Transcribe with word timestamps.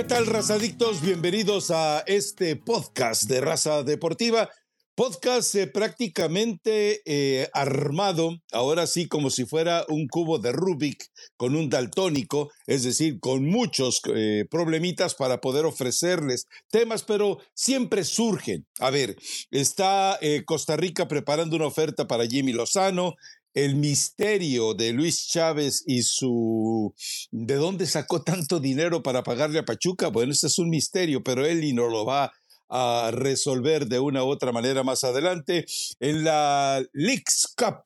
¿Qué 0.00 0.06
tal, 0.06 0.26
razadictos? 0.26 1.02
Bienvenidos 1.02 1.70
a 1.70 2.02
este 2.06 2.56
podcast 2.56 3.24
de 3.24 3.42
Raza 3.42 3.82
Deportiva. 3.82 4.48
Podcast 4.94 5.54
eh, 5.56 5.66
prácticamente 5.66 7.02
eh, 7.04 7.50
armado, 7.52 8.38
ahora 8.50 8.86
sí 8.86 9.08
como 9.08 9.28
si 9.28 9.44
fuera 9.44 9.84
un 9.88 10.08
cubo 10.08 10.38
de 10.38 10.52
Rubik 10.52 11.04
con 11.36 11.54
un 11.54 11.68
daltónico, 11.68 12.50
es 12.66 12.82
decir, 12.82 13.20
con 13.20 13.44
muchos 13.44 14.00
eh, 14.14 14.46
problemitas 14.50 15.14
para 15.14 15.42
poder 15.42 15.66
ofrecerles 15.66 16.46
temas, 16.70 17.02
pero 17.02 17.38
siempre 17.54 18.02
surgen. 18.04 18.66
A 18.78 18.88
ver, 18.88 19.16
está 19.50 20.18
Costa 20.46 20.76
Rica 20.76 21.08
preparando 21.08 21.56
una 21.56 21.66
oferta 21.66 22.06
para 22.06 22.26
Jimmy 22.26 22.52
Lozano, 22.52 23.16
el 23.54 23.76
misterio 23.76 24.74
de 24.74 24.92
Luis 24.92 25.26
Chávez 25.28 25.82
y 25.86 26.02
su... 26.02 26.94
¿De 27.30 27.54
dónde 27.54 27.86
sacó 27.86 28.22
tanto 28.22 28.60
dinero 28.60 29.02
para 29.02 29.22
pagarle 29.22 29.58
a 29.58 29.64
Pachuca? 29.64 30.08
Bueno, 30.08 30.32
este 30.32 30.46
es 30.46 30.58
un 30.58 30.70
misterio, 30.70 31.22
pero 31.22 31.46
él 31.46 31.64
y 31.64 31.72
no 31.72 31.88
lo 31.88 32.04
va 32.04 32.32
a 32.68 33.10
resolver 33.12 33.86
de 33.86 33.98
una 33.98 34.24
u 34.24 34.28
otra 34.28 34.52
manera 34.52 34.82
más 34.82 35.02
adelante. 35.04 35.66
En 35.98 36.24
la 36.24 36.82
Leagues 36.92 37.52
Cup, 37.56 37.82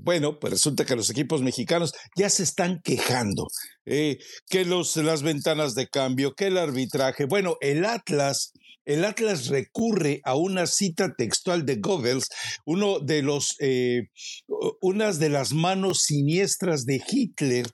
bueno, 0.00 0.38
pues 0.38 0.52
resulta 0.52 0.84
que 0.84 0.96
los 0.96 1.08
equipos 1.08 1.40
mexicanos 1.40 1.94
ya 2.14 2.28
se 2.28 2.42
están 2.42 2.80
quejando, 2.82 3.48
eh, 3.86 4.18
que 4.50 4.66
los, 4.66 4.96
las 4.96 5.22
ventanas 5.22 5.74
de 5.74 5.88
cambio, 5.88 6.34
que 6.34 6.48
el 6.48 6.58
arbitraje, 6.58 7.24
bueno, 7.24 7.56
el 7.62 7.86
Atlas 7.86 8.52
el 8.88 9.04
Atlas 9.04 9.48
recurre 9.48 10.22
a 10.24 10.34
una 10.34 10.66
cita 10.66 11.14
textual 11.14 11.66
de 11.66 11.76
Goebbels, 11.76 12.30
uno 12.64 13.00
de 13.00 13.22
eh, 13.60 14.08
unas 14.80 15.18
de 15.18 15.28
las 15.28 15.52
manos 15.52 16.04
siniestras 16.04 16.86
de 16.86 17.02
Hitler 17.06 17.66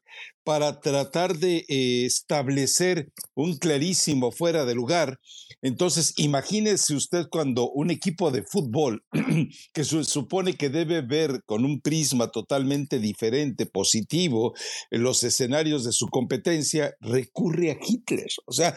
para 0.42 0.80
tratar 0.80 1.38
de 1.38 1.64
eh, 1.68 2.04
establecer 2.04 3.12
un 3.34 3.56
clarísimo 3.56 4.32
fuera 4.32 4.64
de 4.64 4.74
lugar. 4.74 5.20
Entonces, 5.62 6.14
imagínese 6.16 6.96
usted 6.96 7.26
cuando 7.30 7.70
un 7.70 7.92
equipo 7.92 8.32
de 8.32 8.42
fútbol 8.42 9.04
que 9.72 9.84
se 9.84 10.02
supone 10.04 10.54
que 10.54 10.68
debe 10.68 11.00
ver 11.00 11.42
con 11.46 11.64
un 11.64 11.80
prisma 11.80 12.32
totalmente 12.32 12.98
diferente, 12.98 13.66
positivo, 13.66 14.52
los 14.90 15.22
escenarios 15.22 15.84
de 15.84 15.92
su 15.92 16.08
competencia, 16.08 16.92
recurre 17.00 17.70
a 17.70 17.78
Hitler. 17.80 18.26
O 18.46 18.52
sea, 18.52 18.74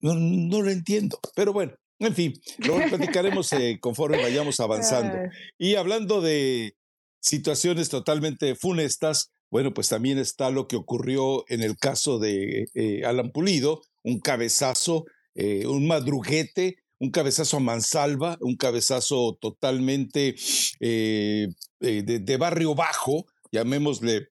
no, 0.00 0.14
no 0.14 0.62
lo 0.62 0.70
entiendo, 0.70 1.18
pero 1.34 1.52
bueno, 1.52 1.72
en 2.00 2.14
fin, 2.14 2.40
lo 2.58 2.76
platicaremos 2.76 3.52
eh, 3.52 3.78
conforme 3.80 4.22
vayamos 4.22 4.60
avanzando. 4.60 5.14
Y 5.58 5.74
hablando 5.74 6.20
de 6.20 6.76
situaciones 7.20 7.88
totalmente 7.88 8.54
funestas, 8.54 9.32
bueno, 9.50 9.72
pues 9.72 9.88
también 9.88 10.18
está 10.18 10.50
lo 10.50 10.68
que 10.68 10.76
ocurrió 10.76 11.44
en 11.48 11.62
el 11.62 11.76
caso 11.76 12.18
de 12.18 12.66
eh, 12.74 13.04
Alan 13.04 13.30
Pulido, 13.30 13.82
un 14.04 14.20
cabezazo, 14.20 15.06
eh, 15.34 15.66
un 15.66 15.86
madruguete, 15.86 16.76
un 17.00 17.10
cabezazo 17.10 17.56
a 17.56 17.60
mansalva, 17.60 18.36
un 18.40 18.56
cabezazo 18.56 19.38
totalmente 19.40 20.34
de, 20.80 21.54
de, 21.80 22.36
barrio 22.36 22.74
bajo, 22.74 23.24
llamémosle 23.52 24.28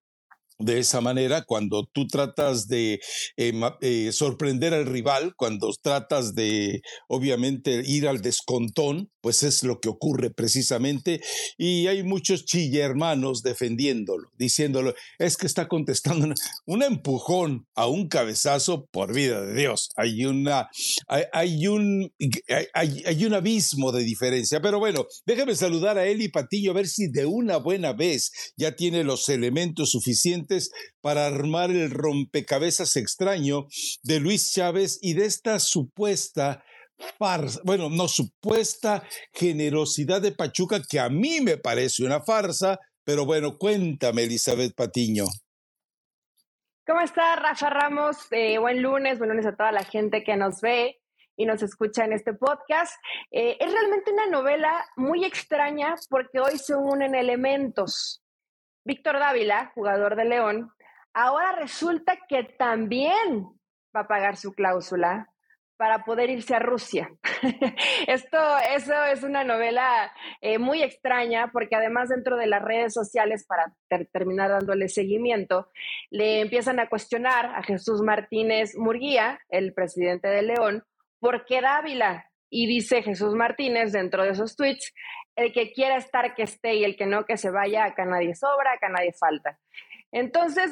de 0.59 0.80
esa 0.80 1.02
manera, 1.02 1.44
cuando 1.44 1.86
tú 1.86 2.08
tratas 2.08 2.67
de 2.67 3.00
eh, 3.38 3.53
eh, 3.81 4.11
sorprender 4.11 4.73
al 4.73 4.86
rival, 4.86 5.33
cuando 5.36 5.69
tratas 5.81 6.33
de, 6.36 6.81
obviamente, 7.08 7.83
ir 7.86 8.08
al 8.08 8.22
descontón, 8.22 9.09
pues 9.28 9.44
es 9.44 9.61
lo 9.64 9.81
que 9.81 9.89
ocurre 9.89 10.30
precisamente. 10.30 11.20
Y 11.58 11.88
hay 11.88 12.02
muchos 12.02 12.45
chille 12.45 12.80
hermanos 12.80 13.44
defendiéndolo, 13.44 14.31
diciéndolo, 14.38 14.95
es 15.19 15.36
que 15.36 15.47
está 15.47 15.67
contestando 15.67 16.34
un 16.66 16.81
empujón 16.81 17.67
a 17.75 17.88
un 17.88 18.08
cabezazo 18.08 18.86
por 18.86 19.14
vida 19.14 19.42
de 19.42 19.53
Dios. 19.53 19.89
Hay, 19.97 20.23
una, 20.23 20.69
hay, 21.09 21.67
un, 21.67 22.09
hay, 22.74 23.03
hay, 23.06 23.25
un 23.25 23.34
abismo 23.34 23.91
de 23.91 24.06
diferencia. 24.06 24.62
Pero 24.62 24.79
bueno, 24.79 25.06
déjame 25.25 25.57
saludar 25.57 25.97
a 25.97 26.07
Eli 26.07 26.29
Patillo, 26.29 26.72
a 26.72 26.75
ver 26.75 26.88
si 26.88 27.09
de 27.09 27.25
una 27.25 27.57
buena 27.57 27.91
vez 27.91 28.31
ya 28.56 28.78
tiene 28.78 29.03
los 29.03 29.28
elementos 29.28 29.91
suficientes 29.91 30.72
para 31.02 31.28
armar 31.28 31.72
el 31.72 31.91
rompecabezas 31.91 32.96
extraño 32.96 33.68
de 34.03 34.22
Luis 34.22 34.53
Chávez 34.53 35.00
y 35.02 35.16
de 35.16 35.25
esta 35.25 35.59
supuesta 35.59 36.63
farsa, 37.18 37.59
bueno, 37.63 37.90
no, 37.90 38.08
supuesta 38.08 39.03
generosidad 39.34 40.22
de 40.22 40.31
Pachuca 40.31 40.81
que 40.90 41.00
a 41.00 41.09
mí 41.09 41.41
me 41.41 41.58
parece 41.58 42.03
una 42.03 42.22
farsa, 42.22 42.80
pero 43.03 43.25
bueno, 43.25 43.58
cuéntame, 43.58 44.24
Elizabeth 44.24 44.75
Patiño. 44.75 45.25
¿Cómo 46.85 47.02
está 47.02 47.35
Rafa 47.35 47.69
Ramos? 47.69 48.28
Eh, 48.31 48.58
buen 48.59 48.81
lunes, 48.81 49.18
buen 49.18 49.30
lunes 49.30 49.46
a 49.46 49.56
toda 49.56 49.72
la 49.72 49.84
gente 49.84 50.24
que 50.24 50.38
nos 50.38 50.62
ve 50.62 51.02
y 51.35 51.46
nos 51.46 51.62
escucha 51.62 52.06
en 52.06 52.13
este 52.13 52.34
podcast. 52.34 52.96
Eh, 53.29 53.58
es 53.59 53.72
realmente 53.72 54.12
una 54.12 54.28
novela 54.28 54.85
muy 54.96 55.25
extraña 55.25 55.96
porque 56.09 56.40
hoy 56.40 56.58
se 56.58 56.75
unen 56.75 57.14
elementos. 57.14 58.24
Víctor 58.85 59.19
Dávila, 59.19 59.72
jugador 59.75 60.16
de 60.16 60.25
León, 60.25 60.72
ahora 61.14 61.52
resulta 61.53 62.18
que 62.28 62.44
también 62.58 63.50
va 63.96 64.02
a 64.02 64.08
pagar 64.08 64.38
su 64.38 64.53
cláusula 64.53 65.29
para 65.78 66.04
poder 66.04 66.30
irse 66.30 66.56
a 66.56 66.60
Rusia. 66.60 67.10
Esto, 68.08 68.38
eso 68.76 69.06
es 69.06 69.24
una 69.24 69.44
novela 69.44 70.12
eh, 70.42 70.58
muy 70.58 70.84
extraña 70.84 71.52
porque 71.52 71.76
además 71.76 72.10
dentro 72.10 72.36
de 72.36 72.48
las 72.48 72.64
redes 72.64 72.94
sociales, 72.94 73.46
para 73.48 73.74
terminar 74.12 74.50
dándole 74.50 74.90
seguimiento, 74.90 75.70
le 76.10 76.42
empiezan 76.42 76.80
a 76.80 76.90
cuestionar 76.90 77.46
a 77.56 77.64
Jesús 77.64 78.02
Martínez 78.02 78.76
Murguía, 78.76 79.40
el 79.50 79.74
presidente 79.74 80.28
de 80.28 80.42
León, 80.42 80.84
¿por 81.20 81.46
qué 81.46 81.62
Dávila? 81.62 82.30
Y 82.50 82.66
dice 82.68 83.04
Jesús 83.04 83.36
Martínez 83.36 83.92
dentro 83.92 84.24
de 84.24 84.32
esos 84.32 84.56
tweets, 84.56 84.94
el 85.36 85.54
que 85.54 85.72
quiera 85.72 85.98
estar 85.98 86.34
que 86.34 86.44
esté 86.44 86.76
y 86.76 86.84
el 86.84 86.96
que 86.96 87.06
no 87.06 87.26
que 87.26 87.38
se 87.38 87.52
vaya, 87.52 87.86
acá 87.86 88.06
nadie 88.06 88.34
sobra, 88.36 88.74
acá 88.74 88.90
nadie 88.90 89.14
falta. 89.14 89.59
Entonces, 90.12 90.72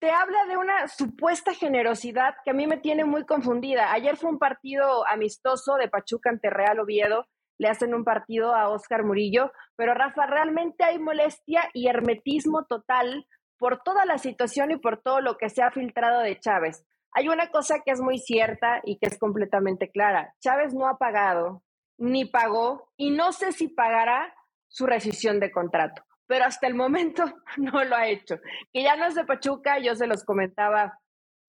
te 0.00 0.10
habla 0.10 0.44
de 0.46 0.56
una 0.56 0.86
supuesta 0.88 1.54
generosidad 1.54 2.34
que 2.44 2.50
a 2.50 2.54
mí 2.54 2.66
me 2.66 2.78
tiene 2.78 3.04
muy 3.04 3.24
confundida. 3.24 3.92
Ayer 3.92 4.16
fue 4.16 4.30
un 4.30 4.38
partido 4.38 5.06
amistoso 5.06 5.74
de 5.74 5.88
Pachuca 5.88 6.30
ante 6.30 6.50
Real 6.50 6.78
Oviedo, 6.78 7.26
le 7.58 7.68
hacen 7.68 7.94
un 7.94 8.04
partido 8.04 8.54
a 8.54 8.68
Oscar 8.68 9.04
Murillo, 9.04 9.50
pero 9.76 9.94
Rafa, 9.94 10.26
realmente 10.26 10.84
hay 10.84 10.98
molestia 10.98 11.68
y 11.74 11.88
hermetismo 11.88 12.64
total 12.66 13.26
por 13.58 13.82
toda 13.82 14.04
la 14.04 14.18
situación 14.18 14.70
y 14.70 14.76
por 14.76 15.02
todo 15.02 15.20
lo 15.20 15.36
que 15.36 15.48
se 15.48 15.62
ha 15.62 15.72
filtrado 15.72 16.20
de 16.20 16.38
Chávez. 16.38 16.86
Hay 17.12 17.28
una 17.28 17.50
cosa 17.50 17.80
que 17.84 17.90
es 17.90 18.00
muy 18.00 18.18
cierta 18.18 18.80
y 18.84 18.98
que 18.98 19.06
es 19.06 19.18
completamente 19.18 19.90
clara. 19.90 20.34
Chávez 20.40 20.74
no 20.74 20.86
ha 20.86 20.98
pagado, 20.98 21.64
ni 21.96 22.24
pagó, 22.26 22.92
y 22.96 23.10
no 23.10 23.32
sé 23.32 23.50
si 23.50 23.66
pagará 23.66 24.32
su 24.68 24.86
rescisión 24.86 25.40
de 25.40 25.50
contrato, 25.50 26.04
pero 26.28 26.44
hasta 26.44 26.68
el 26.68 26.74
momento 26.74 27.24
no 27.56 27.82
lo 27.82 27.96
ha 27.96 28.06
hecho. 28.06 28.36
Que 28.72 28.84
ya 28.84 28.94
no 28.94 29.06
es 29.06 29.16
de 29.16 29.24
Pachuca, 29.24 29.80
yo 29.80 29.96
se 29.96 30.06
los 30.06 30.24
comentaba 30.24 31.00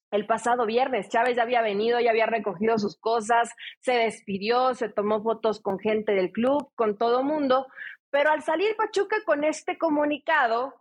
el 0.09 0.25
pasado 0.25 0.65
viernes. 0.65 1.09
Chávez 1.09 1.35
ya 1.35 1.43
había 1.43 1.61
venido, 1.61 1.99
ya 1.99 2.09
había 2.09 2.25
recogido 2.25 2.79
sus 2.79 2.97
cosas, 2.97 3.51
se 3.81 3.91
despidió, 3.91 4.73
se 4.73 4.89
tomó 4.89 5.21
fotos 5.21 5.61
con 5.61 5.77
gente 5.77 6.13
del 6.13 6.31
club, 6.31 6.71
con 6.73 6.97
todo 6.97 7.23
mundo, 7.23 7.67
pero 8.09 8.31
al 8.31 8.41
salir 8.41 8.75
Pachuca 8.75 9.17
con 9.23 9.43
este 9.43 9.77
comunicado, 9.77 10.73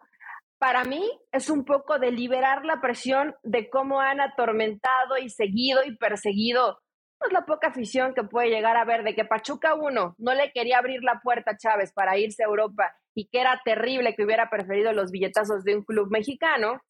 para 0.59 0.85
mí 0.85 1.05
es 1.31 1.51
un 1.51 1.65
poco 1.65 1.99
de 1.99 2.11
liberar 2.11 2.65
la 2.65 2.81
presión 2.81 3.35
de 3.43 3.69
cómo 3.69 4.01
han 4.01 4.21
atormentado 4.21 5.19
y 5.21 5.29
seguido 5.29 5.85
y 5.85 5.97
perseguido 5.97 6.81
pues 7.19 7.33
la 7.33 7.45
poca 7.45 7.69
afición 7.69 8.15
que 8.15 8.25
puede 8.25 8.51
llegar 8.51 8.77
a 8.77 8.85
ver 8.85 9.03
de 9.03 9.15
que 9.15 9.25
Pachuca 9.25 9.75
uno 9.75 10.15
no 10.19 10.35
le 10.35 10.53
quería 10.53 10.79
abrir 10.79 11.03
la 11.03 11.21
puerta 11.21 11.53
a 11.53 11.57
Chávez 11.57 11.93
para 11.93 12.17
irse 12.17 12.43
a 12.43 12.47
Europa 12.47 12.95
y 13.15 13.29
que 13.29 13.41
era 13.41 13.61
terrible 13.65 14.15
que 14.15 14.25
hubiera 14.25 14.49
preferido 14.49 14.93
los 14.93 15.11
billetazos 15.11 15.65
de 15.65 15.77
un 15.77 15.83
club 15.83 16.09
mexicano. 16.11 16.81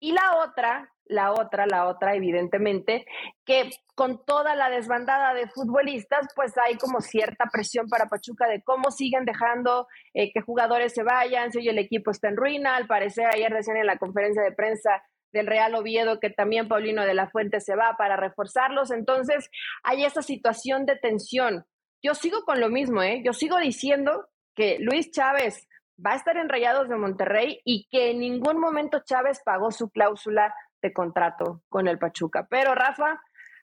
Y 0.00 0.10
la 0.10 0.38
otra, 0.44 0.92
la 1.04 1.30
otra, 1.30 1.66
la 1.66 1.86
otra, 1.86 2.16
evidentemente, 2.16 3.06
que 3.44 3.70
con 3.94 4.24
toda 4.24 4.56
la 4.56 4.68
desbandada 4.70 5.34
de 5.34 5.48
futbolistas, 5.48 6.26
pues 6.34 6.58
hay 6.58 6.76
como 6.76 7.00
cierta 7.00 7.44
presión 7.52 7.86
para 7.88 8.06
Pachuca 8.06 8.48
de 8.48 8.62
cómo 8.64 8.90
siguen 8.90 9.24
dejando 9.24 9.86
eh, 10.14 10.32
que 10.32 10.40
jugadores 10.40 10.92
se 10.92 11.04
vayan, 11.04 11.52
si 11.52 11.58
hoy 11.58 11.68
el 11.68 11.78
equipo 11.78 12.10
está 12.10 12.28
en 12.28 12.36
ruina, 12.36 12.74
al 12.74 12.88
parecer 12.88 13.26
ayer 13.32 13.52
decían 13.52 13.76
en 13.76 13.86
la 13.86 13.98
conferencia 13.98 14.42
de 14.42 14.52
prensa 14.52 15.02
del 15.32 15.46
Real 15.46 15.74
Oviedo 15.74 16.20
que 16.20 16.30
también 16.30 16.68
Paulino 16.68 17.04
de 17.04 17.14
la 17.14 17.28
Fuente 17.28 17.60
se 17.60 17.76
va 17.76 17.94
para 17.96 18.16
reforzarlos, 18.16 18.90
entonces 18.90 19.48
hay 19.82 20.04
esa 20.04 20.22
situación 20.22 20.86
de 20.86 20.96
tensión. 20.96 21.64
Yo 22.02 22.14
sigo 22.14 22.42
con 22.44 22.60
lo 22.60 22.68
mismo, 22.68 23.02
¿eh? 23.02 23.22
yo 23.24 23.32
sigo 23.32 23.58
diciendo 23.58 24.28
que 24.54 24.78
Luis 24.80 25.10
Chávez 25.10 25.68
va 26.04 26.12
a 26.12 26.16
estar 26.16 26.36
en 26.36 26.48
Rayados 26.48 26.88
de 26.88 26.96
Monterrey 26.96 27.60
y 27.64 27.86
que 27.90 28.10
en 28.10 28.20
ningún 28.20 28.58
momento 28.58 29.02
Chávez 29.04 29.40
pagó 29.44 29.70
su 29.70 29.90
cláusula 29.90 30.54
de 30.80 30.92
contrato 30.92 31.62
con 31.68 31.86
el 31.86 31.98
Pachuca. 31.98 32.46
Pero 32.50 32.74
Rafa, 32.74 33.20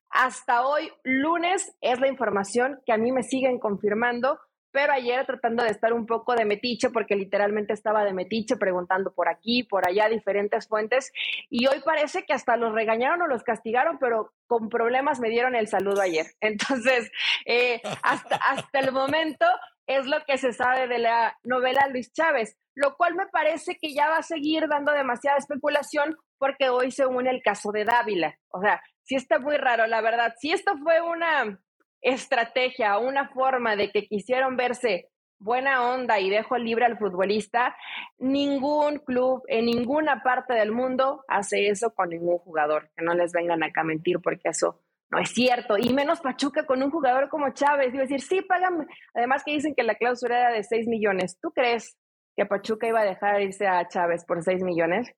hasta 0.10 0.65
hoy, 0.65 0.92
lunes, 1.04 1.75
es 1.81 2.00
la 2.00 2.07
información 2.07 2.80
que 2.86 2.94
a 2.94 2.98
mí 2.98 3.12
me 3.12 3.24
siguen 3.24 3.60
confirmando, 3.60 4.39
pero 4.71 4.94
ayer 4.94 5.25
tratando 5.25 5.63
de 5.63 5.71
estar 5.71 5.94
un 5.94 6.06
poco 6.06 6.36
de 6.36 6.45
metiche, 6.45 6.89
porque 6.89 7.16
literalmente 7.16 7.74
estaba 7.74 8.04
de 8.04 8.13
metiche 8.13 8.56
preguntando 8.57 9.13
por 9.13 9.30
aquí, 9.30 9.63
por 9.63 9.88
allá, 9.88 10.10
diferentes 10.10 10.68
fuentes, 10.68 11.12
y 11.50 11.68
hoy 11.68 11.81
parece 11.83 12.24
que 12.24 12.33
hasta 12.33 12.57
los 12.57 12.74
regañaron 12.74 13.21
o 13.21 13.27
los 13.27 13.44
castigaron, 13.44 13.98
pero 14.00 14.33
con 14.48 14.69
problemas 14.69 15.19
me 15.19 15.30
dieron 15.30 15.56
el 15.56 15.68
saludo 15.68 16.01
ayer. 16.01 16.27
Entonces, 16.42 17.12
eh, 17.45 17.81
hasta, 18.04 18.36
hasta 18.36 18.80
el 18.80 18.92
momento 18.92 19.45
es 19.88 20.06
lo 20.06 20.24
que 20.25 20.38
se 20.38 20.54
sabe 20.54 20.88
de 20.88 21.00
la 21.00 21.38
novela 21.44 21.88
Luis 21.88 22.13
Chávez, 22.13 22.57
lo 22.75 22.95
cual 22.95 23.15
me 23.15 23.25
parece 23.27 23.77
que 23.81 23.94
ya 23.94 24.07
va 24.07 24.18
a 24.18 24.24
seguir 24.24 24.68
dando 24.68 24.92
demasiada 24.92 25.38
especulación 25.38 26.15
porque 26.38 26.69
hoy 26.69 26.92
se 26.92 27.07
une 27.07 27.31
el 27.31 27.42
caso 27.42 27.72
de 27.72 27.86
Dávila. 27.86 28.38
O 28.50 28.62
sea, 28.62 28.81
sí 29.04 29.15
está 29.15 29.39
muy 29.39 29.57
raro, 29.57 29.88
la 29.88 30.01
verdad. 30.01 30.36
Si 30.39 30.51
esto 30.51 30.77
fue 30.77 31.01
una 31.01 31.60
estrategia, 32.01 32.98
una 32.98 33.30
forma 33.30 33.75
de 33.75 33.92
que 33.92 34.07
quisieron 34.07 34.57
verse 34.57 35.10
buena 35.40 35.90
onda 35.90 36.19
y 36.19 36.30
dejo 36.30 36.57
libre 36.57 36.86
al 36.86 36.98
futbolista, 36.98 37.75
ningún 38.18 39.00
club 39.00 39.44
en 39.48 39.66
ninguna 39.66 40.22
parte 40.22 40.54
del 40.54 40.72
mundo 40.72 41.24
hace 41.28 41.69
eso 41.69 41.94
con 41.94 42.10
ningún 42.10 42.38
jugador. 42.40 42.90
Que 42.96 43.04
no 43.04 43.13
les 43.13 43.31
vengan 43.31 43.63
acá 43.63 43.81
a 43.81 43.86
mentir 43.86 44.19
porque 44.22 44.50
eso 44.50 44.81
no 45.10 45.19
es 45.19 45.30
cierto. 45.31 45.78
Y 45.78 45.94
menos 45.94 46.19
Pachuca 46.19 46.66
con 46.66 46.84
un 46.84 46.92
jugador 46.92 47.30
como 47.30 47.54
Chávez. 47.54 47.94
Iba 47.94 48.04
a 48.04 48.07
decir, 48.07 48.22
sí, 48.22 48.42
págame. 48.42 48.86
Además 49.13 49.44
que 49.44 49.51
dicen 49.51 49.74
que 49.75 49.84
la 49.84 49.96
cláusula 49.96 50.38
era 50.38 50.51
de 50.51 50.63
6 50.63 50.88
millones. 50.88 51.40
¿Tú 51.42 51.51
crees 51.51 51.98
que 52.36 52.46
Pachuca 52.46 52.88
iba 52.88 53.01
a 53.01 53.06
dejar 53.06 53.42
irse 53.42 53.68
a 53.68 53.88
Chávez 53.88 54.25
por 54.25 54.44
6 54.44 54.62
millones? 54.63 55.12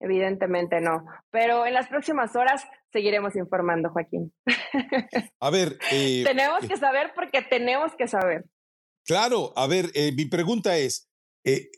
Evidentemente 0.00 0.80
no. 0.80 1.04
Pero 1.30 1.66
en 1.66 1.74
las 1.74 1.88
próximas 1.88 2.34
horas 2.36 2.62
seguiremos 2.92 3.36
informando, 3.36 3.90
Joaquín. 3.90 4.32
A 5.40 5.50
ver. 5.50 5.78
Eh, 5.90 6.22
tenemos 6.26 6.66
que 6.66 6.76
saber 6.76 7.12
porque 7.14 7.42
tenemos 7.42 7.92
que 7.96 8.08
saber. 8.08 8.44
Claro, 9.06 9.52
a 9.54 9.66
ver, 9.66 9.90
eh, 9.92 10.12
mi 10.12 10.24
pregunta 10.24 10.78
es, 10.78 11.10
eh, 11.44 11.68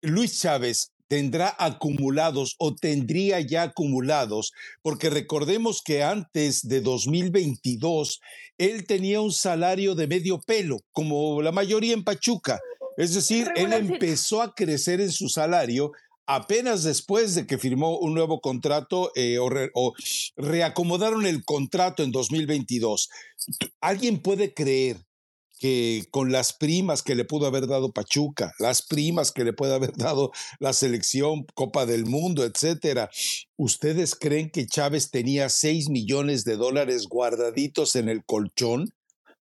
Luis 0.00 0.40
Chávez 0.40 0.94
tendrá 1.08 1.54
acumulados 1.58 2.54
o 2.58 2.74
tendría 2.74 3.40
ya 3.40 3.64
acumulados, 3.64 4.52
porque 4.80 5.10
recordemos 5.10 5.82
que 5.82 6.02
antes 6.02 6.66
de 6.66 6.80
2022 6.80 8.20
él 8.56 8.86
tenía 8.86 9.20
un 9.20 9.32
salario 9.32 9.94
de 9.94 10.06
medio 10.06 10.40
pelo, 10.40 10.78
como 10.92 11.42
la 11.42 11.52
mayoría 11.52 11.92
en 11.92 12.04
Pachuca. 12.04 12.60
Es 12.96 13.14
decir, 13.14 13.50
él 13.56 13.72
empezó 13.72 14.40
a 14.40 14.54
crecer 14.54 15.00
en 15.00 15.10
su 15.10 15.28
salario 15.28 15.92
apenas 16.34 16.84
después 16.84 17.34
de 17.34 17.44
que 17.46 17.58
firmó 17.58 17.98
un 17.98 18.14
nuevo 18.14 18.40
contrato 18.40 19.10
eh, 19.16 19.38
o, 19.40 19.94
reacomodaron 20.36 21.26
el 21.26 21.44
contrato 21.44 22.04
en 22.04 22.12
2022. 22.12 23.10
¿Alguien 23.80 24.22
puede 24.22 24.54
creer 24.54 25.04
que 25.58 26.06
con 26.10 26.30
las 26.30 26.52
primas 26.52 27.02
que 27.02 27.16
le 27.16 27.24
pudo 27.24 27.46
haber 27.46 27.66
dado 27.66 27.92
Pachuca, 27.92 28.54
las 28.60 28.80
primas 28.80 29.32
que 29.32 29.44
le 29.44 29.52
puede 29.52 29.74
haber 29.74 29.92
dado 29.96 30.30
la 30.58 30.72
selección, 30.72 31.44
Copa 31.54 31.84
del 31.84 32.06
Mundo, 32.06 32.44
etcétera, 32.44 33.10
¿ustedes 33.56 34.14
creen 34.14 34.50
que 34.50 34.66
Chávez 34.66 35.10
tenía 35.10 35.48
6 35.48 35.90
millones 35.90 36.44
de 36.44 36.56
dólares 36.56 37.08
guardaditos 37.08 37.96
en 37.96 38.08
el 38.08 38.24
colchón? 38.24 38.94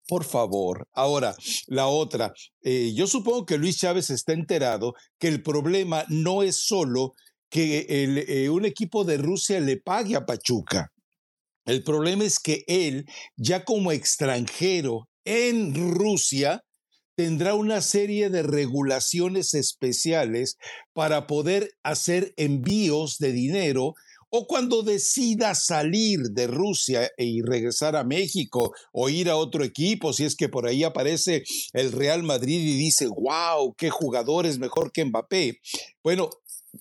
Por 0.09 0.25
favor. 0.25 0.89
Ahora, 0.95 1.37
la 1.67 1.87
otra. 1.87 2.33
Eh, 2.63 2.93
yo 2.95 3.07
supongo 3.07 3.45
que 3.45 3.59
Luis 3.59 3.77
Chávez 3.77 4.09
está 4.09 4.33
enterado 4.33 4.95
que 5.19 5.29
el 5.29 5.43
problema 5.43 6.05
no 6.09 6.43
es 6.43 6.57
solo 6.57 7.13
que 7.51 7.87
eh, 7.89 8.49
un 8.49 8.65
equipo 8.65 9.05
de 9.05 9.19
Rusia 9.19 9.61
le 9.61 9.77
pague 9.77 10.17
a 10.17 10.25
Pachuca. 10.25 10.91
El 11.67 11.85
problema 11.85 12.25
es 12.25 12.39
que 12.39 12.65
él, 12.67 13.05
ya 13.37 13.65
como 13.65 13.93
extranjero 13.93 15.09
en 15.27 15.75
Rusia, 15.75 16.63
tendrá 17.15 17.55
una 17.55 17.83
serie 17.83 18.31
de 18.31 18.43
regulaciones 18.43 19.53
especiales 19.53 20.57
para 20.95 21.27
poder 21.27 21.73
hacer 21.83 22.33
envíos 22.37 23.19
de 23.19 23.33
dinero 23.33 23.95
o 24.31 24.47
cuando 24.47 24.83
decida 24.83 25.55
salir 25.55 26.21
de 26.31 26.47
Rusia 26.47 27.11
y 27.17 27.43
regresar 27.43 27.97
a 27.97 28.05
México 28.05 28.73
o 28.93 29.09
ir 29.09 29.31
a 29.31 29.37
otro 29.37 29.65
equipo, 29.65 30.13
si 30.13 30.25
es 30.25 30.37
que 30.37 30.49
por 30.49 30.67
ahí 30.67 30.85
aparece 30.85 31.45
el 31.73 31.93
Real 31.93 32.23
Madrid 32.23 32.61
y 32.61 32.77
dice, 32.77 33.07
wow, 33.09 33.75
qué 33.77 33.91
jugador 33.91 34.47
es 34.47 34.59
mejor 34.59 34.93
que 34.93 35.05
Mbappé. 35.05 35.61
Bueno, 36.03 36.31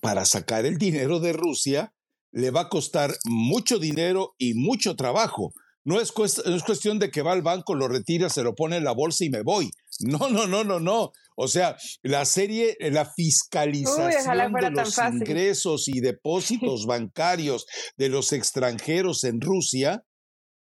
para 0.02 0.26
sacar 0.26 0.66
el 0.66 0.78
dinero 0.78 1.20
de 1.20 1.34
Rusia 1.34 1.94
le 2.32 2.52
va 2.52 2.62
a 2.62 2.70
costar 2.70 3.16
mucho 3.26 3.80
dinero 3.80 4.36
y 4.38 4.54
mucho 4.54 4.96
trabajo. 4.96 5.54
No 5.86 6.02
es, 6.02 6.14
no 6.18 6.56
es, 6.56 6.64
cuestión 6.64 7.00
de 7.00 7.10
que 7.10 7.22
va 7.22 7.32
al 7.32 7.42
banco, 7.42 7.74
lo 7.74 7.88
retira, 7.88 8.30
se 8.30 8.44
lo 8.44 8.56
pone 8.56 8.76
en 8.76 8.84
la 8.84 8.92
bolsa 8.92 9.24
y 9.24 9.30
me 9.30 9.42
voy. 9.42 9.72
No, 10.00 10.30
no, 10.30 10.48
no, 10.48 10.64
no, 10.64 10.80
no. 10.80 11.12
O 11.36 11.48
sea, 11.48 11.78
la 12.02 12.26
serie, 12.26 12.76
eh, 12.80 12.92
la 12.92 13.06
fiscalización 13.06 14.54
de 14.54 14.72
los 14.72 14.98
ingresos 14.98 15.88
y 15.88 16.00
depósitos 16.02 16.86
bancarios 16.86 17.66
de 17.96 18.10
los 18.10 18.34
extranjeros 18.34 19.24
en 19.24 19.42
Rusia 19.42 20.04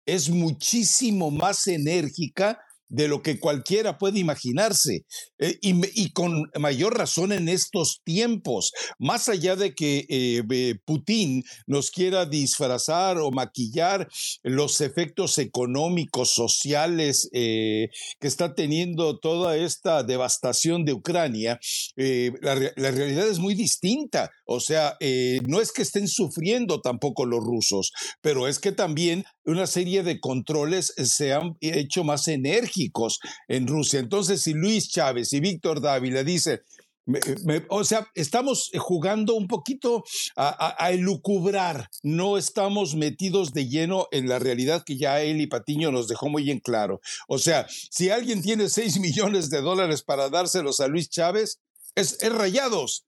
es 0.05 0.29
muchísimo 0.29 1.31
más 1.31 1.67
enérgica 1.67 2.59
de 2.89 3.07
lo 3.07 3.21
que 3.21 3.39
cualquiera 3.39 3.97
puede 3.97 4.19
imaginarse. 4.19 5.05
Eh, 5.39 5.57
y, 5.61 6.11
con 6.11 6.49
mayor 6.59 6.97
razón 6.97 7.31
en 7.31 7.49
estos 7.49 8.01
tiempos, 8.03 8.71
más 8.99 9.27
allá 9.29 9.55
de 9.55 9.73
que 9.73 10.05
eh, 10.09 10.75
Putin 10.85 11.43
nos 11.67 11.91
quiera 11.91 12.25
disfrazar 12.25 13.17
o 13.17 13.31
maquillar 13.31 14.07
los 14.43 14.81
efectos 14.81 15.37
económicos, 15.37 16.29
sociales 16.29 17.29
eh, 17.33 17.89
que 18.19 18.27
está 18.27 18.55
teniendo 18.55 19.19
toda 19.19 19.57
esta 19.57 20.03
devastación 20.03 20.85
de 20.85 20.93
Ucrania, 20.93 21.59
la, 21.95 22.55
la, 22.75 22.91
realidad 22.91 23.27
es 23.27 23.39
muy 23.39 23.55
distinta. 23.55 24.31
O 24.45 24.59
sea, 24.59 24.97
no 25.47 25.61
es 25.61 25.71
que 25.71 25.81
estén 25.81 26.07
sufriendo 26.07 26.81
tampoco 26.81 27.25
los 27.25 27.43
rusos, 27.43 27.91
pero 28.21 28.47
es 28.47 28.59
que 28.59 28.71
también 28.71 29.25
una 29.45 29.67
serie 29.67 30.03
de 30.03 30.19
controles 30.19 30.93
se 30.97 31.33
han 31.33 31.57
hecho 31.61 32.03
más 32.03 32.27
enérgicos 32.27 33.19
en 33.47 33.67
Rusia. 33.67 33.99
Entonces, 33.99 34.41
si 34.41 34.53
Luis 34.53 34.89
Chávez 34.89 35.33
y 35.33 35.39
Víctor 35.39 35.81
Dávila 35.81 36.23
dicen, 36.23 36.61
o 37.69 37.83
sea, 37.83 38.07
estamos 38.15 38.71
jugando 38.79 39.35
un 39.35 39.47
poquito 39.47 40.03
a, 40.35 40.91
elucubrar, 40.91 41.89
no 42.01 42.37
estamos 42.37 42.95
metidos 42.95 43.53
de 43.53 43.67
lleno 43.67 44.07
en 44.11 44.27
la 44.27 44.39
realidad 44.39 44.83
que 44.83 44.97
ya 44.97 45.21
él 45.21 45.39
y 45.39 45.47
Patiño 45.47 45.91
nos 45.91 46.07
dejó 46.07 46.29
muy 46.29 46.49
en 46.49 46.59
claro. 46.59 47.01
O 47.27 47.37
sea, 47.37 47.67
si 47.69 48.09
alguien 48.09 48.41
tiene 48.41 48.69
6 48.69 48.99
millones 49.01 49.49
de 49.49 49.61
dólares 49.61 50.01
para 50.01 50.29
dárselos 50.29 50.79
a 50.79 50.87
Luis 50.87 51.09
Chávez, 51.09 51.59
es, 51.93 52.17
es 52.21 52.33
rayados. 52.33 53.05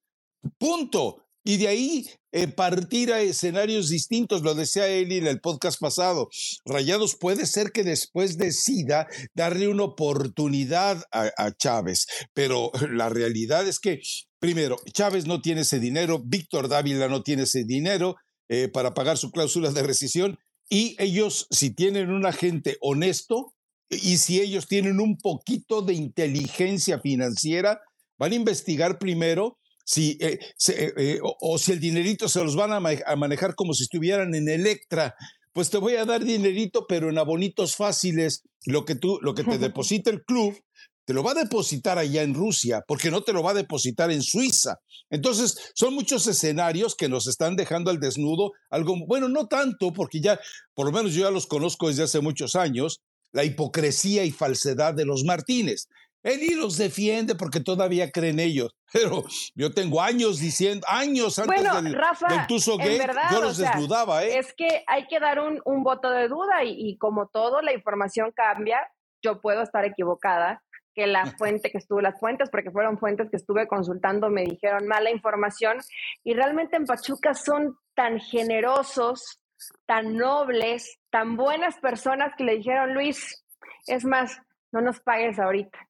Punto 0.59 1.26
y 1.47 1.55
de 1.55 1.69
ahí 1.69 2.09
eh, 2.33 2.49
partir 2.49 3.13
a 3.13 3.21
escenarios 3.21 3.87
distintos. 3.87 4.41
Lo 4.41 4.53
decía 4.53 4.89
él 4.89 5.13
en 5.13 5.27
el 5.27 5.39
podcast 5.39 5.79
pasado. 5.79 6.27
Rayados 6.65 7.15
puede 7.15 7.45
ser 7.45 7.71
que 7.71 7.85
después 7.85 8.37
decida 8.37 9.07
darle 9.33 9.69
una 9.69 9.83
oportunidad 9.83 11.01
a, 11.09 11.55
Chávez, 11.57 12.05
pero 12.33 12.71
la 12.91 13.07
realidad 13.07 13.65
es 13.65 13.79
que, 13.79 14.01
primero, 14.39 14.75
Chávez 14.91 15.25
no 15.25 15.41
tiene 15.41 15.61
ese 15.61 15.79
dinero, 15.79 16.21
Víctor 16.21 16.67
Dávila 16.67 17.07
no 17.07 17.23
tiene 17.23 17.43
ese 17.43 17.63
dinero 17.63 18.17
eh, 18.49 18.67
para 18.67 18.93
pagar 18.93 19.17
su 19.17 19.31
cláusula 19.31 19.71
de 19.71 19.83
rescisión 19.83 20.37
y 20.69 20.97
ellos, 20.99 21.47
si 21.49 21.69
tienen 21.69 22.09
un 22.09 22.25
agente 22.25 22.75
honesto 22.81 23.53
y 23.89 24.17
si 24.17 24.41
ellos 24.41 24.67
tienen 24.67 24.99
un 24.99 25.17
poquito 25.17 25.81
de 25.81 25.93
inteligencia 25.93 26.99
financiera, 26.99 27.79
van 28.19 28.33
a 28.33 28.35
investigar 28.35 28.99
primero 28.99 29.57
si, 29.87 30.17
eh, 30.19 30.37
eh, 30.67 30.93
eh, 30.97 31.19
o, 31.21 31.57
si 31.57 31.71
el 31.71 31.79
dinerito 31.79 32.27
se 32.27 32.43
los 32.43 32.57
van 32.57 32.73
a, 32.73 33.15
manejar 33.15 33.55
como 33.55 33.73
si 33.73 33.83
estuvieran 33.83 34.35
en 34.35 34.49
Electra, 34.49 35.15
pues 35.53 35.69
te 35.69 35.77
voy 35.77 35.95
a 35.95 36.03
dar 36.03 36.25
dinerito, 36.25 36.85
pero 36.87 37.09
en 37.09 37.17
abonitos 37.17 37.77
fáciles. 37.77 38.43
Lo 38.65 38.83
que 38.83 38.95
tú, 38.95 39.17
lo 39.21 39.33
que 39.33 39.45
te 39.45 39.57
deposita 39.57 40.09
el 40.09 40.25
club, 40.25 40.59
te 41.05 41.13
lo 41.13 41.23
va 41.23 41.31
a 41.31 41.35
depositar 41.35 41.97
allá 41.97 42.21
en 42.21 42.33
Rusia, 42.33 42.83
porque 42.85 43.09
no 43.09 43.21
te 43.21 43.31
lo 43.31 43.41
va 43.41 43.51
a 43.51 43.53
depositar 43.53 44.11
en 44.11 44.21
Suiza. 44.21 44.75
Entonces, 45.09 45.71
son 45.73 45.93
muchos 45.93 46.27
escenarios 46.27 46.93
que 46.93 47.07
nos 47.07 47.25
están 47.27 47.55
dejando 47.55 47.89
al 47.89 48.01
desnudo, 48.01 48.51
algo, 48.69 48.93
bueno, 49.07 49.29
no 49.29 49.47
tanto, 49.47 49.93
porque 49.93 50.19
ya, 50.19 50.37
por 50.73 50.87
lo 50.87 50.91
menos 50.91 51.13
yo 51.13 51.23
ya 51.23 51.31
los 51.31 51.47
conozco 51.47 51.87
desde 51.87 52.03
hace 52.03 52.19
muchos 52.19 52.57
años, 52.57 52.99
la 53.31 53.45
hipocresía 53.45 54.25
y 54.25 54.31
falsedad 54.31 54.93
de 54.93 55.05
los 55.05 55.23
Martínez. 55.23 55.87
Él 56.23 56.59
los 56.59 56.77
defiende 56.77 57.35
porque 57.35 57.59
todavía 57.59 58.11
creen 58.11 58.39
ellos. 58.39 58.75
Pero 58.93 59.25
yo 59.55 59.73
tengo 59.73 60.01
años 60.01 60.39
diciendo, 60.39 60.85
años 60.89 61.39
antes 61.39 61.63
del, 61.63 61.93
Rafa, 61.93 62.47
gay, 62.47 62.99
yo 63.31 63.41
los 63.41 63.57
desnudaba. 63.57 64.23
¿eh? 64.23 64.37
Es 64.37 64.53
que 64.53 64.83
hay 64.87 65.07
que 65.07 65.19
dar 65.19 65.39
un, 65.39 65.83
voto 65.83 66.09
de 66.09 66.27
duda 66.27 66.63
y, 66.63 66.97
como 66.97 67.27
todo, 67.27 67.61
la 67.61 67.73
información 67.73 68.31
cambia. 68.33 68.79
Yo 69.21 69.41
puedo 69.41 69.61
estar 69.61 69.83
equivocada, 69.85 70.63
que 70.93 71.07
la 71.07 71.25
fuente 71.37 71.69
que 71.69 71.77
estuvo, 71.77 72.01
las 72.01 72.19
fuentes, 72.19 72.49
porque 72.49 72.71
fueron 72.71 72.97
fuentes 72.97 73.29
que 73.29 73.37
estuve 73.37 73.67
consultando, 73.67 74.29
me 74.29 74.43
dijeron 74.43 74.87
mala 74.87 75.11
información. 75.11 75.77
Y 76.23 76.33
realmente 76.33 76.77
en 76.77 76.85
Pachuca 76.85 77.33
son 77.33 77.77
tan 77.93 78.19
generosos, 78.19 79.41
tan 79.85 80.15
nobles, 80.15 80.97
tan 81.09 81.35
buenas 81.35 81.77
personas 81.79 82.33
que 82.37 82.45
le 82.45 82.57
dijeron, 82.57 82.93
Luis, 82.93 83.43
es 83.85 84.05
más, 84.05 84.39
no 84.71 84.81
nos 84.81 84.99
pagues 85.01 85.39
ahorita 85.39 85.86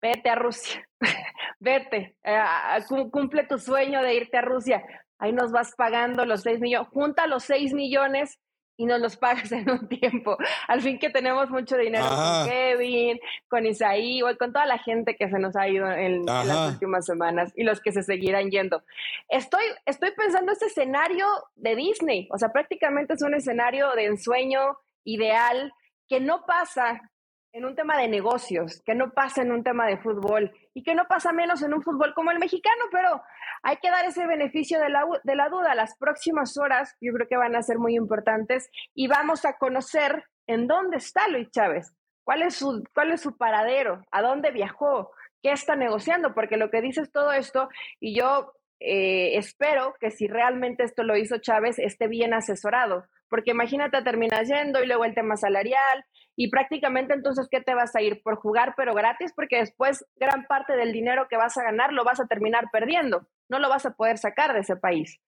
vete 0.00 0.30
a 0.30 0.34
Rusia, 0.34 0.88
vete, 1.60 2.16
eh, 2.22 2.40
cumple 3.10 3.44
tu 3.44 3.58
sueño 3.58 4.02
de 4.02 4.14
irte 4.14 4.38
a 4.38 4.42
Rusia. 4.42 4.82
Ahí 5.18 5.32
nos 5.32 5.50
vas 5.50 5.74
pagando 5.76 6.24
los 6.24 6.42
6 6.42 6.60
millones, 6.60 6.88
junta 6.92 7.26
los 7.26 7.44
6 7.44 7.74
millones 7.74 8.38
y 8.78 8.86
nos 8.86 9.00
los 9.00 9.16
pagas 9.16 9.52
en 9.52 9.68
un 9.68 9.88
tiempo. 9.88 10.38
Al 10.68 10.80
fin 10.80 10.98
que 10.98 11.10
tenemos 11.10 11.50
mucho 11.50 11.76
dinero 11.76 12.06
con 12.08 12.48
Kevin, 12.48 13.20
con 13.48 13.66
Isaí, 13.66 14.20
con 14.38 14.52
toda 14.52 14.64
la 14.64 14.78
gente 14.78 15.16
que 15.16 15.28
se 15.28 15.38
nos 15.38 15.56
ha 15.56 15.68
ido 15.68 15.90
en, 15.90 16.24
las 16.24 16.72
últimas 16.72 17.04
semanas 17.04 17.52
y 17.56 17.64
los 17.64 17.80
que 17.80 17.92
se 17.92 18.02
seguirán 18.02 18.50
yendo. 18.50 18.82
Estoy, 19.28 19.64
estoy 19.84 20.12
pensando 20.12 20.52
este 20.52 20.66
escenario 20.66 21.26
de 21.56 21.74
Disney, 21.76 22.28
o 22.30 22.38
sea, 22.38 22.50
prácticamente 22.50 23.14
es 23.14 23.22
un 23.22 23.34
escenario 23.34 23.90
de 23.92 24.06
ensueño 24.06 24.78
ideal 25.04 25.72
que 26.08 26.20
no 26.20 26.46
pasa 26.46 27.10
en 27.52 27.64
un 27.64 27.74
tema 27.74 27.96
de 27.96 28.08
negocios, 28.08 28.82
que 28.84 28.94
no 28.94 29.10
pasa 29.12 29.42
en 29.42 29.52
un 29.52 29.64
tema 29.64 29.86
de 29.86 29.98
fútbol 29.98 30.52
y 30.74 30.82
que 30.82 30.94
no 30.94 31.06
pasa 31.06 31.32
menos 31.32 31.62
en 31.62 31.74
un 31.74 31.82
fútbol 31.82 32.14
como 32.14 32.30
el 32.30 32.38
mexicano, 32.38 32.84
pero 32.92 33.22
hay 33.62 33.76
que 33.76 33.90
dar 33.90 34.04
ese 34.04 34.26
beneficio 34.26 34.78
de 34.80 34.90
la, 34.90 35.04
de 35.24 35.36
la 35.36 35.48
duda. 35.48 35.74
Las 35.74 35.96
próximas 35.96 36.56
horas 36.58 36.96
yo 37.00 37.12
creo 37.12 37.28
que 37.28 37.36
van 37.36 37.56
a 37.56 37.62
ser 37.62 37.78
muy 37.78 37.96
importantes 37.96 38.70
y 38.94 39.08
vamos 39.08 39.44
a 39.44 39.54
conocer 39.54 40.24
en 40.46 40.66
dónde 40.66 40.98
está 40.98 41.28
Luis 41.28 41.50
Chávez, 41.50 41.92
cuál 42.24 42.42
es 42.42 42.56
su, 42.56 42.84
cuál 42.94 43.12
es 43.12 43.20
su 43.20 43.36
paradero, 43.36 44.02
a 44.10 44.22
dónde 44.22 44.50
viajó, 44.50 45.10
qué 45.42 45.52
está 45.52 45.76
negociando, 45.76 46.34
porque 46.34 46.56
lo 46.56 46.70
que 46.70 46.80
dices 46.80 47.10
todo 47.10 47.32
esto, 47.32 47.68
y 48.00 48.14
yo 48.18 48.52
eh, 48.80 49.36
espero 49.36 49.94
que 50.00 50.10
si 50.10 50.26
realmente 50.26 50.84
esto 50.84 51.02
lo 51.02 51.16
hizo 51.16 51.38
Chávez, 51.38 51.78
esté 51.78 52.06
bien 52.08 52.34
asesorado, 52.34 53.06
porque 53.28 53.50
imagínate, 53.50 54.02
terminas 54.02 54.48
yendo 54.48 54.82
y 54.82 54.86
luego 54.86 55.04
el 55.04 55.14
tema 55.14 55.36
salarial 55.36 56.04
y 56.40 56.50
prácticamente 56.50 57.14
entonces, 57.14 57.48
¿qué 57.50 57.60
te 57.60 57.74
vas 57.74 57.96
a 57.96 58.00
ir? 58.00 58.22
Por 58.22 58.36
jugar 58.36 58.74
pero 58.76 58.94
gratis, 58.94 59.32
porque 59.34 59.56
después 59.56 60.06
gran 60.14 60.44
parte 60.44 60.76
del 60.76 60.92
dinero 60.92 61.26
que 61.28 61.36
vas 61.36 61.58
a 61.58 61.64
ganar 61.64 61.92
lo 61.92 62.04
vas 62.04 62.20
a 62.20 62.28
terminar 62.28 62.66
perdiendo, 62.70 63.26
no 63.48 63.58
lo 63.58 63.68
vas 63.68 63.86
a 63.86 63.94
poder 63.94 64.18
sacar 64.18 64.54
de 64.54 64.60
ese 64.60 64.76
país. 64.76 65.20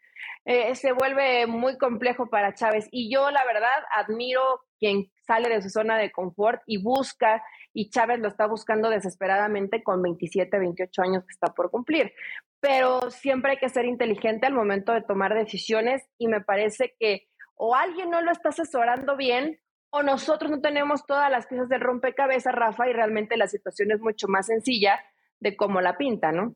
Eh, 0.45 0.73
se 0.76 0.93
vuelve 0.93 1.49
muy 1.49 1.76
complejo 1.79 2.31
para 2.31 2.55
Chávez 2.55 2.87
y 2.93 3.12
yo 3.12 3.29
la 3.33 3.45
verdad 3.45 3.83
admiro 3.93 4.40
quien 4.79 5.11
sale 5.26 5.49
de 5.49 5.61
su 5.62 5.69
zona 5.69 5.99
de 5.99 6.12
confort 6.12 6.62
y 6.64 6.81
busca 6.81 7.43
y 7.73 7.90
Chávez 7.90 8.21
lo 8.21 8.29
está 8.29 8.47
buscando 8.47 8.88
desesperadamente 8.88 9.83
con 9.83 10.00
27, 10.02 10.61
28 10.61 11.02
años 11.02 11.25
que 11.25 11.33
está 11.33 11.52
por 11.52 11.73
cumplir. 11.73 12.12
Pero 12.61 13.11
siempre 13.11 13.52
hay 13.52 13.59
que 13.59 13.69
ser 13.69 13.85
inteligente 13.85 14.47
al 14.47 14.55
momento 14.55 14.93
de 14.93 15.02
tomar 15.02 15.35
decisiones 15.35 16.09
y 16.19 16.29
me 16.29 16.40
parece 16.40 16.95
que 17.00 17.26
o 17.57 17.75
alguien 17.75 18.11
no 18.11 18.23
lo 18.23 18.31
está 18.31 18.50
asesorando 18.50 19.17
bien 19.17 19.59
o 19.90 20.02
nosotros 20.02 20.50
no 20.50 20.61
tenemos 20.61 21.04
todas 21.06 21.30
las 21.30 21.47
piezas 21.47 21.68
del 21.68 21.80
rompecabezas, 21.80 22.54
Rafa, 22.54 22.88
y 22.88 22.92
realmente 22.92 23.37
la 23.37 23.49
situación 23.49 23.90
es 23.92 24.00
mucho 24.00 24.28
más 24.28 24.47
sencilla 24.47 25.00
de 25.40 25.56
cómo 25.56 25.80
la 25.80 25.97
pinta, 25.97 26.32
¿no? 26.32 26.54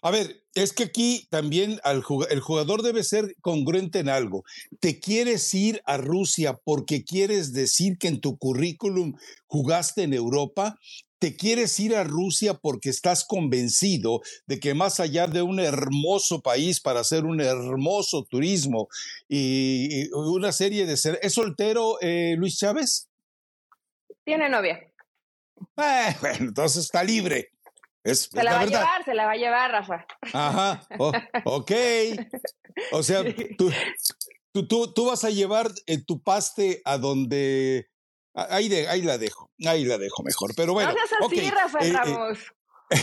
A 0.00 0.10
ver, 0.10 0.42
es 0.54 0.72
que 0.72 0.84
aquí 0.84 1.26
también 1.28 1.78
el 1.84 2.40
jugador 2.40 2.82
debe 2.82 3.04
ser 3.04 3.34
congruente 3.42 3.98
en 3.98 4.08
algo. 4.08 4.42
¿Te 4.80 4.98
quieres 5.00 5.52
ir 5.52 5.82
a 5.84 5.98
Rusia 5.98 6.58
porque 6.64 7.04
quieres 7.04 7.52
decir 7.52 7.98
que 7.98 8.08
en 8.08 8.22
tu 8.22 8.38
currículum 8.38 9.18
jugaste 9.46 10.04
en 10.04 10.14
Europa? 10.14 10.78
Te 11.18 11.36
quieres 11.36 11.78
ir 11.80 11.94
a 11.96 12.04
Rusia 12.04 12.54
porque 12.54 12.90
estás 12.90 13.24
convencido 13.24 14.20
de 14.46 14.60
que 14.60 14.74
más 14.74 15.00
allá 15.00 15.26
de 15.26 15.42
un 15.42 15.60
hermoso 15.60 16.42
país 16.42 16.80
para 16.80 17.00
hacer 17.00 17.24
un 17.24 17.40
hermoso 17.40 18.24
turismo 18.24 18.88
y, 19.28 20.10
una 20.12 20.52
serie 20.52 20.86
de 20.86 20.96
ser... 20.96 21.18
¿Es 21.22 21.34
soltero 21.34 21.98
eh, 22.00 22.34
Luis 22.36 22.58
Chávez? 22.58 23.08
Tiene 24.24 24.48
novia. 24.48 24.80
Eh, 25.76 26.16
bueno, 26.20 26.46
entonces 26.48 26.84
está 26.84 27.02
libre. 27.02 27.50
se 28.04 28.42
la, 28.42 28.54
va 28.54 28.60
a 28.60 28.66
llevar, 28.66 29.04
se 29.04 29.14
la 29.14 29.26
va 29.26 29.32
a 29.32 29.36
llevar, 29.36 29.70
Rafa. 29.70 30.06
Ajá, 30.32 30.86
ok. 31.44 31.72
O 32.92 33.02
sea, 33.02 33.22
tú, 33.58 33.70
tú, 34.52 34.92
tú, 34.92 35.06
vas 35.06 35.24
a 35.24 35.30
llevar 35.30 35.70
eh, 35.86 35.98
tu 36.04 36.22
paste 36.22 36.82
a 36.84 36.98
donde 36.98 37.88
Ahí, 38.36 38.68
de, 38.68 38.86
ahí 38.86 39.00
la 39.00 39.16
dejo, 39.16 39.50
ahí 39.64 39.86
la 39.86 39.96
dejo 39.96 40.22
mejor. 40.22 40.54
Pero 40.54 40.74
bueno. 40.74 40.90
No 40.90 40.96
seas 40.96 41.10
así, 41.22 41.48
Rafael 41.50 41.86
eh, 41.86 41.88
eh, 41.88 41.92
Ramos. 41.92 42.38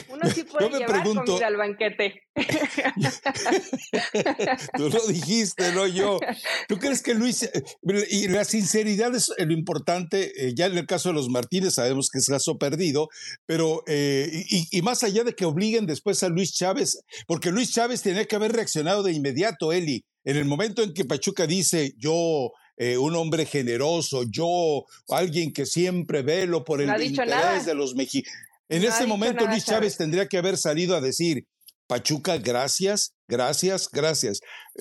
Uno 0.09 0.29
sí 0.29 0.43
puede 0.51 0.65
yo 0.65 0.69
me 0.69 0.77
llevar 0.77 1.01
pregunto, 1.01 1.25
comida 1.25 1.47
al 1.47 1.57
banquete. 1.57 2.21
Tú 4.77 4.89
lo 4.89 5.07
dijiste, 5.07 5.71
no 5.71 5.87
yo. 5.87 6.19
¿Tú 6.67 6.77
crees 6.77 7.01
que 7.01 7.15
Luis, 7.15 7.41
eh, 7.43 7.63
y 8.11 8.27
la 8.27 8.45
sinceridad 8.45 9.15
es 9.15 9.31
lo 9.37 9.53
importante, 9.53 10.53
ya 10.55 10.67
en 10.67 10.77
el 10.77 10.85
caso 10.85 11.09
de 11.09 11.15
los 11.15 11.29
Martínez 11.29 11.73
sabemos 11.73 12.11
que 12.11 12.19
es 12.19 12.27
caso 12.27 12.59
perdido, 12.59 13.09
pero, 13.47 13.83
y, 13.87 14.67
y, 14.71 14.81
más 14.83 15.03
allá 15.03 15.23
de 15.23 15.33
que 15.33 15.45
obliguen 15.45 15.87
después 15.87 16.21
a 16.21 16.29
Luis 16.29 16.53
Chávez, 16.53 17.03
porque 17.27 17.49
Luis 17.51 17.73
Chávez 17.73 18.03
tenía 18.03 18.25
que 18.25 18.35
haber 18.35 18.51
reaccionado 18.53 19.01
de 19.01 19.13
inmediato, 19.13 19.73
Eli, 19.73 20.05
en 20.23 20.37
el 20.37 20.45
momento 20.45 20.83
en 20.83 20.93
que 20.93 21.05
Pachuca 21.05 21.47
dice, 21.47 21.95
yo 21.97 22.51
eh, 22.77 22.97
un 22.97 23.15
hombre 23.15 23.45
generoso, 23.45 24.23
yo, 24.29 24.85
alguien 25.09 25.53
que 25.53 25.65
siempre 25.65 26.21
velo 26.21 26.63
por 26.63 26.81
el 26.81 26.89
interés 27.01 27.65
de 27.65 27.75
los 27.75 27.95
mexicanos. 27.95 28.37
En 28.69 28.83
ese 28.83 29.05
momento 29.05 29.45
Luis 29.45 29.65
Chávez 29.65 29.97
tendría 29.97 30.27
que 30.27 30.37
haber 30.37 30.57
salido 30.57 30.95
a 30.95 31.01
decir, 31.01 31.45
Pachuca, 31.87 32.37
gracias, 32.37 33.13
gracias, 33.27 33.89
gracias. 33.91 34.39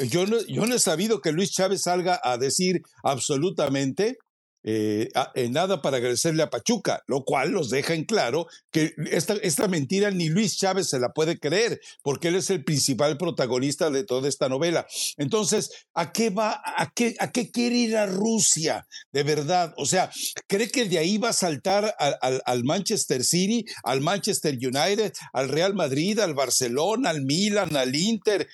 Yo 0.08 0.26
no, 0.26 0.38
yo 0.46 0.66
no 0.66 0.74
he 0.74 0.78
sabido 0.78 1.20
que 1.20 1.32
Luis 1.32 1.50
Chávez 1.50 1.82
salga 1.82 2.18
a 2.22 2.38
decir 2.38 2.80
absolutamente 3.02 4.16
eh, 4.64 5.08
en 5.34 5.52
nada 5.52 5.82
para 5.82 5.96
agradecerle 5.96 6.42
a 6.42 6.50
Pachuca, 6.50 7.02
lo 7.06 7.24
cual 7.24 7.50
los 7.50 7.70
deja 7.70 7.94
en 7.94 8.04
claro 8.04 8.46
que 8.70 8.94
esta, 9.10 9.34
esta 9.34 9.68
mentira 9.68 10.10
ni 10.10 10.28
Luis 10.28 10.56
Chávez 10.56 10.88
se 10.88 10.98
la 10.98 11.12
puede 11.12 11.38
creer, 11.38 11.80
porque 12.02 12.28
él 12.28 12.36
es 12.36 12.50
el 12.50 12.64
principal 12.64 13.18
protagonista 13.18 13.90
de 13.90 14.04
toda 14.04 14.28
esta 14.28 14.48
novela. 14.48 14.86
Entonces, 15.16 15.70
¿a 15.94 16.12
qué 16.12 16.30
va? 16.30 16.62
¿A 16.64 16.92
qué, 16.94 17.14
a 17.18 17.30
qué 17.30 17.50
quiere 17.50 17.76
ir 17.76 17.96
a 17.96 18.06
Rusia? 18.06 18.86
De 19.12 19.22
verdad, 19.22 19.74
o 19.76 19.86
sea, 19.86 20.10
¿cree 20.46 20.70
que 20.70 20.88
de 20.88 20.98
ahí 20.98 21.18
va 21.18 21.30
a 21.30 21.34
saltar 21.34 21.94
al, 21.98 22.42
al 22.44 22.64
Manchester 22.64 23.24
City, 23.24 23.64
al 23.82 24.00
Manchester 24.00 24.54
United, 24.54 25.12
al 25.32 25.48
Real 25.48 25.74
Madrid, 25.74 26.18
al 26.20 26.34
Barcelona, 26.34 27.10
al 27.10 27.22
Milan, 27.22 27.76
al 27.76 27.94
Inter? 27.94 28.48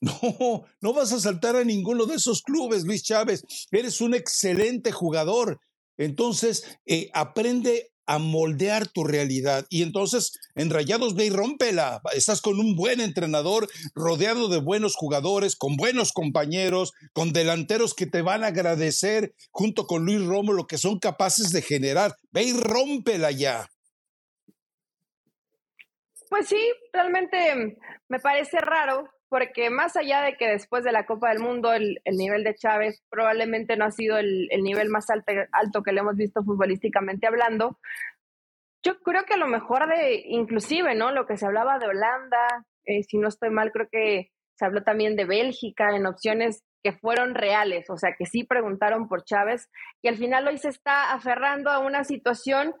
No, 0.00 0.64
no 0.80 0.92
vas 0.92 1.12
a 1.12 1.20
saltar 1.20 1.56
a 1.56 1.64
ninguno 1.64 2.06
de 2.06 2.16
esos 2.16 2.42
clubes, 2.42 2.84
Luis 2.84 3.02
Chávez. 3.02 3.42
Eres 3.70 4.00
un 4.00 4.14
excelente 4.14 4.92
jugador. 4.92 5.60
Entonces, 5.96 6.78
eh, 6.86 7.10
aprende 7.12 7.90
a 8.06 8.18
moldear 8.18 8.86
tu 8.86 9.04
realidad. 9.04 9.66
Y 9.68 9.82
entonces, 9.82 10.38
en 10.54 10.70
Rayados 10.70 11.14
ve 11.14 11.26
y 11.26 11.30
rómpela. 11.30 12.00
Estás 12.14 12.40
con 12.40 12.58
un 12.58 12.74
buen 12.74 13.00
entrenador, 13.00 13.68
rodeado 13.94 14.48
de 14.48 14.60
buenos 14.60 14.94
jugadores, 14.94 15.56
con 15.56 15.76
buenos 15.76 16.12
compañeros, 16.12 16.92
con 17.12 17.34
delanteros 17.34 17.92
que 17.92 18.06
te 18.06 18.22
van 18.22 18.44
a 18.44 18.48
agradecer, 18.48 19.34
junto 19.50 19.86
con 19.86 20.06
Luis 20.06 20.24
Romo, 20.24 20.54
lo 20.54 20.66
que 20.66 20.78
son 20.78 20.98
capaces 20.98 21.50
de 21.50 21.60
generar. 21.60 22.16
Ve 22.30 22.44
y 22.44 22.52
rómpela 22.54 23.30
ya. 23.30 23.68
Pues 26.30 26.48
sí, 26.48 26.72
realmente 26.92 27.76
me 28.08 28.20
parece 28.20 28.58
raro 28.58 29.04
porque 29.28 29.70
más 29.70 29.96
allá 29.96 30.22
de 30.22 30.36
que 30.36 30.48
después 30.48 30.84
de 30.84 30.92
la 30.92 31.06
Copa 31.06 31.28
del 31.30 31.40
Mundo 31.40 31.72
el, 31.72 32.00
nivel 32.06 32.44
de 32.44 32.54
Chávez 32.54 33.02
probablemente 33.10 33.76
no 33.76 33.84
ha 33.84 33.90
sido 33.90 34.18
el, 34.18 34.48
nivel 34.62 34.88
más 34.88 35.10
alto, 35.10 35.32
alto, 35.52 35.82
que 35.82 35.92
le 35.92 36.00
hemos 36.00 36.16
visto 36.16 36.42
futbolísticamente 36.42 37.26
hablando, 37.26 37.78
yo 38.84 38.98
creo 39.00 39.24
que 39.24 39.34
a 39.34 39.38
lo 39.38 39.46
mejor 39.46 39.88
de, 39.88 40.22
inclusive, 40.26 40.94
¿no? 40.94 41.12
Lo 41.12 41.26
que 41.26 41.36
se 41.36 41.46
hablaba 41.46 41.78
de 41.78 41.88
Holanda, 41.88 42.64
eh, 42.84 43.02
si 43.02 43.18
no 43.18 43.28
estoy 43.28 43.50
mal, 43.50 43.72
creo 43.72 43.88
que 43.90 44.30
se 44.56 44.64
habló 44.64 44.82
también 44.82 45.16
de 45.16 45.24
Bélgica 45.24 45.94
en 45.94 46.06
opciones 46.06 46.64
que 46.82 46.92
fueron 46.92 47.34
reales, 47.34 47.90
o 47.90 47.96
sea, 47.96 48.10
que 48.16 48.26
sí 48.26 48.44
preguntaron 48.44 49.08
por 49.08 49.24
Chávez, 49.24 49.68
y 50.02 50.08
al 50.08 50.16
final 50.16 50.46
hoy 50.46 50.58
se 50.58 50.68
está 50.68 51.12
aferrando 51.12 51.70
a 51.70 51.80
una 51.80 52.04
situación 52.04 52.74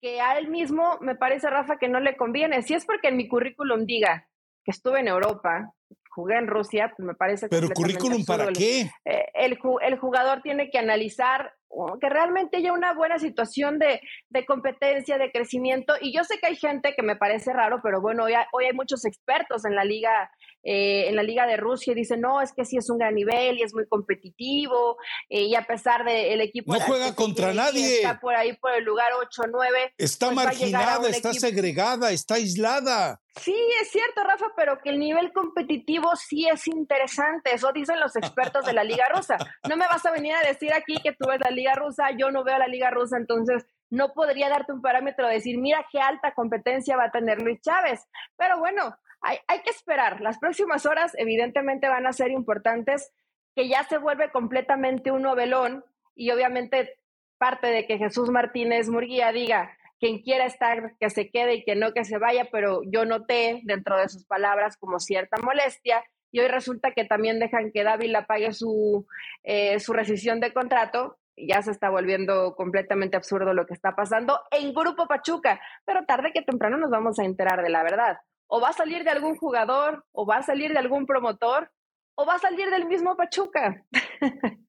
que 0.00 0.20
a 0.20 0.38
él 0.38 0.48
mismo 0.48 0.98
me 1.00 1.16
parece, 1.16 1.48
Rafa, 1.50 1.78
que 1.78 1.88
no 1.88 2.00
le 2.00 2.16
conviene. 2.16 2.62
Si 2.62 2.74
es 2.74 2.84
porque 2.84 3.08
en 3.08 3.16
mi 3.16 3.28
currículum 3.28 3.84
diga 3.84 4.28
que 4.64 4.70
estuve 4.70 5.00
en 5.00 5.08
Europa, 5.08 5.72
jugué 6.10 6.36
en 6.36 6.46
Rusia, 6.46 6.92
pues 6.96 7.06
me 7.06 7.14
parece... 7.14 7.48
Pero 7.48 7.68
currículum 7.70 8.24
para 8.24 8.52
qué? 8.52 8.90
Eh, 9.04 9.26
el, 9.34 9.58
el, 9.82 9.98
jugador 9.98 10.42
tiene 10.42 10.70
que 10.70 10.78
analizar 10.78 11.54
que 12.00 12.08
realmente 12.08 12.58
haya 12.58 12.72
una 12.72 12.94
buena 12.94 13.18
situación 13.18 13.78
de, 13.78 14.00
de, 14.30 14.46
competencia, 14.46 15.18
de 15.18 15.30
crecimiento. 15.30 15.94
Y 16.00 16.12
yo 16.12 16.24
sé 16.24 16.38
que 16.38 16.46
hay 16.46 16.56
gente 16.56 16.94
que 16.94 17.02
me 17.02 17.16
parece 17.16 17.52
raro, 17.52 17.80
pero 17.82 18.00
bueno, 18.00 18.24
hoy 18.24 18.34
hay, 18.34 18.44
hoy 18.52 18.66
hay 18.66 18.72
muchos 18.72 19.04
expertos 19.04 19.64
en 19.64 19.74
la 19.74 19.84
liga 19.84 20.30
eh, 20.64 21.08
en 21.08 21.16
la 21.16 21.22
Liga 21.22 21.46
de 21.46 21.56
Rusia 21.56 21.92
y 21.92 21.94
dicen, 21.94 22.20
no, 22.20 22.42
es 22.42 22.52
que 22.52 22.64
sí 22.64 22.76
es 22.76 22.90
un 22.90 22.98
gran 22.98 23.14
nivel 23.14 23.58
y 23.58 23.62
es 23.62 23.72
muy 23.72 23.86
competitivo, 23.86 24.96
eh, 25.28 25.44
y 25.44 25.54
a 25.54 25.62
pesar 25.62 26.04
del 26.04 26.40
equipo... 26.40 26.74
No 26.74 26.80
juega 26.80 27.14
contra 27.14 27.54
nadie. 27.54 27.98
Está 27.98 28.18
por 28.18 28.34
ahí 28.34 28.54
por 28.56 28.74
el 28.74 28.84
lugar 28.84 29.12
8 29.18 29.42
o 29.42 29.46
9. 29.46 29.94
Está 29.96 30.26
pues 30.26 30.36
marginada, 30.36 31.08
está 31.08 31.32
segregada, 31.32 32.10
está 32.10 32.34
aislada. 32.34 33.20
Sí, 33.40 33.54
es 33.80 33.90
cierto, 33.90 34.24
Rafa, 34.24 34.46
pero 34.56 34.80
que 34.82 34.90
el 34.90 34.98
nivel 34.98 35.32
competitivo 35.32 36.10
sí 36.16 36.48
es 36.48 36.66
interesante. 36.66 37.54
Eso 37.54 37.70
dicen 37.72 38.00
los 38.00 38.16
expertos 38.16 38.66
de 38.66 38.72
la 38.72 38.82
Liga 38.82 39.08
Rusa. 39.14 39.38
No 39.68 39.76
me 39.76 39.86
vas 39.86 40.04
a 40.04 40.10
venir 40.10 40.34
a 40.34 40.46
decir 40.46 40.72
aquí 40.74 40.96
que 41.02 41.12
tú 41.12 41.28
ves 41.28 41.38
la 41.40 41.50
Liga 41.58 41.74
Rusa, 41.74 42.10
yo 42.16 42.30
no 42.30 42.44
veo 42.44 42.58
la 42.58 42.68
Liga 42.68 42.90
Rusa, 42.90 43.16
entonces 43.16 43.66
no 43.90 44.12
podría 44.12 44.48
darte 44.48 44.72
un 44.72 44.82
parámetro 44.82 45.26
de 45.26 45.34
decir, 45.34 45.58
mira 45.58 45.86
qué 45.90 46.00
alta 46.00 46.32
competencia 46.32 46.96
va 46.96 47.04
a 47.04 47.10
tener 47.10 47.42
Luis 47.42 47.60
Chávez. 47.60 48.06
Pero 48.36 48.58
bueno, 48.58 48.96
hay, 49.20 49.38
hay 49.48 49.60
que 49.62 49.70
esperar. 49.70 50.20
Las 50.20 50.38
próximas 50.38 50.86
horas 50.86 51.12
evidentemente 51.16 51.88
van 51.88 52.06
a 52.06 52.12
ser 52.12 52.30
importantes, 52.30 53.12
que 53.54 53.68
ya 53.68 53.82
se 53.84 53.98
vuelve 53.98 54.30
completamente 54.30 55.10
un 55.10 55.22
novelón 55.22 55.84
y 56.14 56.30
obviamente 56.30 56.96
parte 57.38 57.68
de 57.68 57.86
que 57.86 57.98
Jesús 57.98 58.30
Martínez 58.30 58.88
Murguía 58.88 59.32
diga, 59.32 59.76
quien 59.98 60.20
quiera 60.20 60.44
estar, 60.46 60.94
que 61.00 61.10
se 61.10 61.30
quede 61.30 61.54
y 61.54 61.64
que 61.64 61.74
no 61.74 61.92
que 61.92 62.04
se 62.04 62.18
vaya, 62.18 62.48
pero 62.52 62.82
yo 62.84 63.04
noté 63.04 63.60
dentro 63.64 63.96
de 63.96 64.08
sus 64.08 64.24
palabras 64.24 64.76
como 64.76 65.00
cierta 65.00 65.36
molestia 65.42 66.04
y 66.30 66.40
hoy 66.40 66.48
resulta 66.48 66.92
que 66.92 67.04
también 67.04 67.38
dejan 67.38 67.72
que 67.72 67.84
Dávila 67.84 68.26
pague 68.26 68.52
su, 68.52 69.06
eh, 69.42 69.80
su 69.80 69.92
rescisión 69.92 70.40
de 70.40 70.52
contrato. 70.52 71.18
Ya 71.46 71.62
se 71.62 71.70
está 71.70 71.90
volviendo 71.90 72.54
completamente 72.54 73.16
absurdo 73.16 73.52
lo 73.52 73.66
que 73.66 73.74
está 73.74 73.94
pasando 73.94 74.40
en 74.50 74.72
Grupo 74.72 75.06
Pachuca, 75.06 75.60
pero 75.84 76.04
tarde 76.06 76.32
que 76.32 76.42
temprano 76.42 76.76
nos 76.76 76.90
vamos 76.90 77.18
a 77.18 77.24
enterar 77.24 77.62
de 77.62 77.70
la 77.70 77.82
verdad. 77.82 78.18
O 78.46 78.60
va 78.60 78.70
a 78.70 78.72
salir 78.72 79.04
de 79.04 79.10
algún 79.10 79.36
jugador, 79.36 80.04
o 80.12 80.26
va 80.26 80.38
a 80.38 80.42
salir 80.42 80.72
de 80.72 80.78
algún 80.78 81.06
promotor, 81.06 81.70
o 82.16 82.26
va 82.26 82.34
a 82.34 82.38
salir 82.38 82.70
del 82.70 82.86
mismo 82.86 83.16
Pachuca 83.16 83.84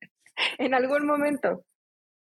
en 0.57 0.73
algún 0.73 1.07
momento. 1.07 1.65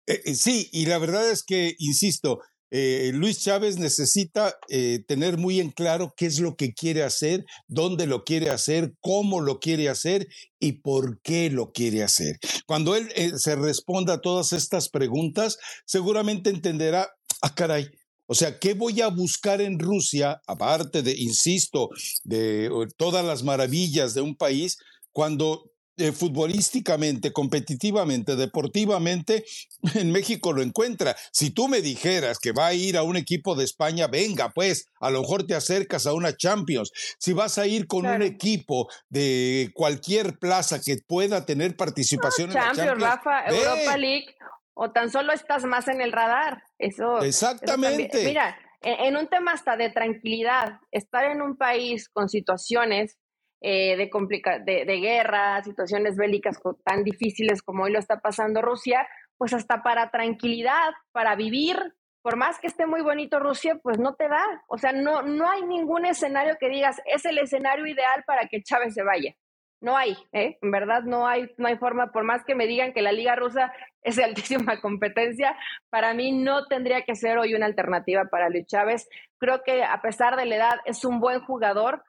Eh, 0.07 0.21
eh, 0.25 0.35
sí, 0.35 0.69
y 0.73 0.87
la 0.87 0.99
verdad 0.99 1.31
es 1.31 1.45
que, 1.45 1.75
insisto, 1.79 2.41
eh, 2.75 3.11
Luis 3.13 3.39
Chávez 3.41 3.77
necesita 3.77 4.57
eh, 4.71 5.05
tener 5.07 5.37
muy 5.37 5.61
en 5.61 5.71
claro 5.71 6.15
qué 6.17 6.25
es 6.25 6.41
lo 6.41 6.57
que 6.57 6.73
quiere 6.73 7.03
hacer, 7.03 7.45
dónde 7.69 8.07
lo 8.07 8.25
quiere 8.25 8.49
hacer, 8.49 8.95
cómo 9.01 9.43
lo 9.43 9.61
quiere 9.61 9.91
hacer 9.91 10.27
y 10.59 10.81
por 10.81 11.21
qué 11.21 11.51
lo 11.51 11.73
quiere 11.73 12.03
hacer. 12.03 12.39
Cuando 12.67 12.97
él 12.97 13.11
eh, 13.15 13.33
se 13.37 13.57
responda 13.57 14.15
a 14.15 14.21
todas 14.23 14.55
estas 14.55 14.89
preguntas, 14.89 15.59
seguramente 15.85 16.49
entenderá, 16.49 17.11
ah, 17.43 17.55
caray, 17.55 17.91
o 18.27 18.35
sea, 18.35 18.59
¿qué 18.59 18.73
voy 18.73 19.03
a 19.03 19.09
buscar 19.09 19.61
en 19.61 19.79
Rusia, 19.79 20.41
aparte 20.47 21.03
de, 21.03 21.13
insisto, 21.13 21.91
de 22.25 22.71
todas 22.97 23.23
las 23.23 23.43
maravillas 23.43 24.15
de 24.15 24.23
un 24.23 24.35
país, 24.35 24.79
cuando 25.13 25.72
eh, 25.99 26.13
futbolísticamente, 26.13 27.33
competitivamente, 27.33 28.35
deportivamente, 28.35 29.45
en 29.95 30.11
México 30.11 30.53
lo 30.53 30.63
encuentra. 30.63 31.15
Si 31.33 31.51
tú 31.51 31.69
me 31.69 31.83
dijeras 31.83 32.39
que 32.39 32.53
va 32.53 32.69
a 32.69 32.75
ir 32.75 32.97
a 32.97 33.03
un 33.03 33.17
equipo 33.17 33.55
de 33.55 33.65
España, 33.65 34.07
venga, 34.07 34.51
pues, 34.55 34.89
a 35.01 35.11
lo 35.11 35.21
mejor 35.21 35.47
te 35.47 35.55
acercas 35.55 36.07
a 36.07 36.15
una 36.15 36.35
Champions. 36.35 36.93
Si 37.19 37.35
vas 37.35 37.59
a 37.59 37.67
ir 37.67 37.87
con 37.87 38.07
un 38.07 38.23
equipo 38.23 38.89
de 39.11 39.71
cualquier 39.75 40.39
plaza 40.39 40.81
que 40.81 40.97
pueda 41.07 41.45
tener 41.45 41.77
participación 41.77 42.51
en 42.51 42.55
Champions, 42.55 42.79
la 42.79 42.85
Champions, 42.85 43.03
Rafa, 43.03 43.47
Europa 43.47 43.97
League, 43.99 44.35
o 44.75 44.91
tan 44.93 45.11
solo 45.11 45.33
estás 45.33 45.65
más 45.65 45.89
en 45.89 46.01
el 46.01 46.13
radar. 46.13 46.63
Eso. 46.79 47.21
Exactamente. 47.23 48.25
mira, 48.25 48.57
en 48.81 49.17
un 49.17 49.29
tema 49.29 49.53
hasta 49.53 49.77
de 49.77 49.91
tranquilidad, 49.91 50.81
estar 50.91 51.25
en 51.25 51.43
un 51.43 51.57
país 51.57 52.09
con 52.09 52.29
situaciones 52.29 53.19
eh, 53.65 53.97
de, 53.97 54.11
complica 54.11 54.59
de, 54.59 54.85
de, 54.85 54.97
guerra, 54.97 55.63
situaciones 55.63 56.17
bélicas 56.17 56.61
tan 56.85 57.05
difíciles 57.05 57.63
como 57.63 57.85
hoy 57.85 57.93
lo 57.93 58.01
está 58.01 58.19
pasando 58.19 58.61
Rusia, 58.61 59.07
pues 59.39 59.55
hasta 59.55 59.85
para 59.85 60.11
tranquilidad, 60.11 60.91
para 61.13 61.37
vivir, 61.37 61.77
por 62.23 62.37
más 62.37 62.59
que 62.59 62.67
esté 62.67 62.87
muy 62.87 63.03
bonito 63.03 63.39
Rusia, 63.39 63.79
pues 63.81 63.99
no 63.99 64.15
te 64.15 64.29
da. 64.29 64.45
O 64.67 64.79
sea, 64.79 64.93
no, 64.93 65.23
no 65.23 65.49
hay 65.49 65.63
ningún 65.63 66.05
escenario 66.07 66.57
que 66.59 66.69
digas, 66.69 67.01
es 67.07 67.25
el 67.25 67.39
escenario 67.39 67.87
ideal 67.87 68.25
para 68.27 68.49
que 68.49 68.63
Chávez 68.63 68.95
se 68.95 69.05
vaya. 69.05 69.33
No 69.81 69.97
hay, 69.97 70.17
¿eh? 70.33 70.59
En 70.63 70.71
verdad 70.71 71.03
no 71.03 71.27
hay, 71.27 71.49
no 71.57 71.67
hay 71.67 71.77
forma, 71.77 72.13
por 72.13 72.23
más 72.23 72.45
que 72.45 72.55
me 72.55 72.69
digan 72.69 72.93
que 72.93 73.03
la 73.03 73.11
Liga 73.11 73.35
Rusa 73.35 73.73
es 74.03 74.17
de 74.17 74.25
altísima 74.25 74.81
competencia, 74.81 75.57
para 75.91 76.15
mí 76.15 76.33
no 76.33 76.67
tendría 76.67 77.03
que 77.03 77.17
ser 77.17 77.39
hoy 77.39 77.55
una 77.55 77.67
alternativa 77.67 78.25
para 78.25 78.49
Luis 78.49 78.67
Chávez. 78.67 79.09
Creo 79.39 79.63
que 79.65 79.83
a 79.83 80.01
pesar 80.01 80.37
de 80.37 80.47
la 80.47 80.57
edad 80.57 80.77
es 80.85 81.05
un 81.05 81.21
buen 81.21 81.41
jugador, 81.41 82.05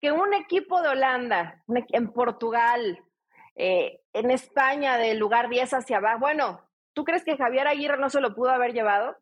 que 0.00 0.12
un 0.12 0.34
equipo 0.34 0.82
de 0.82 0.88
Holanda, 0.88 1.62
en 1.68 2.12
Portugal, 2.12 3.02
eh, 3.54 4.00
en 4.12 4.30
España, 4.30 4.98
del 4.98 5.18
lugar 5.18 5.48
10 5.48 5.74
hacia 5.74 5.98
abajo, 5.98 6.20
bueno, 6.20 6.60
¿tú 6.94 7.04
crees 7.04 7.24
que 7.24 7.36
Javier 7.36 7.66
Aguirre 7.66 7.98
no 7.98 8.10
se 8.10 8.20
lo 8.20 8.34
pudo 8.34 8.50
haber 8.50 8.72
llevado? 8.72 9.16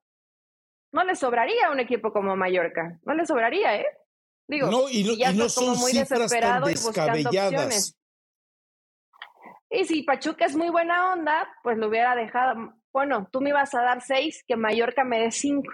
No 0.92 1.04
le 1.04 1.16
sobraría 1.16 1.70
un 1.70 1.80
equipo 1.80 2.12
como 2.12 2.36
Mallorca, 2.36 2.98
no 3.04 3.14
le 3.14 3.26
sobraría, 3.26 3.76
¿eh? 3.76 3.86
Digo, 4.46 4.70
no, 4.70 4.88
y 4.88 5.04
no, 5.04 5.14
ya 5.14 5.30
y 5.32 5.36
no 5.36 5.48
son 5.48 5.78
muy 5.78 5.92
desesperado 5.92 6.68
y 6.68 6.74
buscando 6.74 7.28
opciones. 7.28 7.96
Y 9.70 9.84
si 9.86 10.02
Pachuca 10.02 10.44
es 10.44 10.54
muy 10.54 10.68
buena 10.68 11.12
onda, 11.12 11.48
pues 11.62 11.78
lo 11.78 11.88
hubiera 11.88 12.14
dejado. 12.14 12.74
Bueno, 12.92 13.28
tú 13.32 13.40
me 13.40 13.50
ibas 13.50 13.74
a 13.74 13.82
dar 13.82 14.02
seis, 14.02 14.44
que 14.46 14.56
Mallorca 14.56 15.02
me 15.02 15.18
dé 15.18 15.30
cinco. 15.32 15.72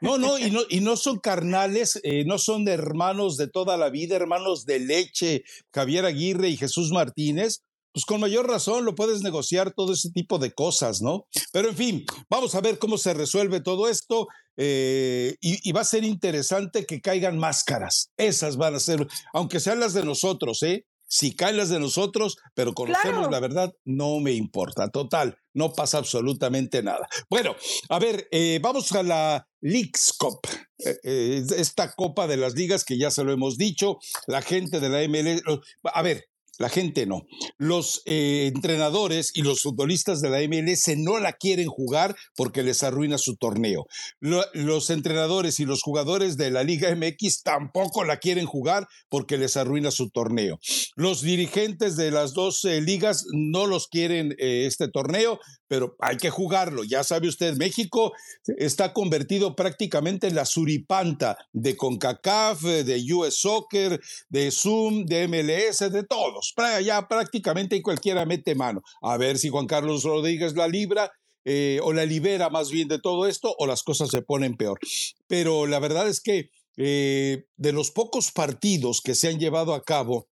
No, 0.00 0.18
no, 0.18 0.38
y 0.38 0.50
no, 0.50 0.60
y 0.68 0.80
no 0.80 0.96
son 0.96 1.18
carnales, 1.18 2.00
eh, 2.02 2.24
no 2.24 2.38
son 2.38 2.68
hermanos 2.68 3.36
de 3.36 3.48
toda 3.48 3.76
la 3.76 3.90
vida, 3.90 4.16
hermanos 4.16 4.64
de 4.64 4.78
leche, 4.78 5.44
Javier 5.72 6.04
Aguirre 6.04 6.48
y 6.48 6.56
Jesús 6.56 6.92
Martínez, 6.92 7.62
pues 7.92 8.04
con 8.06 8.20
mayor 8.20 8.48
razón 8.48 8.84
lo 8.84 8.94
puedes 8.94 9.22
negociar 9.22 9.72
todo 9.72 9.92
ese 9.92 10.10
tipo 10.10 10.38
de 10.38 10.52
cosas, 10.52 11.02
¿no? 11.02 11.26
Pero 11.52 11.68
en 11.68 11.76
fin, 11.76 12.06
vamos 12.30 12.54
a 12.54 12.60
ver 12.60 12.78
cómo 12.78 12.96
se 12.96 13.12
resuelve 13.12 13.60
todo 13.60 13.88
esto 13.88 14.28
eh, 14.56 15.36
y, 15.40 15.68
y, 15.68 15.72
va 15.72 15.82
a 15.82 15.84
ser 15.84 16.04
interesante 16.04 16.86
que 16.86 17.00
caigan 17.00 17.38
máscaras. 17.38 18.10
Esas 18.16 18.56
van 18.56 18.74
a 18.74 18.80
ser, 18.80 19.06
aunque 19.32 19.60
sean 19.60 19.80
las 19.80 19.94
de 19.94 20.04
nosotros, 20.04 20.62
¿eh? 20.62 20.86
Si 21.12 21.36
caen 21.36 21.58
las 21.58 21.68
de 21.68 21.78
nosotros, 21.78 22.38
pero 22.54 22.72
conocemos 22.72 23.30
la 23.30 23.38
verdad, 23.38 23.70
no 23.84 24.18
me 24.20 24.32
importa. 24.32 24.88
Total, 24.88 25.36
no 25.52 25.74
pasa 25.74 25.98
absolutamente 25.98 26.82
nada. 26.82 27.06
Bueno, 27.28 27.54
a 27.90 27.98
ver, 27.98 28.28
eh, 28.30 28.60
vamos 28.62 28.90
a 28.92 29.02
la 29.02 29.46
Leagues 29.60 30.14
Cup, 30.16 30.40
eh, 30.78 30.96
eh, 31.04 31.44
esta 31.58 31.92
copa 31.92 32.26
de 32.26 32.38
las 32.38 32.54
ligas 32.54 32.82
que 32.82 32.96
ya 32.96 33.10
se 33.10 33.24
lo 33.24 33.32
hemos 33.32 33.58
dicho, 33.58 33.98
la 34.26 34.40
gente 34.40 34.80
de 34.80 34.88
la 34.88 35.06
MLS. 35.06 35.42
A 35.84 36.00
ver, 36.00 36.24
la 36.58 36.68
gente 36.68 37.06
no. 37.06 37.26
Los 37.58 38.02
eh, 38.06 38.50
entrenadores 38.54 39.32
y 39.34 39.42
los 39.42 39.62
futbolistas 39.62 40.20
de 40.20 40.30
la 40.30 40.40
MLS 40.40 40.96
no 40.96 41.18
la 41.18 41.32
quieren 41.32 41.68
jugar 41.68 42.14
porque 42.36 42.62
les 42.62 42.82
arruina 42.82 43.18
su 43.18 43.36
torneo. 43.36 43.86
los 44.20 44.90
entrenadores 44.90 45.60
y 45.60 45.64
los 45.64 45.82
jugadores 45.82 46.36
de 46.36 46.50
la 46.50 46.62
Liga 46.62 46.94
MX 46.94 47.42
tampoco 47.42 48.04
la 48.04 48.18
quieren 48.18 48.46
jugar 48.46 48.86
porque 49.08 49.38
les 49.38 49.56
arruina 49.56 49.90
su 49.90 50.10
torneo. 50.10 50.58
Los 50.94 51.22
dirigentes 51.22 51.96
de 51.96 52.10
las 52.10 52.34
dos 52.34 52.64
eh, 52.64 52.80
ligas 52.80 53.24
no 53.32 53.66
los 53.66 53.88
quieren 53.88 54.34
eh, 54.38 54.66
este 54.66 54.88
torneo, 54.88 55.38
pero 55.68 55.96
hay 56.00 56.18
que 56.18 56.30
jugarlo. 56.30 56.84
Ya 56.84 57.02
sabe 57.02 57.28
usted, 57.28 57.56
México 57.56 58.12
está 58.58 58.92
convertido 58.92 59.56
prácticamente 59.56 60.26
en 60.26 60.34
la 60.34 60.44
suripanta 60.44 61.38
de 61.52 61.76
CONCACAF, 61.76 62.62
de 62.62 63.14
US 63.14 63.36
Soccer, 63.36 64.00
de 64.28 64.50
Zoom, 64.50 65.06
de 65.06 65.28
MLS, 65.28 65.78
de 65.90 66.04
todos. 66.42 66.80
Ya 66.80 67.08
prácticamente 67.08 67.76
cualquiera 67.82 68.26
mete 68.26 68.54
mano. 68.54 68.82
A 69.00 69.16
ver 69.16 69.38
si 69.38 69.48
Juan 69.48 69.66
Carlos 69.66 70.04
Rodríguez 70.04 70.54
la 70.54 70.68
libra. 70.68 71.10
Eh, 71.44 71.80
o 71.82 71.92
la 71.92 72.06
libera 72.06 72.50
más 72.50 72.70
bien 72.70 72.86
de 72.86 73.00
todo 73.00 73.26
esto 73.26 73.52
o 73.58 73.66
las 73.66 73.82
cosas 73.82 74.10
se 74.10 74.22
ponen 74.22 74.56
peor. 74.56 74.78
Pero 75.26 75.66
la 75.66 75.80
verdad 75.80 76.08
es 76.08 76.20
que 76.20 76.50
eh, 76.76 77.46
de 77.56 77.72
los 77.72 77.90
pocos 77.90 78.30
partidos 78.30 79.00
que 79.00 79.14
se 79.14 79.28
han 79.28 79.40
llevado 79.40 79.74
a 79.74 79.82
cabo, 79.82 80.28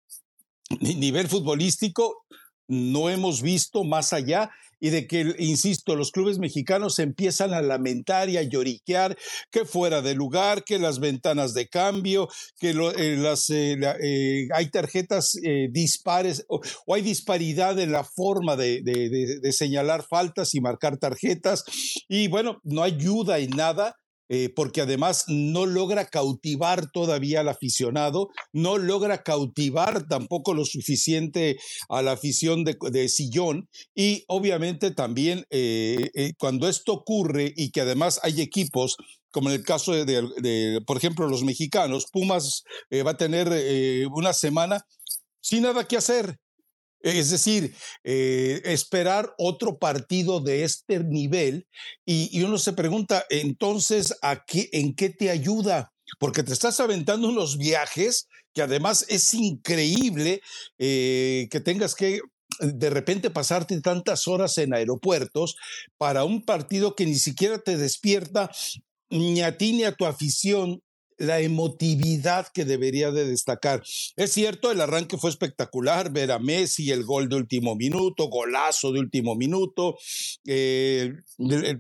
nivel 0.80 1.28
futbolístico, 1.28 2.26
no 2.70 3.10
hemos 3.10 3.42
visto 3.42 3.84
más 3.84 4.14
allá 4.14 4.52
y 4.80 4.92
de 4.92 5.08
que, 5.08 5.36
insisto, 5.40 5.96
los 5.96 6.12
clubes 6.12 6.40
mexicanos 6.40 7.00
empiezan 7.00 7.54
a 7.54 7.62
lamentar 7.62 8.30
y 8.30 8.38
a 8.38 8.44
lloriquear 8.44 9.18
que 9.52 9.66
fuera 9.66 10.02
de 10.02 10.16
lugar, 10.16 10.64
que 10.64 10.80
las 10.80 11.00
ventanas 11.00 11.54
de 11.54 11.68
cambio, 11.68 12.30
que 12.60 12.70
eh, 12.70 13.18
las, 13.18 13.50
eh, 13.50 13.78
eh, 14.02 14.48
hay 14.54 14.70
tarjetas 14.70 15.38
dispares 15.72 16.46
o, 16.48 16.62
hay 16.94 17.02
disparidad 17.02 17.78
en 17.80 17.92
la 17.92 18.04
forma 18.04 18.56
de, 18.56 18.82
de 18.82 19.52
señalar 19.52 20.04
faltas 20.04 20.56
y 20.56 20.62
marcar 20.62 20.98
tarjetas. 20.98 21.64
Y 22.08 22.30
bueno, 22.30 22.62
no 22.64 22.84
ayuda 22.84 23.40
en 23.40 23.50
nada 23.52 23.98
eh, 24.30 24.50
porque 24.56 24.82
además 24.82 25.26
no 25.28 25.66
logra 25.66 26.06
cautivar 26.06 26.92
todavía 26.92 27.40
al 27.40 27.50
aficionado, 27.50 28.30
no 28.54 28.78
logra 28.78 29.24
cautivar 29.24 30.08
tampoco 30.08 30.54
lo 30.54 30.66
suficiente 30.66 31.58
a 31.90 32.04
la 32.04 32.12
afición 32.12 32.64
de, 32.64 33.10
sillón. 33.10 33.68
Y 33.96 34.24
obviamente 34.28 34.92
también 34.92 35.46
eh, 35.50 36.12
eh, 36.14 36.34
cuando 36.38 36.70
esto 36.70 36.94
ocurre 36.94 37.52
y 37.56 37.72
que 37.72 37.82
además 37.82 38.20
hay 38.22 38.42
equipos 38.42 38.98
como 39.32 39.50
en 39.50 39.58
el 39.58 39.64
caso 39.64 39.94
de, 39.94 40.82
por 40.88 40.98
ejemplo, 40.98 41.28
los 41.28 41.44
mexicanos, 41.44 42.08
Pumas 42.12 42.64
va 42.92 43.12
a 43.12 43.18
tener 43.18 44.08
una 44.12 44.34
semana 44.34 44.84
sin 45.40 45.62
nada 45.62 45.88
que 45.88 45.98
hacer, 45.98 46.40
es 47.02 47.30
decir, 47.30 47.76
eh, 48.04 48.62
esperar 48.66 49.34
otro 49.38 49.78
partido 49.78 50.40
de 50.42 50.64
este 50.64 51.04
nivel 51.04 51.68
y, 52.06 52.42
uno 52.44 52.58
se 52.58 52.74
pregunta, 52.74 53.26
entonces, 53.30 54.18
¿a 54.22 54.44
qué, 54.46 54.70
¿en 54.72 54.96
qué 54.96 55.10
te 55.10 55.30
ayuda? 55.30 55.94
Porque 56.20 56.44
te 56.44 56.54
estás 56.54 56.80
aventando 56.80 57.30
unos 57.30 57.58
viajes 57.58 58.28
que 58.54 58.62
además 58.62 59.06
es 59.10 59.34
increíble 59.34 60.42
eh, 60.80 61.48
que 61.52 61.60
tengas 61.60 61.96
que 61.96 62.20
de 62.60 62.90
repente 62.90 63.30
pasarte 63.30 63.80
tantas 63.80 64.28
horas 64.28 64.58
en 64.58 64.74
aeropuertos 64.74 65.56
para 65.98 66.24
un 66.24 66.44
partido 66.44 66.96
que 66.96 67.06
ni 67.06 67.16
siquiera 67.16 67.60
te 67.60 67.78
despierta 67.78 68.52
ni 69.10 69.42
a 69.42 69.58
ti 69.58 69.74
ni 69.74 69.84
a 69.84 69.94
tu 69.94 70.06
afición 70.06 70.82
la 71.20 71.40
emotividad 71.40 72.48
que 72.54 72.66
debería 72.66 73.12
de 73.12 73.26
destacar. 73.26 73.84
Es 74.16 74.32
cierto, 74.32 74.72
el 74.72 74.82
arranque 74.82 75.18
fue 75.18 75.30
espectacular, 75.30 76.12
ver 76.12 76.32
a 76.32 76.40
Messi, 76.40 76.92
el 76.92 77.04
gol 77.04 77.30
de 77.30 77.36
último 77.36 77.76
minuto, 77.76 78.30
golazo 78.30 78.92
de 78.92 79.00
último 79.00 79.36
minuto, 79.36 79.98
eh, 80.46 81.14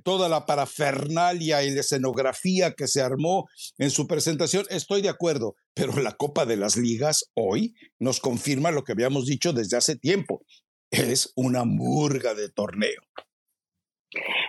toda 0.03 0.29
la 0.29 0.45
parafernalia 0.45 1.63
y 1.63 1.71
la 1.71 1.81
escenografía 1.81 2.73
que 2.73 2.87
se 2.87 3.01
armó 3.01 3.47
en 3.77 3.89
su 3.89 4.07
presentación, 4.07 4.65
estoy 4.69 5.01
de 5.01 5.09
acuerdo, 5.09 5.55
pero 5.73 5.99
la 5.99 6.13
Copa 6.13 6.45
de 6.45 6.57
las 6.57 6.75
Ligas 6.75 7.31
hoy 7.33 7.73
nos 7.97 8.19
confirma 8.19 8.71
lo 8.71 8.83
que 8.83 8.91
habíamos 8.91 9.25
dicho 9.25 9.53
desde 9.53 9.77
hace 9.77 9.95
tiempo. 9.95 10.43
Es 10.91 11.31
una 11.35 11.63
murga 11.63 12.33
de 12.33 12.49
torneo. 12.49 13.01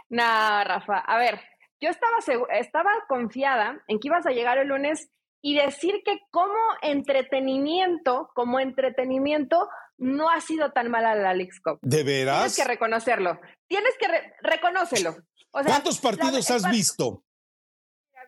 No, 0.08 0.64
Rafa, 0.64 0.98
a 0.98 1.18
ver, 1.18 1.40
yo 1.80 1.88
estaba, 1.88 2.16
estaba 2.58 2.90
confiada 3.08 3.82
en 3.88 3.98
que 3.98 4.08
ibas 4.08 4.26
a 4.26 4.30
llegar 4.30 4.58
el 4.58 4.68
lunes 4.68 5.10
y 5.42 5.56
decir 5.56 6.02
que 6.04 6.20
como 6.30 6.58
entretenimiento, 6.82 8.30
como 8.34 8.60
entretenimiento, 8.60 9.68
no 9.96 10.30
ha 10.30 10.40
sido 10.40 10.72
tan 10.72 10.90
mala 10.90 11.14
la 11.14 11.34
Leagues 11.34 11.60
Cup. 11.60 11.78
¿De 11.82 12.02
veras? 12.04 12.38
Tienes 12.38 12.56
que 12.56 12.64
reconocerlo. 12.64 13.40
Tienes 13.66 13.94
que 13.98 14.06
reconocerlo. 14.42 15.16
¿Cuántos 15.50 16.00
partidos 16.00 16.50
has 16.50 16.70
visto? 16.70 17.24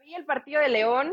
Vi 0.02 0.14
el 0.14 0.24
partido 0.24 0.60
de 0.60 0.68
León, 0.68 1.12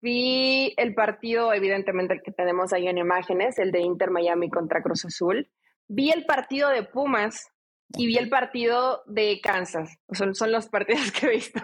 vi 0.00 0.74
el 0.76 0.94
partido, 0.94 1.52
evidentemente, 1.52 2.14
el 2.14 2.22
que 2.22 2.32
tenemos 2.32 2.72
ahí 2.72 2.88
en 2.88 2.98
imágenes, 2.98 3.58
el 3.58 3.70
de 3.70 3.80
Inter 3.80 4.10
Miami 4.10 4.50
contra 4.50 4.82
Cruz 4.82 5.04
Azul. 5.04 5.50
Vi 5.86 6.10
el 6.10 6.24
partido 6.24 6.68
de 6.70 6.82
Pumas 6.82 7.52
y 7.96 8.06
vi 8.06 8.16
el 8.16 8.28
partido 8.28 9.02
de 9.06 9.40
Kansas. 9.42 9.98
Son, 10.12 10.34
son 10.34 10.52
los 10.52 10.68
partidos 10.68 11.10
que 11.12 11.26
he 11.26 11.30
visto. 11.30 11.60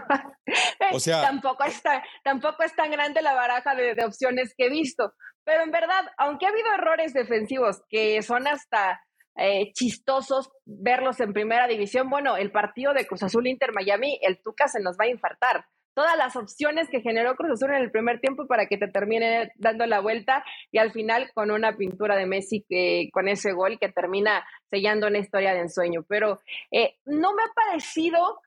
o 0.93 1.01
sea, 1.01 1.23
tampoco, 1.29 1.64
está, 1.64 2.03
tampoco 2.25 2.62
es 2.62 2.75
tan 2.75 2.91
grande 2.91 3.23
la 3.23 3.35
baraja 3.35 3.75
de, 3.75 3.95
de, 3.95 4.05
opciones 4.05 4.55
que 4.57 4.67
he 4.67 4.71
visto. 4.71 5.12
Pero 5.45 5.62
en 5.62 5.71
verdad, 5.71 6.05
aunque 6.19 6.47
ha 6.47 6.51
habido 6.51 6.73
errores 6.75 7.12
defensivos 7.14 7.83
que 7.88 8.21
son 8.23 8.47
hasta 8.47 9.01
eh, 9.37 9.73
chistosos 9.73 10.51
verlos 10.64 11.21
en 11.21 11.33
primera 11.33 11.67
división, 11.69 12.11
bueno, 12.11 12.37
el 12.37 12.51
partido 12.51 12.93
de 12.93 13.07
Cruz 13.07 13.23
Azul 13.23 13.47
Inter 13.47 13.73
Miami, 13.73 14.19
el 14.23 14.43
Tuca 14.43 14.69
se 14.69 14.81
nos 14.81 14.97
va 14.99 15.05
a 15.05 15.11
infartar 15.11 15.64
todas 15.99 16.17
las 16.17 16.37
opciones 16.37 16.89
que 16.89 17.01
generó 17.01 17.35
Cruz 17.35 17.55
Azul 17.55 17.71
en 17.71 17.83
el 17.83 17.91
primer 17.91 18.21
tiempo 18.21 18.47
para 18.47 18.67
que 18.67 18.79
te 18.79 18.87
termine 18.87 19.51
dando 19.57 19.85
la 19.85 19.99
vuelta 19.99 20.45
y 20.71 20.79
al 20.79 20.93
final 20.93 21.33
con 21.35 21.51
una 21.51 21.77
pintura 21.77 22.15
de 22.15 22.25
Messi 22.25 22.65
con 23.13 23.27
ese 23.27 23.51
gol 23.51 23.81
que 23.81 23.89
termina 23.89 24.47
sellando 24.71 25.09
una 25.09 25.19
historia 25.19 25.55
de 25.55 25.63
ensueño. 25.63 26.05
Pero 26.09 26.39
eh, 26.71 26.99
no 27.05 27.35
me 27.35 27.43
ha 27.43 27.53
parecido 27.53 28.41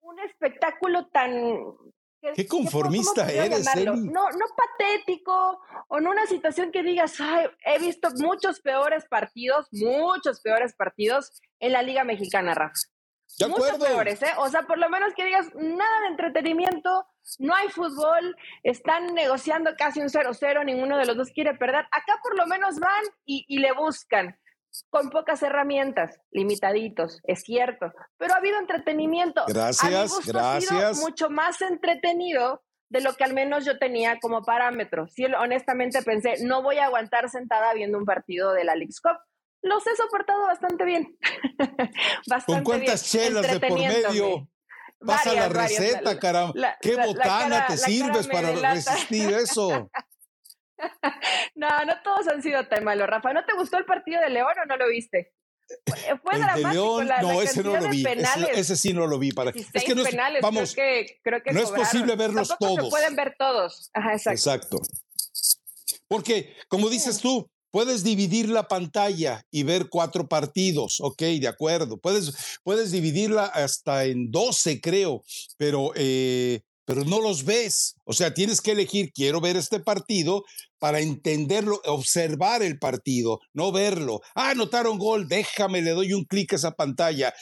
un 0.00 0.18
espectáculo 0.18 1.06
tan 1.06 1.30
Qué 2.34 2.48
conformista 2.48 3.30
eres, 3.30 3.68
No, 3.76 4.30
no 4.30 4.46
patético 4.56 5.60
o 5.86 5.98
en 5.98 6.08
una 6.08 6.26
situación 6.26 6.72
que 6.72 6.82
digas, 6.82 7.20
Ay, 7.20 7.46
he 7.66 7.78
visto 7.78 8.08
muchos 8.16 8.60
peores 8.60 9.04
partidos, 9.08 9.68
muchos 9.70 10.40
peores 10.40 10.74
partidos 10.74 11.40
en 11.60 11.70
la 11.70 11.82
Liga 11.82 12.02
Mexicana, 12.02 12.52
Rafa. 12.52 12.80
De 13.38 13.48
Mucho 13.48 13.78
peores, 13.78 14.22
¿eh? 14.22 14.32
O 14.38 14.48
sea, 14.48 14.62
por 14.62 14.78
lo 14.78 14.88
menos 14.88 15.12
que 15.14 15.24
digas, 15.24 15.48
nada 15.54 16.00
de 16.02 16.06
entretenimiento, 16.08 17.06
no 17.38 17.54
hay 17.54 17.68
fútbol, 17.68 18.36
están 18.62 19.14
negociando 19.14 19.72
casi 19.76 20.00
un 20.00 20.08
0-0, 20.08 20.64
ninguno 20.64 20.96
de 20.96 21.06
los 21.06 21.16
dos 21.16 21.30
quiere 21.30 21.54
perder. 21.54 21.86
Acá 21.90 22.20
por 22.22 22.36
lo 22.36 22.46
menos 22.46 22.78
van 22.78 23.02
y, 23.24 23.44
y 23.48 23.58
le 23.58 23.72
buscan 23.72 24.38
con 24.90 25.10
pocas 25.10 25.42
herramientas, 25.42 26.20
limitaditos, 26.30 27.20
es 27.24 27.42
cierto, 27.42 27.92
pero 28.18 28.34
ha 28.34 28.38
habido 28.38 28.58
entretenimiento. 28.58 29.44
Gracias, 29.46 30.26
gracias. 30.26 30.72
Ha 30.72 30.94
sido 30.94 31.06
mucho 31.08 31.30
más 31.30 31.60
entretenido 31.62 32.62
de 32.88 33.00
lo 33.00 33.14
que 33.14 33.24
al 33.24 33.34
menos 33.34 33.64
yo 33.64 33.78
tenía 33.78 34.18
como 34.20 34.42
parámetro. 34.42 35.06
Sí, 35.08 35.24
honestamente 35.24 36.02
pensé, 36.02 36.44
no 36.44 36.62
voy 36.62 36.78
a 36.78 36.86
aguantar 36.86 37.28
sentada 37.28 37.72
viendo 37.74 37.98
un 37.98 38.04
partido 38.04 38.52
de 38.52 38.64
la 38.64 38.74
League's 38.74 39.00
Cup 39.00 39.18
los 39.64 39.86
he 39.86 39.96
soportado 39.96 40.42
bastante 40.42 40.84
bien. 40.84 41.18
bastante 42.28 42.62
¿Con 42.62 42.64
cuántas 42.64 43.10
chelas 43.10 43.50
de 43.50 43.60
por 43.60 43.78
medio? 43.78 44.48
Pasa 45.04 45.34
la 45.34 45.48
receta, 45.48 46.18
caramba. 46.18 46.76
¿Qué 46.80 46.96
botana 46.96 47.66
te 47.66 47.76
sirves 47.76 48.28
para 48.28 48.52
resistir 48.52 49.30
eso? 49.32 49.90
no, 51.54 51.84
no 51.84 52.02
todos 52.02 52.28
han 52.28 52.42
sido 52.42 52.66
tan 52.68 52.84
malos, 52.84 53.08
Rafa. 53.08 53.32
¿No 53.32 53.44
te 53.44 53.54
gustó 53.54 53.78
el 53.78 53.84
partido 53.84 54.20
de 54.20 54.30
León 54.30 54.54
o 54.62 54.66
no 54.66 54.76
lo 54.76 54.88
viste? 54.88 55.34
Fue 56.22 56.34
el 56.34 56.62
de 56.62 56.72
León, 56.72 57.08
no, 57.22 57.40
ese 57.40 57.62
no 57.62 57.80
lo 57.80 57.88
vi. 57.88 58.04
Ese, 58.52 58.76
sí 58.76 58.92
no 58.92 59.06
lo 59.06 59.18
vi. 59.18 59.32
Para... 59.32 59.50
Es 59.50 59.84
que 59.84 59.94
no 59.94 60.04
es, 60.04 60.14
vamos, 60.42 60.74
creo 60.74 61.42
que, 61.42 61.52
no 61.52 61.60
es 61.60 61.70
posible 61.70 62.16
verlos 62.16 62.54
todos. 62.58 62.84
Se 62.84 62.90
pueden 62.90 63.16
ver 63.16 63.34
todos. 63.38 63.90
Ajá, 63.94 64.12
exacto. 64.12 64.76
Exacto. 64.76 64.78
Porque, 66.06 66.54
como 66.68 66.90
dices 66.90 67.18
tú, 67.18 67.50
Puedes 67.74 68.04
dividir 68.04 68.50
la 68.50 68.68
pantalla 68.68 69.44
y 69.50 69.64
ver 69.64 69.88
cuatro 69.88 70.28
partidos, 70.28 71.00
ok, 71.00 71.20
de 71.40 71.48
acuerdo. 71.48 71.98
Puedes, 71.98 72.32
puedes 72.62 72.92
dividirla 72.92 73.46
hasta 73.46 74.04
en 74.04 74.30
12, 74.30 74.80
creo, 74.80 75.24
pero, 75.56 75.90
eh, 75.96 76.60
pero 76.84 77.04
no 77.04 77.20
los 77.20 77.44
ves. 77.44 77.96
O 78.04 78.12
sea, 78.12 78.32
tienes 78.32 78.60
que 78.60 78.70
elegir, 78.70 79.10
quiero 79.12 79.40
ver 79.40 79.56
este 79.56 79.80
partido 79.80 80.44
para 80.78 81.00
entenderlo, 81.00 81.80
observar 81.86 82.62
el 82.62 82.78
partido, 82.78 83.40
no 83.52 83.72
verlo. 83.72 84.20
Ah, 84.36 84.50
anotaron 84.50 84.96
gol, 84.96 85.26
déjame, 85.26 85.82
le 85.82 85.90
doy 85.90 86.12
un 86.12 86.26
clic 86.26 86.52
a 86.52 86.56
esa 86.56 86.76
pantalla. 86.76 87.34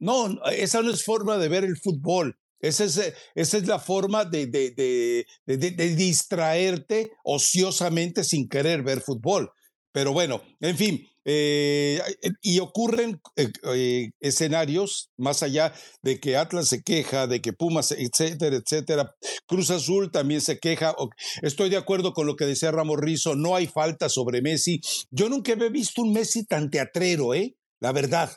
No, 0.00 0.36
esa 0.50 0.82
no 0.82 0.90
es 0.90 1.04
forma 1.04 1.38
de 1.38 1.46
ver 1.46 1.62
el 1.62 1.76
fútbol. 1.76 2.36
Esa 2.58 2.86
es, 2.86 3.14
esa 3.36 3.56
es 3.56 3.66
la 3.68 3.78
forma 3.78 4.24
de, 4.24 4.48
de, 4.48 4.72
de, 4.72 5.56
de, 5.56 5.94
distraerte 5.94 7.12
ociosamente 7.22 8.24
sin 8.24 8.48
querer 8.48 8.82
ver 8.82 9.00
fútbol. 9.00 9.52
Pero 9.96 10.12
bueno, 10.12 10.42
en 10.60 10.76
fin, 10.76 11.08
eh, 11.24 12.02
y 12.42 12.58
ocurren 12.58 13.18
eh, 13.34 13.48
eh, 13.74 14.10
escenarios 14.20 15.08
más 15.16 15.42
allá 15.42 15.72
de 16.02 16.20
que 16.20 16.36
Atlas 16.36 16.68
se 16.68 16.82
queja, 16.82 17.26
de 17.26 17.40
que 17.40 17.54
Pumas, 17.54 17.92
etcétera, 17.92 18.56
etcétera. 18.56 19.14
Cruz 19.46 19.70
Azul 19.70 20.10
también 20.10 20.42
se 20.42 20.58
queja. 20.58 20.94
Estoy 21.40 21.70
de 21.70 21.78
acuerdo 21.78 22.12
con 22.12 22.26
lo 22.26 22.36
que 22.36 22.44
decía 22.44 22.72
Ramos 22.72 22.98
Rizo, 23.00 23.36
no 23.36 23.56
hay 23.56 23.68
falta 23.68 24.10
sobre 24.10 24.42
Messi. 24.42 24.82
Yo 25.10 25.30
nunca 25.30 25.52
he 25.52 25.70
visto 25.70 26.02
un 26.02 26.12
Messi 26.12 26.44
tan 26.44 26.68
teatrero, 26.68 27.32
¿eh? 27.32 27.56
La 27.80 27.92
verdad. 27.92 28.30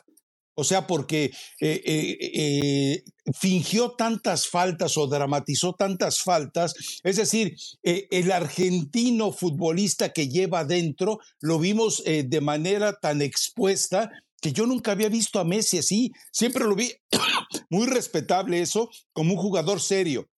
O 0.54 0.64
sea, 0.64 0.86
porque 0.86 1.32
eh, 1.60 1.82
eh, 1.84 2.18
eh, 2.20 3.04
fingió 3.38 3.92
tantas 3.92 4.48
faltas 4.48 4.96
o 4.98 5.06
dramatizó 5.06 5.74
tantas 5.74 6.20
faltas. 6.20 6.74
Es 7.02 7.16
decir, 7.16 7.56
el 7.82 8.32
argentino 8.32 9.32
futbolista 9.32 10.12
que 10.12 10.28
lleva 10.28 10.60
adentro 10.60 11.18
lo 11.40 11.58
vimos 11.58 12.02
de 12.04 12.40
manera 12.40 12.92
tan 12.92 13.22
expuesta 13.22 14.10
que 14.40 14.52
yo 14.52 14.66
nunca 14.66 14.92
había 14.92 15.08
visto 15.08 15.38
a 15.38 15.44
Messi 15.44 15.78
así. 15.78 16.12
Siempre 16.32 16.64
lo 16.64 16.74
vi 16.74 16.92
muy 17.70 17.86
respetable 17.86 18.60
eso, 18.60 18.90
como 19.12 19.34
un 19.34 19.38
jugador 19.38 19.80
serio. 19.80 20.28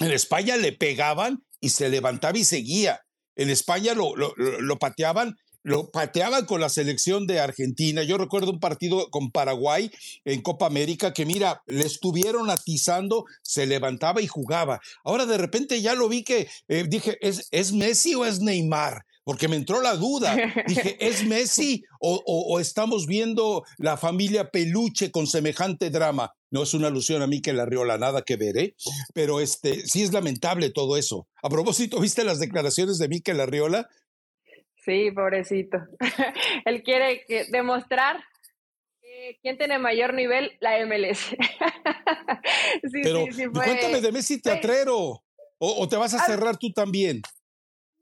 En 0.00 0.10
España 0.10 0.56
le 0.56 0.72
pegaban 0.72 1.44
y 1.60 1.70
se 1.70 1.88
levantaba 1.88 2.36
y 2.36 2.44
seguía. 2.44 3.00
En 3.36 3.50
España 3.50 3.94
lo, 3.94 4.14
lo 4.16 4.78
pateaban 4.78 5.36
lo 5.64 5.90
pateaban 5.90 6.44
con 6.44 6.60
la 6.60 6.68
selección 6.68 7.26
de 7.26 7.40
Argentina. 7.40 8.02
Yo 8.02 8.18
recuerdo 8.18 8.52
un 8.52 8.60
partido 8.60 9.10
con 9.10 9.30
Paraguay 9.30 9.90
en 10.24 10.42
Copa 10.42 10.66
América 10.66 11.12
que, 11.12 11.24
mira, 11.24 11.62
le 11.66 11.84
estuvieron 11.84 12.50
atizando, 12.50 13.24
se 13.42 13.66
levantaba 13.66 14.20
y 14.20 14.28
jugaba. 14.28 14.80
Ahora 15.02 15.26
de 15.26 15.38
repente 15.38 15.80
ya 15.80 15.94
lo 15.94 16.08
vi 16.08 16.22
que 16.22 16.48
eh, 16.68 16.84
dije, 16.86 17.16
¿es, 17.20 17.48
¿es 17.50 17.72
Messi 17.72 18.14
o 18.14 18.26
es 18.26 18.40
Neymar? 18.40 19.06
Porque 19.24 19.48
me 19.48 19.56
entró 19.56 19.80
la 19.80 19.96
duda. 19.96 20.36
Dije, 20.68 20.98
¿es 21.00 21.24
Messi 21.24 21.82
o, 21.98 22.60
estamos 22.60 23.06
viendo 23.06 23.64
la 23.78 23.96
familia 23.96 24.50
Peluche 24.50 25.10
con 25.10 25.26
semejante 25.26 25.88
drama? 25.88 26.34
No 26.50 26.62
es 26.62 26.74
una 26.74 26.88
alusión 26.88 27.22
a 27.22 27.26
mí 27.26 27.40
que 27.40 27.54
la 27.54 27.64
Riola, 27.64 27.96
nada 27.96 28.20
que 28.20 28.36
ver, 28.36 28.58
¿eh? 28.58 28.76
Pero 29.14 29.40
este, 29.40 29.86
sí 29.88 30.02
es 30.02 30.12
lamentable 30.12 30.68
todo 30.68 30.98
eso. 30.98 31.26
A 31.42 31.48
propósito, 31.48 31.98
¿viste 32.00 32.22
las 32.22 32.38
declaraciones 32.38 32.98
de 32.98 33.08
Mikel 33.08 33.40
Arriola? 33.40 33.88
Sí, 34.84 35.10
pobrecito. 35.12 35.78
Él 36.64 36.82
quiere 36.82 37.24
demostrar 37.50 38.22
quién 39.40 39.56
tiene 39.56 39.78
mayor 39.78 40.14
nivel, 40.14 40.56
la 40.60 40.84
MLS. 40.84 41.18
sí, 42.92 43.00
Pero 43.02 43.26
sí, 43.32 43.46
cuéntame 43.46 44.00
de 44.00 44.12
Messi 44.12 44.40
teatrero. 44.40 45.22
O, 45.58 45.88
te 45.88 45.96
vas 45.96 46.12
a 46.14 46.18
cerrar 46.18 46.58
tú 46.58 46.72
también? 46.72 47.22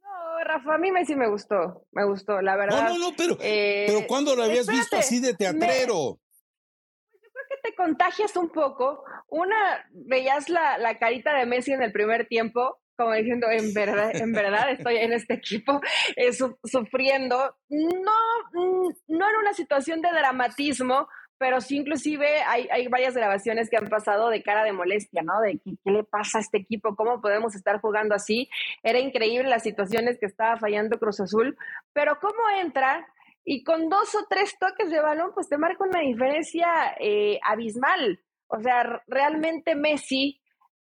No, 0.03 0.45
Rafa, 0.45 0.75
a 0.75 0.79
mí 0.79 0.91
Messi 0.91 1.15
me 1.15 1.29
gustó. 1.29 1.87
Me 1.93 2.05
gustó, 2.05 2.43
la 2.43 2.57
verdad. 2.57 2.89
No, 2.89 2.99
no, 2.99 3.11
no, 3.11 3.17
pero, 3.17 3.39
eh, 3.41 3.85
pero 3.87 4.07
¿cuándo 4.09 4.35
lo 4.35 4.43
habías 4.43 4.67
visto 4.67 4.97
así 4.97 5.21
de 5.21 5.35
teatrero? 5.35 6.19
Pues 6.19 7.23
yo 7.23 7.29
creo 7.31 7.45
que 7.51 7.71
te 7.71 7.77
contagias 7.77 8.37
un 8.37 8.51
poco. 8.51 9.05
Una, 9.29 9.87
veías 9.93 10.49
la, 10.49 10.79
la 10.79 10.99
carita 10.99 11.37
de 11.39 11.47
Messi 11.47 11.73
en 11.73 11.83
el 11.83 11.93
primer 11.93 12.27
tiempo 12.27 12.82
como 13.03 13.15
diciendo, 13.15 13.49
en 13.51 13.75
verdad, 13.75 14.15
en 14.15 14.33
verdad 14.33 14.71
estoy 14.71 14.97
en 14.97 15.13
este 15.13 15.35
equipo 15.35 15.81
eh, 16.17 16.33
sufriendo, 16.33 17.57
no, 17.69 18.13
mm, 18.53 18.89
no 19.09 19.31
en 19.31 19.37
una 19.37 19.53
situación 19.55 20.01
de 20.01 20.11
dramatismo, 20.11 21.09
pero 21.39 21.61
sí 21.61 21.79
inclusive 21.79 22.43
hay, 22.47 22.69
hay, 22.71 22.87
varias 22.87 23.15
grabaciones 23.15 23.69
que 23.69 23.77
han 23.77 23.89
pasado 23.89 24.31
de 24.31 24.45
cara 24.45 24.63
de 24.63 24.73
molestia, 24.73 25.23
¿no? 25.23 25.41
De 25.41 25.59
qué, 25.59 25.73
qué, 25.85 25.91
le 25.91 26.05
pasa 26.05 26.39
a 26.39 26.41
este 26.41 26.59
equipo, 26.59 26.95
cómo 26.95 27.21
podemos 27.21 27.57
estar 27.57 27.81
jugando 27.81 28.15
así. 28.15 28.49
Era 28.85 29.01
increíble 29.01 29.49
las 29.49 29.65
situaciones 29.65 30.19
que 30.21 30.27
estaba 30.27 30.57
fallando 30.57 31.01
Cruz 31.01 31.19
Azul, 31.19 31.57
pero 31.93 32.19
cómo 32.21 32.39
entra 32.61 33.05
y 33.45 33.65
con 33.65 33.89
dos 33.89 34.15
o 34.15 34.25
tres 34.31 34.57
toques 34.59 34.91
de 34.91 35.01
balón, 35.01 35.33
pues 35.35 35.49
te 35.49 35.59
marca 35.59 35.85
una 35.85 36.01
diferencia 36.01 36.95
eh, 37.01 37.41
abismal. 37.43 38.21
O 38.47 38.61
sea, 38.61 39.03
realmente 39.09 39.75
Messi, 39.75 40.42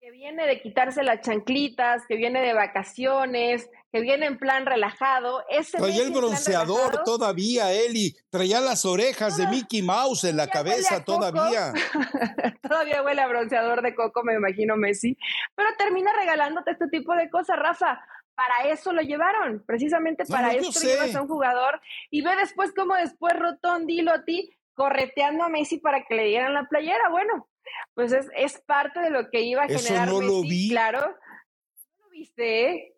que 0.06 0.12
viene 0.12 0.46
de 0.46 0.62
quitarse 0.62 1.02
las 1.02 1.22
chanclitas, 1.22 2.04
que 2.08 2.16
viene 2.16 2.40
de 2.40 2.54
vacaciones, 2.54 3.68
que 3.92 4.02
viene 4.02 4.28
en 4.28 4.38
plan 4.38 4.68
relajado. 4.68 5.44
Ese 5.50 5.80
traía 5.80 6.04
el 6.04 6.12
bronceador 6.12 7.02
todavía, 7.04 7.74
Eli. 7.74 8.16
Traía 8.30 8.62
las 8.62 8.86
orejas 8.86 9.36
de 9.36 9.48
Mickey 9.48 9.82
Mouse 9.82 10.26
en 10.26 10.38
la 10.38 10.46
cabeza 10.46 11.04
todavía. 11.04 11.74
todavía 12.62 13.02
huele 13.02 13.20
a 13.20 13.28
bronceador 13.28 13.82
de 13.82 13.96
coco, 13.96 14.22
me 14.24 14.36
imagino 14.36 14.78
Messi. 14.78 15.18
Pero 15.56 15.70
termina 15.76 16.14
regalándote 16.14 16.70
este 16.70 16.88
tipo 16.90 17.16
de 17.16 17.28
cosas, 17.32 17.58
Rafa 17.58 18.00
para 18.36 18.70
eso 18.70 18.94
lo 18.94 19.02
llevaron, 19.02 19.64
precisamente 19.66 20.26
para 20.26 20.54
eso 20.54 20.82
llevas 20.82 21.16
a 21.16 21.22
un 21.22 21.28
jugador 21.30 21.82
y 22.12 22.22
ve 22.22 22.36
después 22.36 22.74
cómo 22.76 22.94
después 22.94 23.34
Rotondi 23.40 24.08
a 24.08 24.24
ti 24.24 24.52
correteando 24.76 25.46
a 25.46 25.50
Messi 25.50 25.80
para 25.80 26.04
que 26.04 26.14
le 26.14 26.26
dieran 26.26 26.54
la 26.54 26.68
playera. 26.68 27.10
Bueno, 27.10 27.48
pues 27.94 28.12
es, 28.12 28.28
es 28.36 28.62
parte 28.66 29.00
de 29.00 29.10
lo 29.10 29.30
que 29.30 29.42
iba 29.42 29.64
a 29.64 29.68
generar 29.68 30.08
no 30.08 30.20
Messi, 30.20 30.28
lo 30.32 30.42
vi. 30.42 30.70
claro. 30.70 31.00
¿No 31.00 32.06
lo 32.06 32.10
viste, 32.12 32.70
eh? 32.70 32.92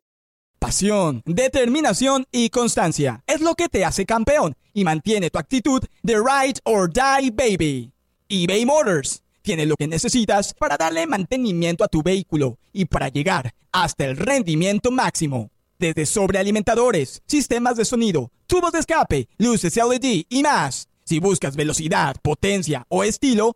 Pasión, 0.59 1.21
determinación 1.25 2.25
y 2.31 2.49
constancia 2.49 3.23
es 3.27 3.41
lo 3.41 3.53
que 3.53 3.69
te 3.69 3.85
hace 3.85 4.05
campeón 4.05 4.55
y 4.73 4.83
mantiene 4.83 5.29
tu 5.29 5.37
actitud 5.37 5.83
de 6.01 6.15
ride 6.15 6.59
or 6.63 6.91
die 6.91 7.31
baby. 7.31 7.91
eBay 8.27 8.65
Motors 8.65 9.23
tiene 9.43 9.65
lo 9.65 9.75
que 9.75 9.87
necesitas 9.87 10.53
para 10.55 10.75
darle 10.75 11.05
mantenimiento 11.07 11.83
a 11.83 11.87
tu 11.87 12.01
vehículo 12.01 12.57
y 12.73 12.85
para 12.85 13.07
llegar 13.09 13.53
hasta 13.71 14.05
el 14.05 14.17
rendimiento 14.17 14.91
máximo. 14.91 15.51
Desde 15.79 16.07
sobrealimentadores, 16.07 17.21
sistemas 17.27 17.77
de 17.77 17.85
sonido, 17.85 18.31
tubos 18.47 18.71
de 18.71 18.79
escape, 18.79 19.29
luces 19.37 19.77
LED 19.77 20.23
y 20.27 20.41
más. 20.41 20.89
Si 21.03 21.19
buscas 21.19 21.55
velocidad, 21.55 22.15
potencia 22.21 22.85
o 22.89 23.03
estilo, 23.03 23.55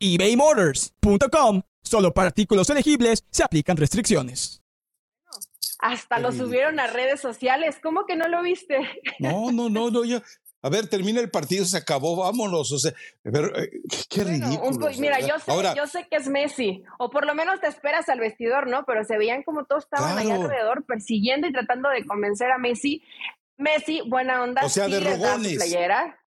ebaymotors.com. 0.00 1.62
Solo 1.82 2.12
para 2.12 2.28
artículos 2.28 2.68
elegibles 2.70 3.24
se 3.30 3.42
aplican 3.42 3.76
restricciones. 3.76 4.62
Hasta 5.78 6.18
lo 6.18 6.30
subieron 6.32 6.78
a 6.78 6.86
redes 6.88 7.20
sociales. 7.20 7.78
¿Cómo 7.82 8.04
que 8.06 8.14
no 8.16 8.28
lo 8.28 8.42
viste? 8.42 8.76
No, 9.18 9.50
no, 9.50 9.70
no, 9.70 9.90
no. 9.90 10.04
Yo, 10.04 10.20
a 10.62 10.68
ver, 10.68 10.88
termina 10.88 11.20
el 11.20 11.30
partido, 11.30 11.64
se 11.64 11.78
acabó, 11.78 12.16
vámonos. 12.16 12.70
O 12.70 12.78
sea, 12.78 12.92
pero, 13.22 13.46
eh, 13.58 13.70
qué 14.10 14.22
Bueno, 14.24 14.46
un 14.46 14.50
ridículo. 14.74 14.90
mira, 14.98 15.20
yo 15.20 15.38
sé, 15.38 15.50
Ahora, 15.50 15.74
yo 15.74 15.86
sé 15.86 16.06
que 16.10 16.16
es 16.16 16.28
Messi, 16.28 16.82
o 16.98 17.08
por 17.10 17.24
lo 17.24 17.34
menos 17.34 17.60
te 17.62 17.68
esperas 17.68 18.10
al 18.10 18.20
vestidor, 18.20 18.68
¿no? 18.68 18.84
Pero 18.84 19.04
se 19.04 19.16
veían 19.16 19.42
como 19.42 19.64
todos 19.64 19.84
estaban 19.84 20.18
ahí 20.18 20.26
Claro. 20.26 20.42
alrededor 20.42 20.84
persiguiendo 20.84 21.46
y 21.46 21.52
tratando 21.52 21.88
de 21.88 22.04
convencer 22.04 22.50
a 22.52 22.58
Messi. 22.58 23.02
Messi, 23.56 24.02
buena 24.06 24.42
onda. 24.42 24.62
O 24.66 24.68
sea, 24.68 24.84
sí 24.84 24.92
de 24.92 25.00
rogones. 25.00 25.54
playera, 25.56 26.19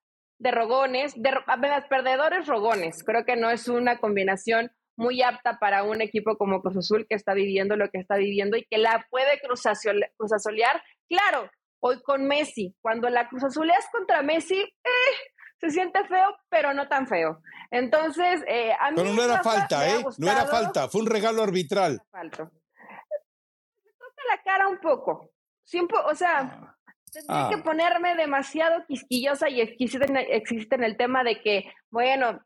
de 0.43 0.51
rogones, 0.51 1.13
de 1.15 1.32
apenas 1.47 1.86
perdedores 1.88 2.45
rogones. 2.47 3.01
Creo 3.06 3.23
que 3.25 3.38
no 3.38 3.49
es 3.49 3.67
una 3.69 3.97
combinación 3.99 4.71
muy 4.97 5.23
apta 5.23 5.58
para 5.58 5.84
un 5.84 6.01
equipo 6.01 6.38
como 6.38 6.62
Cruz 6.62 6.77
Azul 6.77 7.08
que 7.10 7.15
está 7.15 7.34
viviendo 7.34 7.75
lo 7.77 7.89
que 7.89 7.97
está 7.99 8.17
viviendo 8.17 8.58
y 8.58 8.65
que 8.65 8.77
la 8.77 9.08
puede 9.10 9.41
cruzazole- 9.41 10.12
cruzazolear. 10.17 10.84
Claro, 11.10 11.49
hoy 11.79 12.01
con 12.03 12.25
Messi. 12.27 12.75
Cuando 12.82 13.10
la 13.10 13.27
cruzazoleas 13.29 13.88
contra 13.91 14.21
Messi, 14.21 14.60
eh, 14.60 15.13
se 15.60 15.69
siente 15.71 16.03
feo, 16.06 16.36
pero 16.49 16.73
no 16.73 16.89
tan 16.89 17.08
feo. 17.08 17.39
Entonces, 17.71 18.43
eh, 18.47 18.73
a 18.77 18.91
mí 18.91 18.97
pero 18.97 19.13
no 19.13 19.23
era 19.23 19.41
falta, 19.41 19.88
¿eh? 19.89 20.03
No 20.17 20.29
era 20.29 20.45
falta, 20.45 20.89
fue 20.89 21.01
un 21.01 21.08
regalo 21.08 21.41
arbitral. 21.41 22.01
falta. 22.12 22.43
Me 22.43 23.91
toca 23.97 24.21
la 24.29 24.43
cara 24.43 24.67
un 24.67 24.77
poco. 24.79 25.32
Siempre, 25.63 25.97
o 26.06 26.13
sea, 26.13 26.75
tendría 27.13 27.45
Ah. 27.45 27.49
que 27.49 27.58
ponerme 27.60 28.15
demasiado 28.15 28.84
quisquillosa 28.88 29.49
y 29.49 29.62
existe 29.62 30.04
en, 30.06 30.17
existe 30.17 30.76
en 30.76 30.84
el 30.84 30.97
tema 30.97 31.23
de 31.23 31.39
que, 31.41 31.71
bueno, 31.91 32.39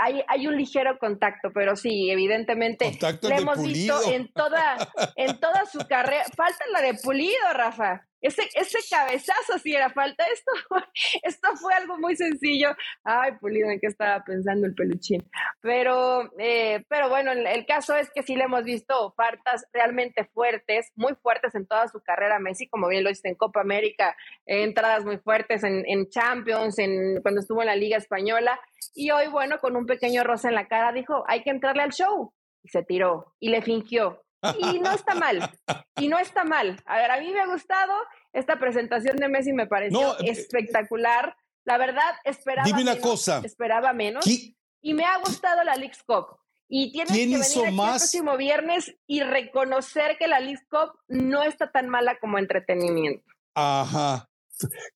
hay, 0.00 0.22
hay 0.28 0.46
un 0.46 0.56
ligero 0.56 0.98
contacto, 0.98 1.50
pero 1.52 1.74
sí, 1.76 2.10
evidentemente 2.10 2.84
de 2.90 3.34
hemos 3.34 3.56
Pulido. 3.58 3.98
visto 3.98 4.12
en 4.12 4.32
toda, 4.32 4.76
en 5.16 5.40
toda 5.40 5.64
su 5.66 5.78
carrera. 5.88 6.24
Falta 6.36 6.64
la 6.72 6.82
de 6.82 6.94
Pulido, 6.94 7.52
Rafa. 7.52 8.06
Ese, 8.22 8.42
ese 8.54 8.78
cabezazo 8.88 9.58
sí 9.58 9.74
era 9.74 9.90
falta. 9.90 10.24
Esto, 10.32 10.52
esto 11.22 11.48
fue 11.56 11.74
algo 11.74 11.98
muy 11.98 12.16
sencillo. 12.16 12.74
Ay, 13.04 13.32
Pulido, 13.40 13.68
¿en 13.68 13.80
qué 13.80 13.88
estaba 13.88 14.24
pensando 14.24 14.66
el 14.66 14.74
peluchín? 14.74 15.28
Pero, 15.60 16.30
eh, 16.38 16.84
pero 16.88 17.08
bueno, 17.08 17.32
el, 17.32 17.66
caso 17.66 17.96
es 17.96 18.10
que 18.14 18.22
sí 18.22 18.36
le 18.36 18.44
hemos 18.44 18.64
visto 18.64 19.12
faltas 19.16 19.66
realmente 19.72 20.24
fuertes, 20.24 20.92
muy 20.94 21.14
fuertes 21.16 21.54
en 21.54 21.66
toda 21.66 21.88
su 21.88 22.00
carrera. 22.00 22.38
Messi, 22.38 22.68
como 22.68 22.88
bien 22.88 23.02
lo 23.04 23.10
dice 23.10 23.28
en 23.28 23.34
Copa 23.34 23.60
América, 23.60 24.16
entradas 24.46 25.04
muy 25.04 25.18
fuertes 25.18 25.64
en, 25.64 25.84
en 25.86 26.08
Champions, 26.08 26.78
en, 26.78 27.20
cuando 27.22 27.40
estuvo 27.40 27.60
en 27.60 27.66
la 27.66 27.76
Liga 27.76 27.96
Española. 27.96 28.60
Y 28.94 29.10
hoy, 29.10 29.26
bueno, 29.28 29.58
con 29.58 29.76
un 29.76 29.86
pequeño 29.86 30.22
roce 30.22 30.48
en 30.48 30.54
la 30.54 30.68
cara, 30.68 30.92
dijo, 30.92 31.24
hay 31.26 31.42
que 31.42 31.50
entrarle 31.50 31.82
al 31.82 31.92
show. 31.92 32.32
Y 32.62 32.68
se 32.68 32.84
tiró 32.84 33.34
y 33.40 33.48
le 33.48 33.62
fingió. 33.62 34.22
Y 34.58 34.78
no 34.80 34.92
está 34.92 35.14
mal. 35.14 35.50
Y 35.96 36.08
no 36.08 36.18
está 36.18 36.44
mal. 36.44 36.80
A 36.86 36.96
ver, 36.98 37.10
a 37.10 37.20
mí 37.20 37.30
me 37.32 37.40
ha 37.40 37.46
gustado. 37.46 37.92
Esta 38.32 38.58
presentación 38.58 39.16
de 39.16 39.28
Messi 39.28 39.52
me 39.52 39.66
pareció 39.66 40.00
No, 40.00 40.12
eh, 40.14 40.30
espectacular. 40.30 41.36
La 41.64 41.78
verdad, 41.78 42.14
esperaba 42.24 42.66
Dime 42.66 42.82
una 42.82 42.92
menos, 42.94 43.06
cosa. 43.08 43.40
Esperaba 43.44 43.92
menos. 43.92 44.24
¿Qui- 44.26 44.56
Y 44.80 44.94
me 44.94 45.04
ha 45.04 45.18
gustado 45.18 45.62
la 45.64 45.76
Leagues 45.76 46.02
Cup. 46.02 46.38
Y 46.68 46.90
tienes 46.90 47.12
¿Quién 47.12 47.30
que 47.30 47.36
hizo 47.38 47.62
venir 47.62 47.80
aquí 47.80 47.80
el 47.88 47.98
próximo 47.98 48.36
viernes 48.36 48.94
y 49.06 49.22
reconocer 49.22 50.16
que 50.18 50.26
la 50.26 50.40
Leagues 50.40 50.66
Cup 50.70 50.98
no 51.08 51.42
está 51.42 51.70
tan 51.70 51.88
mala 51.88 52.18
como 52.18 52.38
entretenimiento. 52.38 53.24
Ajá. 53.54 54.28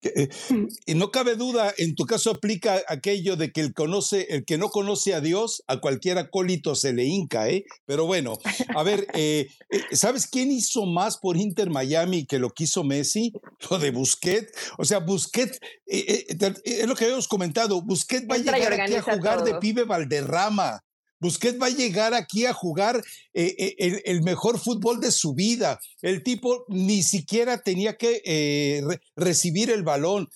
Que, 0.00 0.08
eh, 0.16 0.28
Y 0.86 0.94
no 0.94 1.10
cabe 1.10 1.36
duda, 1.36 1.72
en 1.78 1.94
tu 1.94 2.04
caso 2.04 2.30
aplica 2.30 2.82
aquello 2.88 3.36
de 3.36 3.52
que 3.52 3.60
el, 3.60 3.74
conoce, 3.74 4.26
el 4.30 4.44
que 4.44 4.58
no 4.58 4.68
conoce 4.68 5.14
a 5.14 5.20
Dios, 5.20 5.62
a 5.66 5.80
cualquier 5.80 6.18
acólito 6.18 6.74
se 6.74 6.92
le 6.92 7.04
hinca, 7.04 7.48
¿eh? 7.48 7.64
Pero 7.86 8.06
bueno, 8.06 8.38
a 8.74 8.82
ver, 8.82 9.06
eh, 9.14 9.48
eh, 9.70 9.96
¿sabes 9.96 10.26
quién 10.26 10.50
hizo 10.52 10.86
más 10.86 11.18
por 11.18 11.36
Inter 11.36 11.70
Miami 11.70 12.26
que 12.26 12.38
lo 12.38 12.50
que 12.50 12.64
hizo 12.64 12.84
Messi? 12.84 13.32
Lo 13.70 13.78
de 13.78 13.90
Busquets. 13.90 14.52
O 14.78 14.84
sea, 14.84 14.98
Busquets, 14.98 15.58
eh, 15.86 16.26
eh, 16.28 16.54
es 16.64 16.86
lo 16.86 16.94
que 16.94 17.04
habíamos 17.04 17.28
comentado, 17.28 17.82
Busquets 17.82 18.26
va 18.30 18.36
a 18.36 18.38
llegar 18.38 18.72
aquí 18.72 18.94
a 18.94 19.02
jugar 19.02 19.44
de 19.44 19.54
pibe 19.56 19.84
Valderrama. 19.84 20.82
Busquets 21.18 21.60
va 21.60 21.66
a 21.66 21.70
llegar 21.70 22.14
aquí 22.14 22.46
a 22.46 22.52
jugar 22.52 23.02
eh, 23.32 23.54
eh, 23.78 24.02
el, 24.04 24.22
mejor 24.22 24.58
fútbol 24.58 25.00
de 25.00 25.10
su 25.10 25.34
vida. 25.34 25.80
El 26.02 26.22
tipo 26.22 26.64
ni 26.68 27.02
siquiera 27.02 27.62
tenía 27.62 27.96
que 27.96 28.22
eh, 28.24 28.82
re- 28.86 29.00
recibir 29.16 29.70
el 29.70 29.82
balón. 29.82 30.28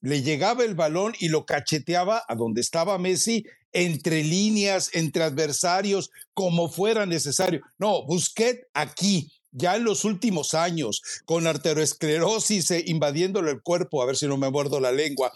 Le 0.00 0.22
llegaba 0.22 0.64
el 0.64 0.74
balón 0.74 1.14
y 1.20 1.28
lo 1.28 1.44
cacheteaba 1.44 2.22
a 2.26 2.34
donde 2.34 2.60
estaba 2.60 2.98
Messi, 2.98 3.44
entre 3.72 4.22
líneas, 4.24 4.90
entre 4.92 5.24
adversarios, 5.24 6.10
como 6.32 6.68
fuera 6.68 7.06
necesario. 7.06 7.60
No, 7.78 8.04
Busquets 8.06 8.66
aquí. 8.74 9.30
Ya 9.56 9.76
en 9.76 9.84
los 9.84 10.04
últimos 10.04 10.52
años, 10.54 11.00
con 11.26 11.46
arteriosclerosis 11.46 12.72
eh, 12.72 12.82
invadiéndole 12.86 13.52
el 13.52 13.62
cuerpo, 13.62 14.02
a 14.02 14.06
ver 14.06 14.16
si 14.16 14.26
no 14.26 14.36
me 14.36 14.50
muerdo 14.50 14.80
la 14.80 14.90
lengua, 14.90 15.32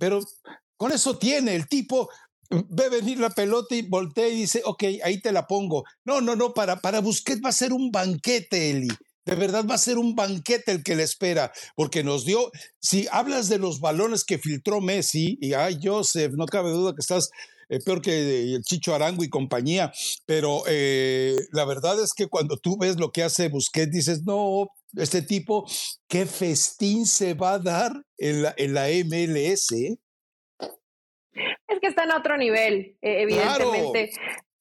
pero 0.00 0.20
con 0.76 0.90
eso 0.90 1.16
tiene 1.16 1.54
el 1.54 1.68
tipo, 1.68 2.08
ve 2.50 2.88
venir 2.88 3.18
la 3.18 3.30
pelota 3.30 3.74
y 3.74 3.82
voltea 3.82 4.28
y 4.28 4.36
dice, 4.36 4.62
ok, 4.64 4.84
ahí 5.04 5.20
te 5.20 5.32
la 5.32 5.46
pongo. 5.46 5.84
No, 6.04 6.20
no, 6.20 6.36
no, 6.36 6.52
para, 6.52 6.76
para 6.80 7.00
Busquets 7.00 7.40
va 7.44 7.50
a 7.50 7.52
ser 7.52 7.72
un 7.72 7.90
banquete, 7.90 8.70
Eli. 8.70 8.88
De 9.24 9.34
verdad 9.36 9.64
va 9.68 9.74
a 9.74 9.78
ser 9.78 9.98
un 9.98 10.16
banquete 10.16 10.72
el 10.72 10.82
que 10.82 10.96
le 10.96 11.04
espera, 11.04 11.52
porque 11.76 12.02
nos 12.02 12.24
dio, 12.24 12.50
si 12.80 13.06
hablas 13.12 13.48
de 13.48 13.58
los 13.58 13.80
balones 13.80 14.24
que 14.24 14.38
filtró 14.38 14.80
Messi, 14.80 15.38
y 15.40 15.52
ay, 15.52 15.78
Joseph, 15.82 16.32
no 16.36 16.46
cabe 16.46 16.70
duda 16.70 16.94
que 16.94 17.00
estás 17.00 17.30
peor 17.84 18.02
que 18.02 18.54
el 18.54 18.62
Chicho 18.62 18.94
Arango 18.94 19.22
y 19.22 19.28
compañía, 19.28 19.92
pero 20.26 20.64
la 20.66 21.64
verdad 21.64 22.02
es 22.02 22.12
que 22.14 22.26
cuando 22.26 22.56
tú 22.56 22.76
ves 22.76 22.98
lo 22.98 23.12
que 23.12 23.22
hace 23.22 23.48
Busquets, 23.48 23.92
dices, 23.92 24.24
no, 24.24 24.68
este 24.96 25.22
tipo, 25.22 25.64
¿qué 26.08 26.26
festín 26.26 27.06
se 27.06 27.34
va 27.34 27.54
a 27.54 27.58
dar 27.60 27.92
en 28.18 28.42
la, 28.42 28.54
en 28.56 28.74
la 28.74 28.88
MLS? 28.88 29.98
Es 31.32 31.80
que 31.80 31.86
está 31.86 32.04
en 32.04 32.12
otro 32.12 32.36
nivel, 32.36 32.96
e, 33.00 33.22
evidentemente. 33.22 34.10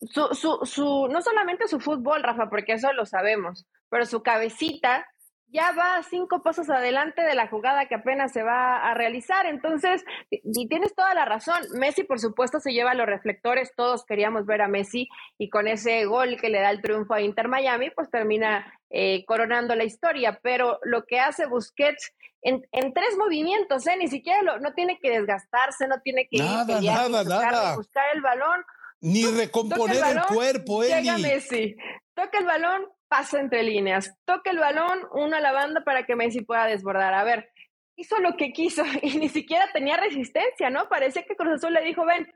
Su, 0.01 0.33
su, 0.33 0.59
su, 0.63 1.07
no 1.09 1.21
solamente 1.21 1.67
su 1.67 1.79
fútbol, 1.79 2.23
Rafa, 2.23 2.49
porque 2.49 2.73
eso 2.73 2.93
lo 2.93 3.05
sabemos, 3.05 3.65
pero 3.89 4.05
su 4.05 4.23
cabecita 4.23 5.05
ya 5.51 5.71
va 5.71 6.01
cinco 6.09 6.43
pasos 6.43 6.69
adelante 6.69 7.21
de 7.23 7.35
la 7.35 7.47
jugada 7.47 7.87
que 7.87 7.95
apenas 7.95 8.31
se 8.31 8.43
va 8.43 8.77
a 8.77 8.93
realizar. 8.93 9.45
Entonces, 9.45 10.03
y 10.29 10.67
tienes 10.67 10.93
toda 10.93 11.13
la 11.13 11.25
razón. 11.25 11.61
Messi, 11.73 12.03
por 12.03 12.19
supuesto, 12.19 12.59
se 12.59 12.71
lleva 12.71 12.93
los 12.93 13.07
reflectores. 13.07 13.73
Todos 13.75 14.05
queríamos 14.05 14.45
ver 14.45 14.61
a 14.61 14.67
Messi 14.67 15.09
y 15.37 15.49
con 15.49 15.67
ese 15.67 16.05
gol 16.05 16.37
que 16.39 16.49
le 16.49 16.61
da 16.61 16.69
el 16.69 16.81
triunfo 16.81 17.13
a 17.13 17.21
Inter 17.21 17.47
Miami, 17.47 17.89
pues 17.89 18.09
termina 18.09 18.71
eh, 18.89 19.25
coronando 19.25 19.75
la 19.75 19.85
historia. 19.85 20.39
Pero 20.43 20.79
lo 20.83 21.05
que 21.05 21.19
hace 21.19 21.47
Busquets 21.47 22.13
en, 22.41 22.61
tres 22.71 23.17
movimientos, 23.17 23.85
¿eh? 23.87 23.97
ni 23.97 24.07
siquiera 24.07 24.41
lo, 24.43 24.59
no 24.59 24.73
tiene 24.73 24.99
que 24.99 25.09
desgastarse, 25.09 25.87
no 25.87 25.99
tiene 26.01 26.27
que 26.29 26.37
nada, 26.37 26.79
nada, 26.81 27.23
nada. 27.23 27.75
buscar 27.75 28.05
el 28.13 28.21
balón. 28.21 28.63
Ni 29.01 29.25
recomponer 29.25 30.03
el, 30.11 30.21
cuerpo, 30.23 30.83
Eli. 30.83 30.93
Llega 30.93 31.17
Messi, 31.17 31.75
toca 32.13 32.37
el 32.37 32.45
balón, 32.45 32.85
pasa 33.09 33.39
entre 33.39 33.63
líneas, 33.63 34.13
toca 34.25 34.51
el 34.51 34.59
balón, 34.59 34.99
uno 35.13 35.35
a 35.35 35.41
la 35.41 35.51
banda 35.51 35.83
para 35.83 36.05
que 36.05 36.15
Messi 36.15 36.41
pueda 36.41 36.65
desbordar. 36.65 37.13
A 37.13 37.23
ver, 37.23 37.49
hizo 37.97 38.17
lo 38.19 38.37
que 38.37 38.53
quiso 38.53 38.83
y 39.01 39.17
ni 39.17 39.29
siquiera 39.29 39.65
tenía 39.73 39.97
resistencia, 39.97 40.69
¿no? 40.69 40.87
Parece 40.89 41.25
que 41.25 41.35
Cruz 41.35 41.55
Azul 41.55 41.73
le 41.73 41.83
dijo, 41.83 42.05
ven, 42.05 42.27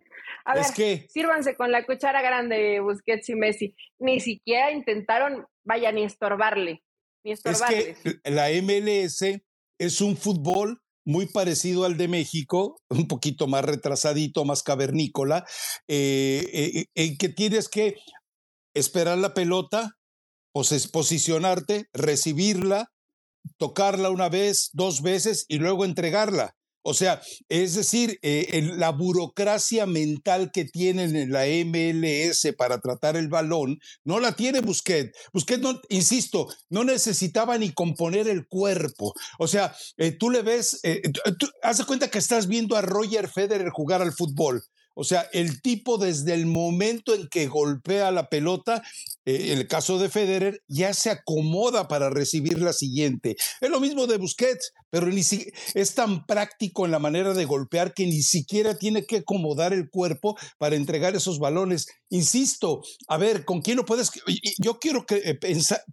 a 0.46 0.56
ver, 0.56 0.66
sírvanse 1.10 1.56
con 1.56 1.72
la 1.72 1.86
cuchara 1.86 2.22
grande 2.22 2.80
Busquets 2.82 3.30
y 3.30 3.36
Messi. 3.36 3.76
Ni 4.00 4.20
siquiera 4.20 4.72
intentaron, 4.72 5.46
vaya, 5.64 5.92
ni 5.92 6.04
estorbarle, 6.04 6.84
ni 7.24 7.32
estorbarle. 7.32 7.92
Es 7.92 7.98
que 8.00 8.30
la 8.30 8.50
MLS 8.62 9.42
es 9.80 10.02
un 10.02 10.18
fútbol 10.18 10.82
muy 11.06 11.28
parecido 11.28 11.86
al 11.86 11.98
de 11.98 12.08
México, 12.08 12.82
un 12.90 13.08
poquito 13.08 13.48
más 13.48 13.66
retrasadito, 13.66 14.46
más 14.46 14.64
cavernícola, 14.64 15.46
eh, 15.88 16.50
eh, 16.54 16.86
en 16.96 17.18
que 17.18 17.30
tienes 17.30 17.70
que 17.70 17.96
esperar 18.74 19.18
la 19.18 19.34
pelota, 19.34 19.98
posicionarte, 20.54 21.90
recibirla, 21.94 22.92
tocarla 23.58 24.10
una 24.10 24.30
vez, 24.30 24.70
dos 24.74 25.02
veces 25.02 25.46
y 25.48 25.58
luego 25.58 25.86
entregarla. 25.86 26.56
O 26.86 26.94
sea, 26.94 27.22
es 27.48 27.76
decir, 27.76 28.20
eh, 28.22 28.62
la 28.76 28.90
burocracia 28.90 29.86
mental 29.86 30.52
que 30.52 30.66
tienen 30.66 31.16
en 31.16 31.32
la 31.32 31.46
MLS 31.46 32.54
para 32.58 32.82
tratar 32.82 33.16
el 33.16 33.30
balón, 33.30 33.80
no 34.04 34.20
la 34.20 34.34
tiene 34.34 34.60
Busquets. 34.60 35.18
Busquets, 35.32 35.62
no, 35.62 35.80
insisto, 35.88 36.54
no 36.70 36.84
necesitaba 36.84 37.58
ni 37.58 37.72
componer 37.72 38.28
el 38.28 38.48
cuerpo. 38.48 39.14
O 39.40 39.48
sea, 39.48 39.74
eh, 39.96 40.12
tú 40.12 40.30
le 40.30 40.42
ves, 40.42 40.82
eh, 40.84 41.02
haz 41.62 41.78
de 41.78 41.86
cuenta 41.86 42.10
que 42.10 42.20
estás 42.20 42.48
viendo 42.48 42.76
a 42.76 42.82
Roger 42.82 43.30
Federer 43.30 43.70
jugar 43.70 44.02
al 44.02 44.12
fútbol. 44.12 44.62
O 44.96 45.04
sea, 45.04 45.28
el 45.34 45.62
tipo 45.62 45.98
desde 45.98 46.34
el 46.34 46.46
momento 46.46 47.16
en 47.16 47.28
que 47.28 47.48
golpea 47.48 48.12
la 48.12 48.30
pelota, 48.30 48.84
eh, 49.26 49.52
en 49.52 49.60
el 49.60 49.68
caso 49.68 49.98
de 49.98 50.10
Federer, 50.10 50.62
ya 50.68 50.94
se 50.94 51.10
acomoda 51.10 51.88
para 51.88 52.10
recibir 52.10 52.60
la 52.62 52.74
siguiente. 52.74 53.36
Es 53.62 53.70
lo 53.70 53.80
mismo 53.80 54.06
de 54.06 54.18
Busquets, 54.18 54.72
pero 54.90 55.08
ni 55.08 55.22
es 55.74 55.96
tan 55.96 56.26
práctico 56.26 56.86
en 56.86 56.92
la 56.92 57.00
manera 57.00 57.34
de 57.34 57.46
golpear 57.46 57.94
que 57.94 58.06
ni 58.06 58.22
siquiera 58.22 58.78
tiene 58.78 59.06
que 59.06 59.18
acomodar 59.18 59.74
el 59.74 59.90
cuerpo 59.90 60.38
para 60.60 60.76
entregar 60.76 61.16
esos 61.16 61.40
balones. 61.40 61.88
Insisto, 62.10 62.84
a 63.08 63.18
ver, 63.18 63.46
¿con 63.46 63.62
quién 63.62 63.78
lo 63.78 63.86
puedes? 63.86 64.12
Yo 64.60 64.80
quiero 64.80 65.06
que, 65.06 65.16
eh, 65.26 65.40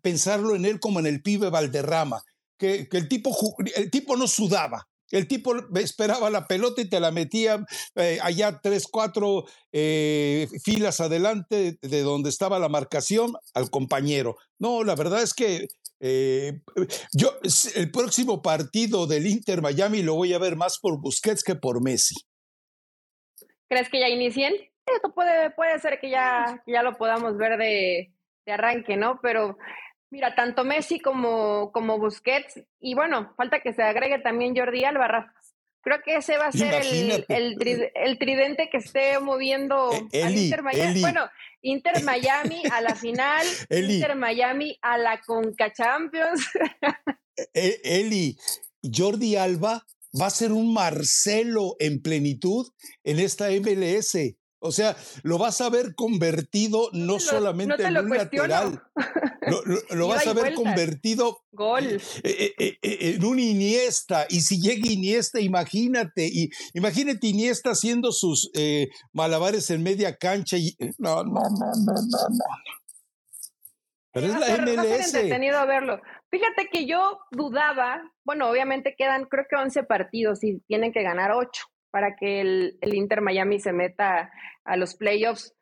pensarlo 0.03 0.55
en 0.55 0.67
él 0.67 0.79
como 0.81 1.01
en 1.01 1.07
el 1.07 1.23
pibe 1.23 1.49
Valderrama. 1.49 2.23
Que, 2.59 2.91
que, 2.91 2.99
el, 2.99 3.09
tipo, 3.09 3.35
el 3.75 3.91
tipo 3.91 4.19
no 4.19 4.29
sudaba, 4.29 4.87
el 5.11 5.27
tipo 5.27 5.55
esperaba 5.77 6.31
la 6.31 6.47
pelota 6.47 6.81
y 6.83 6.89
te 6.89 7.01
la 7.01 7.11
metía 7.11 7.65
eh, 7.97 8.19
allá 8.23 8.61
tres, 8.63 8.87
cuatro 8.91 9.45
eh, 9.73 10.49
filas 10.63 11.01
adelante 11.01 11.79
de 11.81 12.03
donde 12.03 12.31
estaba 12.31 12.59
la 12.59 12.69
marcación 12.69 13.35
al 13.55 13.71
compañero. 13.71 14.37
No, 14.59 14.85
la 14.85 14.95
verdad 14.95 15.23
es 15.23 15.35
que 15.35 15.69
eh, 16.01 16.61
yo 17.13 17.39
el 17.75 17.91
próximo 17.91 18.41
partido 18.41 19.07
del 19.07 19.27
Inter 19.27 19.61
Miami 19.63 20.03
lo 20.03 20.15
voy 20.15 20.33
a 20.33 20.39
ver 20.39 20.57
más 20.57 20.79
por 20.79 21.01
Busquets 21.01 21.43
que 21.43 21.55
por 21.55 21.83
Messi. 21.83 22.15
¿Crees 23.69 23.89
que 23.89 24.01
ya 24.01 24.09
inicien? 24.09 24.55
Esto 24.87 25.13
puede, 25.15 25.51
puede 25.51 25.79
ser 25.79 26.01
que 26.01 26.11
ya, 26.11 26.63
ya 26.67 26.83
lo 26.83 26.97
podamos 26.97 27.37
ver 27.37 27.59
de, 27.59 28.13
de 28.47 28.53
arranque, 28.53 28.97
¿no? 28.97 29.21
Pero 29.23 29.57
Mira, 30.11 30.35
tanto 30.35 30.65
Messi 30.65 30.99
como, 30.99 31.71
como 31.73 31.99
Busquets, 31.99 32.61
y 32.81 32.95
bueno, 32.95 33.33
falta 33.37 33.61
que 33.61 33.73
se 33.73 33.83
agregue 33.83 34.19
también 34.19 34.57
Jordi 34.57 34.85
Alba, 34.85 35.33
Creo 35.83 36.03
que 36.05 36.17
ese 36.17 36.37
va 36.37 36.49
a 36.49 36.53
ser 36.53 36.83
el, 36.85 37.25
el, 37.95 38.19
tridente 38.19 38.69
que 38.71 38.77
esté 38.77 39.19
moviendo 39.19 39.91
e, 40.13 40.23
al 40.23 40.37
Inter 40.37 40.63
Miami. 40.63 41.01
Bueno, 41.01 41.27
Inter 41.63 42.03
Miami 42.05 42.63
a 42.71 42.83
la 42.83 42.95
final, 42.95 43.47
Inter 43.71 44.15
Miami 44.15 44.79
a 44.83 44.99
la 44.99 45.21
Conca 45.23 45.73
Champions. 45.73 46.47
E, 47.55 47.81
Eli, 47.83 48.37
Jordi 48.83 49.37
Alba 49.37 49.87
va 50.21 50.27
a 50.27 50.31
ser 50.31 50.53
un 50.53 50.75
Marcelo 50.75 51.77
en 51.79 52.03
plenitud 52.03 52.67
en 53.03 53.19
esta 53.19 53.49
MLS. 53.49 54.17
O 54.63 54.73
sea, 54.73 54.95
lo 55.23 55.39
vas 55.39 55.63
a 55.63 55.71
ver 55.71 55.95
convertido 55.95 56.91
no, 56.93 57.19
solamente 57.19 57.83
en 57.83 57.97
un 57.97 58.11
lateral, 58.11 58.83
lo, 59.91 60.09
vas 60.09 60.27
a 60.27 60.35
ver 60.35 60.55
convertido 60.55 61.39
Gol. 61.53 61.87
Eh, 61.87 62.55
eh, 62.59 62.79
eh, 62.83 62.99
en 63.15 63.25
un 63.25 63.39
Iniesta. 63.39 64.27
Y 64.29 64.43
si 64.43 64.61
llega 64.61 64.87
Iniesta, 64.87 65.41
imagínate, 65.41 66.27
y, 66.27 66.51
imagínate 66.75 67.27
Iniesta 67.27 67.71
haciendo 67.71 68.13
sus 68.13 68.51
malabares 69.15 69.71
en 69.71 69.83
media 69.83 70.15
cancha. 70.17 70.59
Y, 70.59 70.77
no, 70.99 71.25
no, 71.25 71.41
no, 71.41 71.73
no, 71.87 71.93
no, 71.95 72.45
Pero 74.13 74.27
es 74.27 74.39
la 74.39 74.59
MLS. 74.59 75.15
entretenido 75.15 75.67
verlo. 75.67 76.03
Fíjate 76.31 76.69
que 76.71 76.87
yo 76.87 77.19
dudaba, 77.31 78.03
bueno, 78.25 78.51
obviamente 78.51 78.95
quedan 78.97 79.25
creo 79.25 79.47
que 79.49 79.57
11 79.57 79.85
partidos 79.85 80.45
y 80.45 80.61
tienen 80.69 80.93
que 80.93 81.03
ganar 81.03 81.33
8 81.33 81.63
para 81.91 82.17
que 82.17 82.41
el, 82.41 82.79
el 82.81 82.95
Inter 82.95 83.21
Miami 83.21 83.61
se 83.61 83.73
meta 83.73 84.31
a 84.65 84.77
los 84.77 84.95
playoffs 84.95 85.55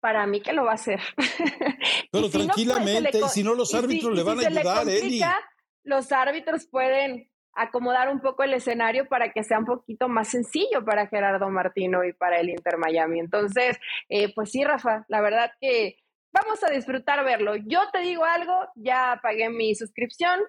para 0.00 0.26
mí 0.26 0.40
que 0.40 0.52
lo 0.52 0.64
va 0.64 0.72
a 0.72 0.74
hacer. 0.74 1.00
Pero 2.12 2.30
tranquilamente, 2.30 3.20
si 3.28 3.42
no 3.42 3.54
los 3.54 3.74
árbitros 3.74 4.14
le 4.14 4.22
van 4.22 4.38
a 4.38 4.46
ayudar, 4.46 5.40
Los 5.82 6.12
árbitros 6.12 6.66
pueden 6.66 7.30
acomodar 7.54 8.08
un 8.08 8.20
poco 8.20 8.44
el 8.44 8.54
escenario 8.54 9.08
para 9.08 9.32
que 9.32 9.42
sea 9.42 9.58
un 9.58 9.64
poquito 9.64 10.08
más 10.08 10.28
sencillo 10.28 10.84
para 10.84 11.08
Gerardo 11.08 11.48
Martino 11.50 12.04
y 12.04 12.12
para 12.12 12.38
el 12.38 12.50
Inter 12.50 12.78
Miami. 12.78 13.18
Entonces, 13.18 13.78
eh, 14.08 14.32
pues 14.34 14.50
sí, 14.52 14.62
Rafa, 14.62 15.04
la 15.08 15.20
verdad 15.20 15.50
que 15.60 15.96
vamos 16.32 16.62
a 16.62 16.70
disfrutar 16.70 17.24
verlo. 17.24 17.56
Yo 17.56 17.80
te 17.92 18.00
digo 18.00 18.24
algo, 18.24 18.54
ya 18.76 19.18
pagué 19.22 19.50
mi 19.50 19.74
suscripción 19.74 20.40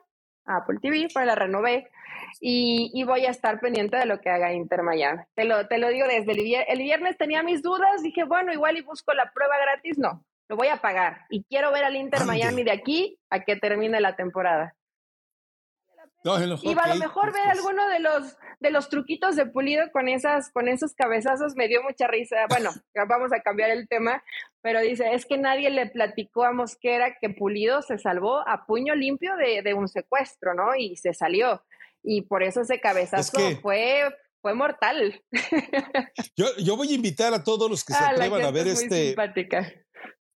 a 0.45 0.57
Apple 0.57 0.77
TV, 0.81 1.07
para 1.13 1.25
la 1.25 1.35
renové 1.35 1.89
y, 2.39 3.03
voy 3.03 3.25
a 3.25 3.31
estar 3.31 3.59
pendiente 3.59 3.97
de 3.97 4.05
lo 4.05 4.19
que 4.21 4.29
haga 4.29 4.53
Inter 4.53 4.83
Miami. 4.83 5.23
Te 5.35 5.45
lo, 5.45 5.67
te 5.67 5.77
lo 5.77 5.89
digo 5.89 6.07
desde 6.07 6.31
el, 6.31 6.43
viernes, 6.43 6.67
el 6.69 6.79
viernes 6.79 7.17
tenía 7.17 7.43
mis 7.43 7.61
dudas, 7.61 8.01
dije, 8.03 8.23
bueno, 8.23 8.53
igual 8.53 8.77
y 8.77 8.81
busco 8.81 9.13
la 9.13 9.31
prueba 9.33 9.57
gratis, 9.57 9.97
no, 9.97 10.23
lo 10.49 10.55
voy 10.55 10.67
a 10.67 10.77
pagar 10.77 11.25
y 11.29 11.43
quiero 11.43 11.71
ver 11.71 11.83
al 11.83 11.95
Inter 11.95 12.25
Miami 12.25 12.63
de 12.63 12.71
aquí 12.71 13.19
a 13.29 13.41
que 13.41 13.55
termine 13.55 14.01
la 14.01 14.15
temporada. 14.15 14.75
y 16.23 16.29
a 16.29 16.87
lo 16.87 16.95
mejor 16.95 17.31
ver 17.31 17.47
alguno 17.47 17.87
de 17.87 17.99
los 17.99 18.35
de 18.59 18.71
los 18.71 18.89
truquitos 18.89 19.37
de 19.37 19.45
Pulido 19.45 19.89
con 19.91 20.09
esas 20.09 20.51
con 20.51 20.67
esos 20.67 20.93
cabezazos 20.93 21.55
me 21.55 21.67
dio 21.67 21.81
mucha 21.83 22.07
risa. 22.07 22.45
Bueno, 22.49 22.71
vamos 23.07 23.31
a 23.31 23.41
cambiar 23.41 23.69
el 23.69 23.87
tema, 23.87 24.23
pero 24.61 24.81
dice, 24.81 25.13
es 25.13 25.25
que 25.25 25.37
nadie 25.37 25.69
le 25.69 25.85
platicó 25.85 26.43
a 26.43 26.51
Mosquera 26.51 27.15
que 27.21 27.29
Pulido 27.29 27.83
se 27.83 27.99
salvó 27.99 28.45
a 28.47 28.65
puño 28.65 28.95
limpio 28.95 29.35
de, 29.37 29.61
de 29.61 29.73
un 29.75 29.87
secuestro, 29.87 30.55
¿no? 30.55 30.75
Y 30.75 30.97
se 30.97 31.13
salió 31.13 31.63
y 32.03 32.23
por 32.23 32.43
eso 32.43 32.61
ese 32.61 32.79
cabezazo 32.79 33.37
fue, 33.61 34.03
fue 34.41 34.53
mortal. 34.53 35.21
Yo, 36.35 36.45
yo, 36.57 36.77
voy 36.77 36.91
a 36.91 36.95
invitar 36.95 37.33
a 37.33 37.43
todos 37.43 37.69
los 37.69 37.83
que 37.83 37.93
se 37.93 38.03
ah, 38.03 38.11
atrevan 38.11 38.43
a 38.43 38.51
ver 38.51 38.67
este. 38.67 39.15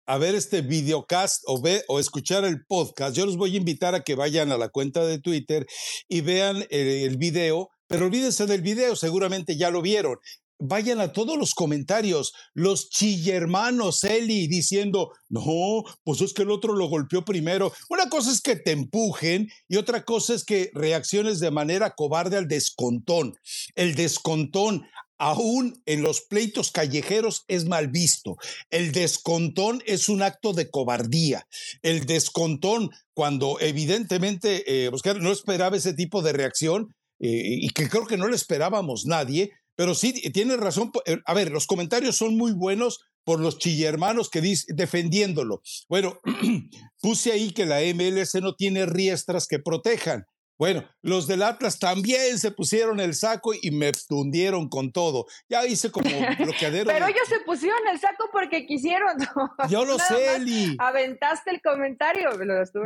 A 0.05 0.19
ver 0.19 0.35
este 0.35 0.63
videocast 0.63 1.45
o, 1.47 1.63
ve, 1.63 1.85
o 1.87 2.01
escuchar 2.01 2.45
el 2.45 2.67
podcast. 2.67 3.17
Yo 3.17 3.25
los 3.25 3.37
voy 3.37 3.55
a 3.55 3.59
invitar 3.59 3.95
a 3.95 4.03
que 4.03 4.17
vayan 4.17 4.51
a 4.51 4.59
la 4.59 4.69
cuenta 4.69 5.07
de 5.07 5.21
Twitter 5.21 5.65
y 6.09 6.23
vean 6.23 6.57
el, 6.71 6.89
el 6.89 7.17
video, 7.19 7.71
pero 7.87 8.07
olvídense 8.07 8.47
del 8.47 8.63
video, 8.63 8.97
seguramente 8.97 9.57
ya 9.57 9.71
lo 9.71 9.81
vieron 9.81 10.19
vayan 10.63 11.01
a 11.01 11.13
todos 11.13 11.37
los 11.37 11.55
comentarios, 11.55 12.33
los 12.55 12.89
chillermanos, 12.91 14.05
Eli, 14.05 14.47
diciendo, 14.47 15.11
no, 15.29 15.83
pues 16.05 16.21
es 16.21 16.33
que 16.33 16.43
el 16.43 16.51
otro 16.51 16.75
lo 16.75 16.87
golpeó 16.87 17.25
primero. 17.25 17.73
Una 17.89 18.09
cosa 18.09 18.31
es 18.31 18.41
que 18.41 18.57
te 18.57 18.71
empujen 18.71 19.49
y 19.69 19.77
otra 19.77 20.05
cosa 20.05 20.35
es 20.35 20.45
que 20.45 20.71
reacciones 20.75 21.41
de 21.41 21.51
manera 21.51 21.95
cobarde 21.97 22.37
al 22.37 22.49
descontón. 22.49 23.35
El 23.75 23.95
descontón, 23.95 24.85
aún 25.19 25.83
en 25.87 26.03
los 26.03 26.21
pleitos 26.23 26.71
callejeros 26.71 27.45
es 27.49 27.65
mal 27.65 27.89
visto. 27.89 28.37
El 28.71 28.93
descontón 28.93 29.83
es 29.87 30.09
un 30.09 30.23
acto 30.23 30.53
de 30.53 30.71
cobardía. 30.71 31.47
El 31.83 32.07
descontón, 32.07 32.91
cuando 33.15 33.59
evidentemente 33.61 34.87
eh, 34.87 34.91
no 35.21 35.33
esperaba 35.33 35.77
ese 35.77 35.95
tipo 35.95 36.23
de 36.23 36.33
reacción 36.33 36.95
eh, 37.21 37.59
y 37.61 37.69
que 37.71 37.89
creo 37.89 38.07
que 38.07 38.17
no 38.17 38.27
le 38.27 38.35
esperábamos 38.35 39.07
nadie, 39.07 39.53
pero 39.77 39.95
sí 39.95 40.13
tiene 40.33 40.57
razón. 40.57 40.91
Eh, 41.07 41.19
a 41.25 41.35
ver, 41.35 41.51
los 41.51 41.67
comentarios 41.67 42.17
son 42.17 42.37
muy 42.37 42.53
buenos 42.53 43.01
por 43.25 43.41
los 43.41 43.59
chillermanos 43.59 44.31
que 44.31 44.41
dicen 44.41 44.77
defendiéndolo. 44.77 45.63
Bueno, 45.89 46.21
puse 47.01 47.33
ahí 47.33 47.53
que 47.53 47.67
la 47.67 47.81
MLS 47.95 48.35
no 48.37 48.55
tiene 48.55 48.87
riestras 48.87 49.47
que 49.47 49.59
protejan. 49.59 50.27
Bueno, 50.59 50.89
los 51.03 51.27
del 51.27 51.43
Atlas 51.43 51.81
también 51.81 52.39
se 52.39 52.53
pusieron 52.53 53.01
el 53.01 53.15
saco 53.15 53.53
y 53.61 53.73
me 53.73 53.91
hundieron 54.11 54.69
con 54.69 54.93
todo. 54.93 55.27
Ya 55.49 55.67
hice 55.67 55.91
como 55.91 56.09
bloqueadero. 56.39 56.87
Pero 56.87 57.07
ellos 57.07 57.29
se 57.29 57.41
pusieron 57.41 57.81
el 57.91 57.99
saco 57.99 58.29
porque 58.31 58.65
quisieron. 58.65 59.17
Yo 59.69 59.85
lo 59.85 59.99
sé, 59.99 60.37
Eli. 60.37 60.77
Aventaste 60.79 61.51
el 61.51 61.61
comentario. 61.61 62.31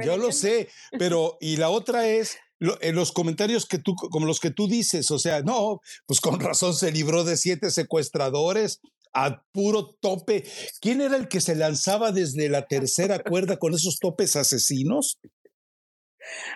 Yo 0.03 0.17
lo 0.17 0.33
sé, 0.33 0.71
pero 0.99 1.37
y 1.39 1.59
la 1.59 1.69
otra 1.69 2.07
es 2.07 2.39
en 2.61 2.95
los 2.95 3.13
comentarios 3.13 3.67
que 3.67 3.79
tú, 3.79 3.95
como 3.95 4.27
los 4.27 4.41
que 4.41 4.51
tú 4.51 4.69
dices, 4.69 5.11
o 5.11 5.19
sea, 5.19 5.43
no, 5.43 5.81
pues 6.07 6.21
con 6.21 6.41
razón 6.41 6.75
se 6.75 6.93
libró 6.93 7.25
de 7.25 7.37
siete 7.37 7.71
secuestradores 7.71 8.81
a 9.13 9.43
puro 9.53 9.97
tope. 10.01 10.45
¿Quién 10.81 11.01
era 11.01 11.17
el 11.17 11.29
que 11.29 11.41
se 11.41 11.55
lanzaba 11.55 12.13
desde 12.13 12.49
la 12.49 12.67
tercera 12.67 13.19
cuerda 13.19 13.59
con 13.59 13.75
esos 13.75 13.99
topes 13.99 14.37
asesinos? 14.37 15.19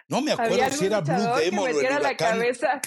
No 0.09 0.21
me 0.21 0.33
acuerdo 0.33 0.77
si 0.77 0.87
era 0.87 1.01
Blue 1.01 1.37
Demon 1.39 1.65
o 1.65 1.81
el 1.81 2.17
cabeza. 2.17 2.81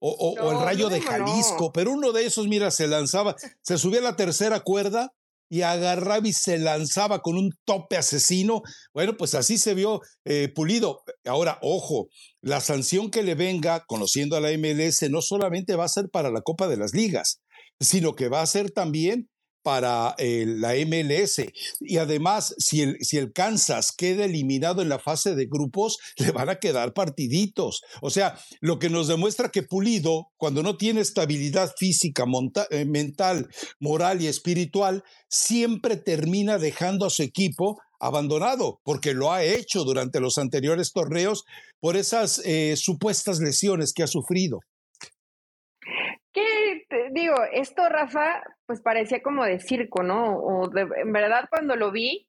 O, 0.00 0.52
el 0.52 0.60
rayo 0.60 0.88
de 0.88 1.00
Jalisco, 1.00 1.72
pero 1.72 1.90
uno 1.90 2.12
de 2.12 2.24
esos, 2.24 2.46
mira, 2.46 2.70
se 2.70 2.86
lanzaba, 2.86 3.34
se 3.62 3.78
subía 3.78 3.98
a 3.98 4.04
la 4.04 4.16
tercera 4.16 4.60
cuerda 4.60 5.12
y 5.48 5.62
agarraba 5.62 6.26
y 6.26 6.32
se 6.32 6.58
lanzaba 6.58 7.20
con 7.20 7.36
un 7.36 7.50
tope 7.64 7.96
asesino. 7.96 8.62
Bueno, 8.92 9.16
pues 9.16 9.34
así 9.34 9.58
se 9.58 9.74
vio 9.74 10.00
eh, 10.24 10.48
pulido. 10.54 11.02
Ahora, 11.24 11.58
ojo, 11.62 12.08
la 12.40 12.60
sanción 12.60 13.10
que 13.10 13.22
le 13.22 13.34
venga, 13.34 13.84
conociendo 13.86 14.36
a 14.36 14.40
la 14.40 14.50
MLS, 14.56 15.08
no 15.10 15.22
solamente 15.22 15.76
va 15.76 15.84
a 15.84 15.88
ser 15.88 16.10
para 16.10 16.30
la 16.30 16.42
Copa 16.42 16.68
de 16.68 16.76
las 16.76 16.92
Ligas, 16.92 17.40
sino 17.80 18.14
que 18.14 18.28
va 18.28 18.42
a 18.42 18.46
ser 18.46 18.70
también 18.70 19.28
para 19.68 20.14
eh, 20.16 20.46
la 20.46 20.72
MLS. 20.86 21.42
Y 21.80 21.98
además, 21.98 22.54
si 22.56 22.80
el, 22.80 22.96
si 23.02 23.18
el 23.18 23.34
Kansas 23.34 23.92
queda 23.92 24.24
eliminado 24.24 24.80
en 24.80 24.88
la 24.88 24.98
fase 24.98 25.34
de 25.34 25.44
grupos, 25.44 25.98
le 26.16 26.30
van 26.30 26.48
a 26.48 26.58
quedar 26.58 26.94
partiditos. 26.94 27.82
O 28.00 28.08
sea, 28.08 28.38
lo 28.62 28.78
que 28.78 28.88
nos 28.88 29.08
demuestra 29.08 29.50
que 29.50 29.62
Pulido, 29.62 30.28
cuando 30.38 30.62
no 30.62 30.78
tiene 30.78 31.02
estabilidad 31.02 31.74
física, 31.76 32.24
eh, 32.70 32.86
mental, 32.86 33.50
moral 33.78 34.22
y 34.22 34.28
espiritual, 34.28 35.04
siempre 35.28 35.98
termina 35.98 36.56
dejando 36.56 37.04
a 37.04 37.10
su 37.10 37.22
equipo 37.22 37.78
abandonado, 38.00 38.80
porque 38.84 39.12
lo 39.12 39.34
ha 39.34 39.44
hecho 39.44 39.84
durante 39.84 40.18
los 40.18 40.38
anteriores 40.38 40.94
torneos 40.94 41.44
por 41.78 41.98
esas 41.98 42.40
eh, 42.46 42.74
supuestas 42.78 43.38
lesiones 43.40 43.92
que 43.92 44.02
ha 44.02 44.06
sufrido 44.06 44.60
digo, 47.12 47.36
esto, 47.52 47.88
Rafa, 47.88 48.42
pues 48.66 48.80
parecía 48.80 49.22
como 49.22 49.44
de 49.44 49.60
circo, 49.60 50.02
¿no? 50.02 50.36
O 50.36 50.70
en 50.76 51.12
verdad 51.12 51.48
cuando 51.50 51.76
lo 51.76 51.90
vi, 51.90 52.28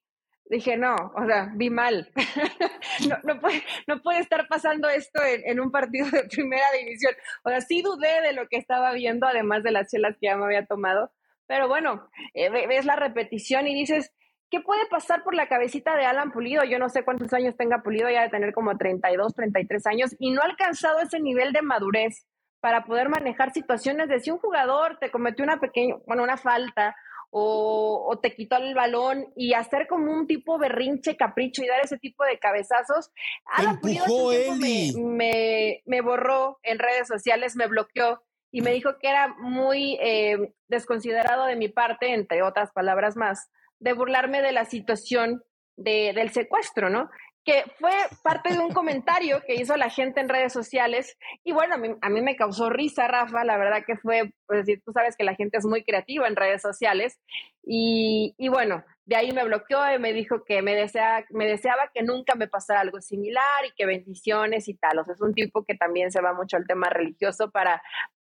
dije, 0.50 0.78
no, 0.78 0.96
o 1.16 1.26
sea, 1.26 1.52
vi 1.56 1.70
mal. 1.70 2.12
no, 3.10 3.18
no, 3.24 3.40
puede, 3.40 3.64
no 3.88 4.02
puede 4.02 4.20
estar 4.20 4.48
pasando 4.48 4.90
esto 4.90 5.22
en, 5.24 5.60
un 5.60 5.72
partido 5.72 6.10
de 6.10 6.24
primera 6.26 6.66
división. 6.78 7.14
O 7.44 7.50
sea, 7.50 7.62
sí 7.62 7.82
dudé 7.82 8.22
de 8.22 8.34
lo 8.34 8.48
que 8.48 8.58
estaba 8.58 8.92
viendo, 8.94 9.28
además 9.28 9.64
de 9.64 9.72
las 9.72 9.90
chelas 9.90 10.18
que 10.20 10.28
ya 10.28 10.38
me 10.38 10.46
había 10.46 10.66
tomado. 10.66 11.12
Pero 11.48 11.68
bueno, 11.68 12.10
eh, 12.34 12.50
ves 12.50 12.86
la 12.86 12.96
repetición 12.96 13.68
y 13.68 13.76
dices, 13.76 14.12
¿qué 14.50 14.60
puede 14.60 14.86
pasar 14.88 15.24
por 15.24 15.36
la 15.36 15.48
cabecita 15.48 15.96
de 15.96 16.06
Alan 16.06 16.32
Pulido? 16.32 16.64
Yo 16.64 16.80
no 16.80 16.90
sé 16.90 17.04
cuántos 17.04 17.32
años 17.34 17.56
tenga 17.56 17.82
Pulido, 17.82 18.10
ya 18.10 18.24
de 18.24 18.30
tener 18.30 18.54
como 18.54 18.78
32, 18.78 19.34
33 19.36 19.86
años, 19.88 20.16
y 20.20 20.32
no 20.32 20.42
ha 20.42 20.46
alcanzado 20.46 21.00
ese 21.00 21.20
nivel 21.20 21.54
de 21.54 21.62
madurez 21.62 22.26
para 22.60 22.86
poder 22.86 23.10
manejar 23.10 23.54
situaciones 23.54 24.10
de 24.10 24.20
si 24.20 24.32
un 24.32 24.40
jugador 24.40 24.98
te 25.00 25.12
cometió 25.12 25.44
una 25.44 25.60
pequeña, 25.60 25.96
bueno, 26.06 26.24
una 26.24 26.38
falta 26.38 26.96
o, 27.32 28.20
te 28.22 28.34
quitó 28.34 28.58
el 28.58 28.74
balón 28.74 29.28
y 29.36 29.54
hacer 29.54 29.88
como 29.88 30.12
un 30.12 30.26
tipo 30.26 30.58
berrinche, 30.58 31.16
capricho 31.16 31.64
y 31.64 31.68
dar 31.68 31.80
ese 31.84 31.98
tipo 31.98 32.24
de 32.24 32.40
cabezazos. 32.40 33.12
Empujó 33.58 34.32
me, 34.58 34.92
me, 34.98 35.84
me, 35.86 36.02
borró 36.02 36.60
en 36.64 36.80
redes 36.80 37.08
sociales, 37.08 37.56
me 37.56 37.68
bloqueó 37.68 38.22
y 38.52 38.62
me 38.62 38.72
dijo 38.72 38.98
que 39.00 39.10
era 39.10 39.28
muy 39.40 39.98
eh, 40.02 40.54
desconsiderado 40.68 41.46
de 41.46 41.56
mi 41.56 41.70
parte, 41.70 42.14
entre 42.14 42.42
otras 42.42 42.72
palabras 42.72 43.16
más, 43.16 43.50
de 43.80 43.94
burlarme 43.94 44.42
de 44.42 44.52
la 44.52 44.66
situación 44.66 45.44
de, 45.78 46.14
del 46.14 46.32
secuestro, 46.32 46.90
¿no? 46.90 47.10
Que 47.46 47.64
fue 47.80 47.92
parte 48.24 48.54
de 48.54 48.60
un 48.60 48.72
comentario 48.72 49.42
que 49.46 49.56
hizo 49.56 49.76
la 49.78 49.90
gente 49.90 50.20
en 50.20 50.30
redes 50.30 50.54
sociales. 50.54 51.18
Y 51.44 51.52
bueno, 51.52 51.76
a 52.02 52.10
mí, 52.10 52.22
me 52.22 52.36
causó 52.36 52.70
risa, 52.70 53.08
Rafa, 53.08 53.44
la 53.44 53.58
verdad 53.58 53.84
que 53.86 53.98
fue, 53.98 54.34
pues 54.46 54.66
tú 54.86 54.92
sabes 54.92 55.16
que 55.18 55.24
la 55.24 55.36
gente 55.36 55.58
es 55.58 55.66
muy 55.66 55.84
creativa 55.84 56.28
en 56.28 56.36
redes 56.36 56.62
sociales. 56.62 57.20
Y, 57.64 58.36
bueno, 58.50 58.84
de 59.06 59.16
ahí 59.16 59.32
me 59.32 59.44
bloqueó 59.44 59.80
y 59.94 60.00
me 60.00 60.14
dijo 60.14 60.44
que 60.44 60.62
me, 60.62 60.76
desea, 60.76 61.26
me 61.30 61.46
deseaba 61.48 61.90
que 61.94 62.04
nunca 62.04 62.36
me 62.36 62.48
pasara 62.48 62.82
algo 62.82 63.02
similar 63.02 63.66
y 63.66 63.74
que 63.76 63.86
bendiciones 63.86 64.68
y 64.68 64.76
tal. 64.76 65.00
O 65.00 65.06
sea, 65.06 65.14
es 65.14 65.22
un 65.22 65.34
tipo 65.34 65.64
que 65.66 65.76
también 65.76 66.12
se 66.12 66.22
va 66.22 66.34
mucho 66.34 66.58
al 66.58 66.68
tema 66.68 66.90
religioso 66.90 67.52
para, 67.52 67.82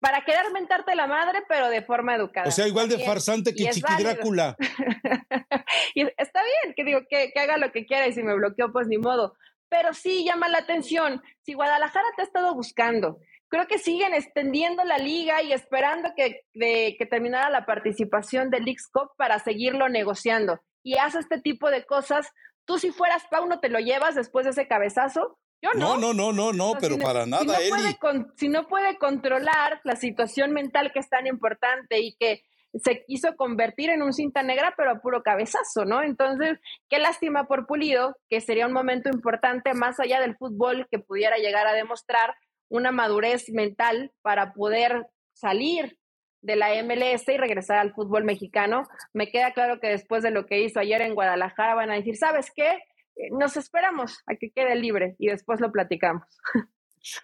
para 0.00 0.24
querer 0.24 0.52
mentarte 0.52 0.94
la 0.94 1.06
madre, 1.06 1.42
pero 1.48 1.68
de 1.68 1.82
forma 1.82 2.14
educada. 2.14 2.48
O 2.48 2.50
sea, 2.50 2.68
igual 2.68 2.88
de 2.88 2.98
farsante 2.98 3.54
que 3.54 3.70
Chiqui 3.70 4.02
Drácula. 4.02 4.56
y 5.94 6.02
está 6.18 6.42
bien, 6.42 6.74
que 6.76 6.84
digo, 6.84 7.00
que, 7.08 7.32
haga 7.36 7.56
lo 7.56 7.72
que 7.72 7.86
quiera 7.86 8.06
y 8.06 8.12
si 8.12 8.22
me 8.22 8.34
bloqueó, 8.34 8.70
pues 8.72 8.86
ni 8.86 8.98
modo. 8.98 9.34
Pero 9.68 9.94
sí 9.94 10.24
llama 10.24 10.48
la 10.48 10.58
atención. 10.58 11.22
Si 11.42 11.54
Guadalajara 11.54 12.06
te 12.16 12.22
ha 12.22 12.24
estado 12.26 12.54
buscando, 12.54 13.18
creo 13.48 13.66
que 13.66 13.78
siguen 13.78 14.14
extendiendo 14.14 14.84
la 14.84 14.98
liga 14.98 15.42
y 15.42 15.52
esperando 15.52 16.10
que, 16.14 16.42
que 16.52 17.06
terminara 17.06 17.48
la 17.50 17.64
participación 17.64 18.50
del 18.50 18.64
Leagues 18.64 18.88
Cup 18.92 19.12
para 19.16 19.38
seguirlo 19.38 19.88
negociando. 19.88 20.60
Y 20.82 20.98
hace 20.98 21.18
este 21.18 21.40
tipo 21.40 21.70
de 21.70 21.86
cosas. 21.86 22.30
Tú 22.66 22.78
si 22.78 22.90
fueras 22.90 23.24
Pauno, 23.30 23.60
¿te 23.60 23.68
lo 23.68 23.78
llevas 23.78 24.14
después 24.14 24.44
de 24.44 24.50
ese 24.50 24.68
cabezazo? 24.68 25.38
No. 25.74 25.96
No, 25.96 26.12
no, 26.12 26.32
no, 26.32 26.52
no, 26.52 26.74
pero 26.80 26.98
para 26.98 27.26
nada, 27.26 27.56
si 27.56 27.70
no, 27.70 27.76
puede, 27.76 28.26
si 28.36 28.48
no 28.48 28.66
puede 28.66 28.98
controlar 28.98 29.80
la 29.84 29.96
situación 29.96 30.52
mental 30.52 30.92
que 30.92 30.98
es 30.98 31.08
tan 31.08 31.26
importante 31.26 32.00
y 32.00 32.14
que 32.16 32.42
se 32.82 33.04
quiso 33.04 33.36
convertir 33.36 33.90
en 33.90 34.02
un 34.02 34.12
cinta 34.12 34.42
negra, 34.42 34.74
pero 34.76 34.90
a 34.90 35.00
puro 35.00 35.22
cabezazo, 35.22 35.84
¿no? 35.84 36.02
Entonces, 36.02 36.58
qué 36.88 36.98
lástima 36.98 37.46
por 37.46 37.66
Pulido, 37.66 38.16
que 38.28 38.40
sería 38.40 38.66
un 38.66 38.72
momento 38.72 39.08
importante 39.10 39.74
más 39.74 40.00
allá 40.00 40.20
del 40.20 40.36
fútbol 40.36 40.88
que 40.90 40.98
pudiera 40.98 41.36
llegar 41.36 41.66
a 41.66 41.72
demostrar 41.72 42.34
una 42.68 42.90
madurez 42.90 43.50
mental 43.50 44.12
para 44.22 44.52
poder 44.52 45.06
salir 45.34 45.98
de 46.42 46.56
la 46.56 46.70
MLS 46.82 47.28
y 47.28 47.36
regresar 47.36 47.78
al 47.78 47.94
fútbol 47.94 48.24
mexicano. 48.24 48.82
Me 49.12 49.28
queda 49.28 49.52
claro 49.52 49.78
que 49.80 49.88
después 49.88 50.22
de 50.22 50.30
lo 50.30 50.46
que 50.46 50.60
hizo 50.60 50.80
ayer 50.80 51.00
en 51.00 51.14
Guadalajara 51.14 51.74
van 51.74 51.90
a 51.90 51.94
decir, 51.94 52.16
¿sabes 52.16 52.50
qué? 52.54 52.80
Eh, 53.16 53.28
nos 53.30 53.56
esperamos 53.56 54.18
a 54.26 54.36
que 54.36 54.50
quede 54.50 54.74
libre 54.76 55.16
y 55.18 55.28
después 55.28 55.60
lo 55.60 55.70
platicamos. 55.70 56.24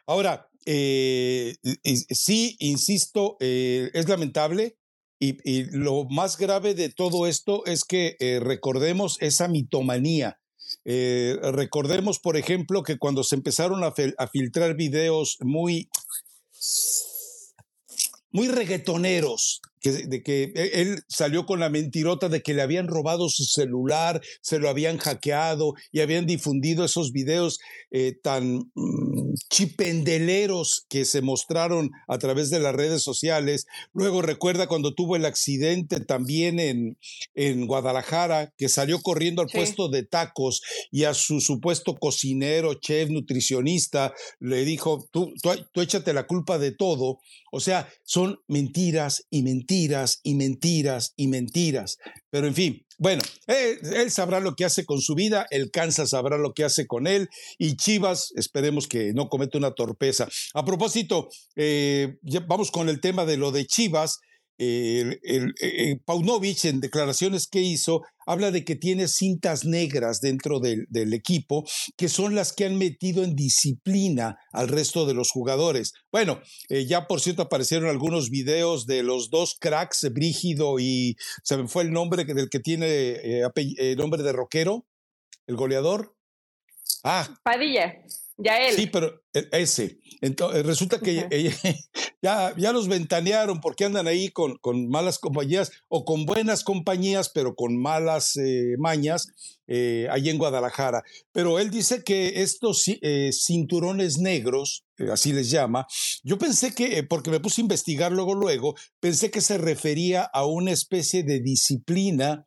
Ahora, 0.06 0.48
eh, 0.66 1.56
sí, 1.84 2.56
insisto, 2.58 3.36
eh, 3.40 3.90
es 3.94 4.08
lamentable 4.08 4.76
y, 5.18 5.64
lo 5.76 6.04
más 6.04 6.38
grave 6.38 6.74
de 6.74 6.88
todo 6.88 7.26
esto 7.26 7.64
es 7.66 7.84
que 7.84 8.16
recordemos 8.42 9.18
esa 9.20 9.48
mitomanía. 9.48 10.38
recordemos, 10.84 12.18
por 12.18 12.38
ejemplo, 12.38 12.82
que 12.82 12.96
cuando 12.98 13.22
se 13.22 13.36
empezaron 13.36 13.84
a, 13.84 13.92
filtrar 14.28 14.76
videos 14.76 15.36
muy 15.40 15.90
muy 18.32 18.48
reggaetoneros, 18.48 19.60
que, 19.80 19.92
de 19.92 20.22
que 20.22 20.52
e, 20.54 20.82
él 20.82 21.02
salió 21.08 21.46
con 21.46 21.60
la 21.60 21.70
mentirota 21.70 22.28
de 22.28 22.42
que 22.42 22.54
le 22.54 22.62
habían 22.62 22.86
robado 22.86 23.28
su 23.28 23.44
celular, 23.44 24.20
se 24.42 24.58
lo 24.58 24.68
habían 24.68 24.98
hackeado 24.98 25.74
y 25.90 26.00
habían 26.00 26.26
difundido 26.26 26.84
esos 26.84 27.12
videos 27.12 27.58
eh, 27.90 28.14
tan 28.22 28.70
mm, 28.74 29.34
chipendeleros 29.48 30.84
que 30.88 31.04
se 31.04 31.22
mostraron 31.22 31.90
a 32.08 32.18
través 32.18 32.50
de 32.50 32.60
las 32.60 32.74
redes 32.74 33.02
sociales. 33.02 33.66
Luego 33.92 34.22
recuerda 34.22 34.66
cuando 34.66 34.94
tuvo 34.94 35.16
el 35.16 35.24
accidente 35.24 36.00
también 36.00 36.58
en, 36.58 36.98
en 37.34 37.66
Guadalajara, 37.66 38.52
que 38.58 38.68
salió 38.68 39.00
corriendo 39.00 39.42
al 39.42 39.48
puesto 39.48 39.88
de 39.88 40.04
tacos 40.04 40.60
y 40.90 41.04
a 41.04 41.14
su 41.14 41.40
supuesto 41.40 41.96
cocinero, 41.96 42.74
chef, 42.74 43.08
nutricionista, 43.10 44.12
le 44.38 44.64
dijo, 44.64 45.08
tú, 45.10 45.32
tú, 45.42 45.50
tú 45.72 45.80
échate 45.80 46.12
la 46.12 46.26
culpa 46.26 46.58
de 46.58 46.72
todo. 46.72 47.20
O 47.52 47.58
sea, 47.58 47.88
son 48.04 48.38
mentiras 48.46 49.26
y 49.30 49.42
mentiras 49.42 49.69
mentiras 49.70 50.20
y 50.24 50.34
mentiras 50.34 51.12
y 51.16 51.28
mentiras. 51.28 51.98
Pero 52.30 52.48
en 52.48 52.54
fin, 52.54 52.86
bueno, 52.98 53.22
él, 53.46 54.10
sabrá 54.10 54.40
lo 54.40 54.56
que 54.56 54.64
hace 54.64 54.84
con 54.84 55.00
su 55.00 55.14
vida, 55.14 55.46
el 55.50 55.70
Kansas 55.70 56.10
sabrá 56.10 56.38
lo 56.38 56.54
que 56.54 56.64
hace 56.64 56.86
con 56.88 57.06
él 57.06 57.28
y 57.56 57.76
Chivas, 57.76 58.32
esperemos 58.34 58.88
que 58.88 59.12
no 59.14 59.28
cometa 59.28 59.58
una 59.58 59.72
torpeza. 59.72 60.28
A 60.54 60.64
propósito, 60.64 61.28
eh, 61.54 62.16
vamos 62.48 62.72
con 62.72 62.88
el 62.88 63.00
tema 63.00 63.24
de 63.24 63.36
lo 63.36 63.52
de 63.52 63.66
Chivas. 63.66 64.18
El, 64.60 65.54
eh, 65.62 65.98
Paunovic 66.04 66.66
en 66.66 66.80
declaraciones 66.80 67.46
que 67.46 67.62
hizo 67.62 68.02
habla 68.26 68.50
de 68.50 68.62
que 68.62 68.76
tiene 68.76 69.08
cintas 69.08 69.64
negras 69.64 70.20
dentro 70.20 70.60
del, 70.60 70.86
equipo, 71.14 71.64
que 71.96 72.08
son 72.08 72.34
las 72.34 72.52
que 72.52 72.66
han 72.66 72.76
metido 72.76 73.24
en 73.24 73.34
disciplina 73.34 74.38
al 74.52 74.68
resto 74.68 75.06
de 75.06 75.14
los 75.14 75.30
jugadores. 75.30 75.94
Bueno, 76.12 76.40
eh, 76.68 76.84
ya 76.86 77.06
por 77.06 77.20
cierto 77.20 77.42
aparecieron 77.42 77.88
algunos 77.88 78.28
videos 78.28 78.86
de 78.86 79.02
los 79.02 79.30
dos 79.30 79.56
cracks, 79.58 80.06
Brígido 80.12 80.78
y 80.78 81.16
se 81.42 81.56
me 81.56 81.66
fue 81.66 81.82
el 81.82 81.90
nombre 81.90 82.24
del 82.24 82.50
que 82.50 82.60
tiene 82.60 82.86
eh, 82.86 83.96
nombre 83.96 84.22
de 84.22 84.32
rockero, 84.32 84.86
el 85.46 85.56
goleador. 85.56 86.14
Ah. 87.02 87.28
Padilla. 87.42 87.94
Ya 88.36 88.56
él. 88.58 88.74
Sí, 88.74 88.86
pero 88.86 89.22
ese. 89.32 89.98
Entonces, 90.20 90.64
resulta 90.64 90.98
que 91.00 91.26
ya, 92.22 92.54
ya 92.56 92.72
los 92.72 92.88
ventanearon 92.88 93.60
porque 93.60 93.84
andan 93.84 94.06
ahí 94.06 94.28
con, 94.30 94.58
con, 94.58 94.88
malas 94.88 95.18
compañías 95.18 95.72
o 95.88 96.04
con 96.04 96.26
buenas 96.26 96.64
compañías, 96.64 97.30
pero 97.30 97.54
con 97.54 97.80
malas 97.80 98.36
eh, 98.36 98.74
mañas 98.78 99.28
eh, 99.66 100.06
ahí 100.10 100.28
en 100.28 100.38
Guadalajara. 100.38 101.02
Pero 101.32 101.58
él 101.58 101.70
dice 101.70 102.02
que 102.04 102.42
estos 102.42 102.84
eh, 102.88 103.30
cinturones 103.32 104.18
negros, 104.18 104.84
así 105.10 105.32
les 105.32 105.50
llama, 105.50 105.86
yo 106.22 106.36
pensé 106.36 106.74
que, 106.74 107.02
porque 107.04 107.30
me 107.30 107.40
puse 107.40 107.60
a 107.60 107.64
investigar 107.64 108.12
luego, 108.12 108.34
luego, 108.34 108.74
pensé 109.00 109.30
que 109.30 109.40
se 109.40 109.56
refería 109.56 110.22
a 110.22 110.44
una 110.44 110.72
especie 110.72 111.22
de 111.22 111.40
disciplina 111.40 112.44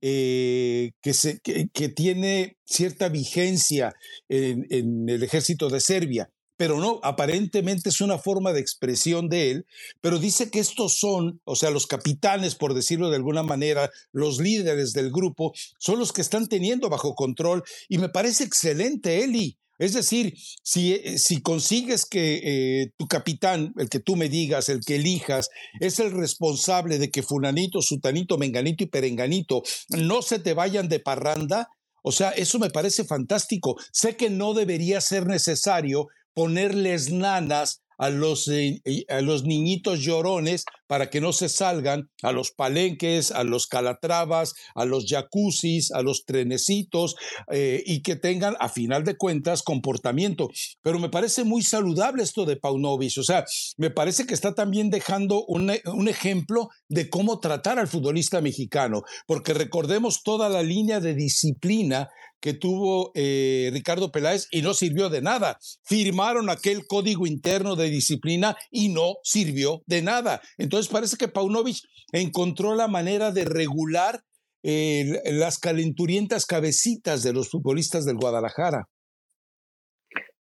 que, 0.00 0.92
se, 1.12 1.40
que, 1.40 1.88
tiene 1.88 2.58
cierta 2.66 3.08
vigencia 3.08 3.94
en, 4.28 4.66
en 4.68 5.08
el 5.08 5.22
ejército 5.22 5.70
de 5.70 5.80
Serbia 5.80 6.30
pero 6.56 6.80
no, 6.80 7.00
aparentemente 7.02 7.88
es 7.88 8.00
una 8.00 8.18
forma 8.18 8.52
de 8.52 8.60
expresión 8.60 9.28
de 9.28 9.50
él, 9.50 9.66
pero 10.00 10.18
dice 10.18 10.50
que 10.50 10.60
estos 10.60 10.98
son, 10.98 11.40
o 11.44 11.56
sea, 11.56 11.70
los 11.70 11.86
capitanes, 11.86 12.54
por 12.54 12.74
decirlo 12.74 13.10
de 13.10 13.16
alguna 13.16 13.42
manera, 13.42 13.90
los 14.12 14.38
líderes 14.38 14.92
del 14.92 15.10
grupo, 15.10 15.52
son 15.78 15.98
los 15.98 16.12
que 16.12 16.20
están 16.20 16.48
teniendo 16.48 16.88
bajo 16.88 17.14
control 17.14 17.62
y 17.88 17.98
me 17.98 18.08
parece 18.08 18.44
excelente, 18.44 19.24
Eli. 19.24 19.58
Es 19.78 19.92
decir, 19.92 20.34
si, 20.62 20.92
eh, 20.92 21.18
si 21.18 21.42
consigues 21.42 22.06
que 22.06 22.40
eh, 22.44 22.92
tu 22.96 23.08
capitán, 23.08 23.72
el 23.76 23.88
que 23.88 23.98
tú 23.98 24.14
me 24.14 24.28
digas, 24.28 24.68
el 24.68 24.80
que 24.84 24.96
elijas, 24.96 25.50
es 25.80 25.98
el 25.98 26.12
responsable 26.12 26.98
de 26.98 27.10
que 27.10 27.24
fulanito, 27.24 27.82
sutanito, 27.82 28.38
menganito 28.38 28.84
y 28.84 28.88
perenganito 28.88 29.62
no 29.88 30.22
se 30.22 30.38
te 30.38 30.54
vayan 30.54 30.88
de 30.88 31.00
parranda, 31.00 31.68
o 32.02 32.12
sea, 32.12 32.30
eso 32.30 32.58
me 32.58 32.70
parece 32.70 33.04
fantástico. 33.04 33.76
Sé 33.90 34.16
que 34.16 34.30
no 34.30 34.54
debería 34.54 35.00
ser 35.00 35.26
necesario 35.26 36.08
ponerles 36.34 37.10
nanas 37.12 37.82
a 37.98 38.10
los, 38.10 38.48
eh, 38.48 38.80
a 39.08 39.20
los 39.20 39.44
niñitos 39.44 40.00
llorones 40.00 40.64
para 40.86 41.10
que 41.10 41.20
no 41.20 41.32
se 41.32 41.48
salgan 41.48 42.10
a 42.22 42.32
los 42.32 42.50
palenques, 42.50 43.30
a 43.30 43.44
los 43.44 43.66
calatrabas, 43.66 44.54
a 44.74 44.84
los 44.84 45.06
jacuzzis, 45.08 45.90
a 45.92 46.02
los 46.02 46.24
trenecitos 46.24 47.16
eh, 47.50 47.82
y 47.86 48.02
que 48.02 48.16
tengan, 48.16 48.56
a 48.60 48.68
final 48.68 49.04
de 49.04 49.16
cuentas, 49.16 49.62
comportamiento. 49.62 50.48
Pero 50.82 50.98
me 50.98 51.08
parece 51.08 51.44
muy 51.44 51.62
saludable 51.62 52.22
esto 52.22 52.44
de 52.44 52.56
Paunovic, 52.56 53.18
o 53.18 53.22
sea, 53.22 53.44
me 53.76 53.90
parece 53.90 54.26
que 54.26 54.34
está 54.34 54.54
también 54.54 54.90
dejando 54.90 55.44
un, 55.46 55.72
un 55.86 56.08
ejemplo 56.08 56.68
de 56.88 57.08
cómo 57.08 57.40
tratar 57.40 57.78
al 57.78 57.88
futbolista 57.88 58.40
mexicano, 58.40 59.02
porque 59.26 59.54
recordemos 59.54 60.22
toda 60.22 60.48
la 60.48 60.62
línea 60.62 61.00
de 61.00 61.14
disciplina 61.14 62.08
que 62.44 62.52
tuvo 62.52 63.10
eh, 63.14 63.70
Ricardo 63.72 64.12
Peláez 64.12 64.48
y 64.50 64.60
no 64.60 64.74
sirvió 64.74 65.08
de 65.08 65.22
nada. 65.22 65.58
Firmaron 65.82 66.50
aquel 66.50 66.86
código 66.86 67.26
interno 67.26 67.74
de 67.74 67.88
disciplina 67.88 68.54
y 68.70 68.90
no 68.90 69.14
sirvió 69.22 69.82
de 69.86 70.02
nada. 70.02 70.42
Entonces 70.58 70.83
parece 70.88 71.16
que 71.16 71.28
Paunovic 71.28 71.76
encontró 72.12 72.74
la 72.74 72.88
manera 72.88 73.30
de 73.30 73.44
regular 73.44 74.22
las 74.62 75.58
calenturientas 75.58 76.46
cabecitas 76.46 77.22
de 77.22 77.34
los 77.34 77.50
futbolistas 77.50 78.06
del 78.06 78.16
Guadalajara. 78.16 78.88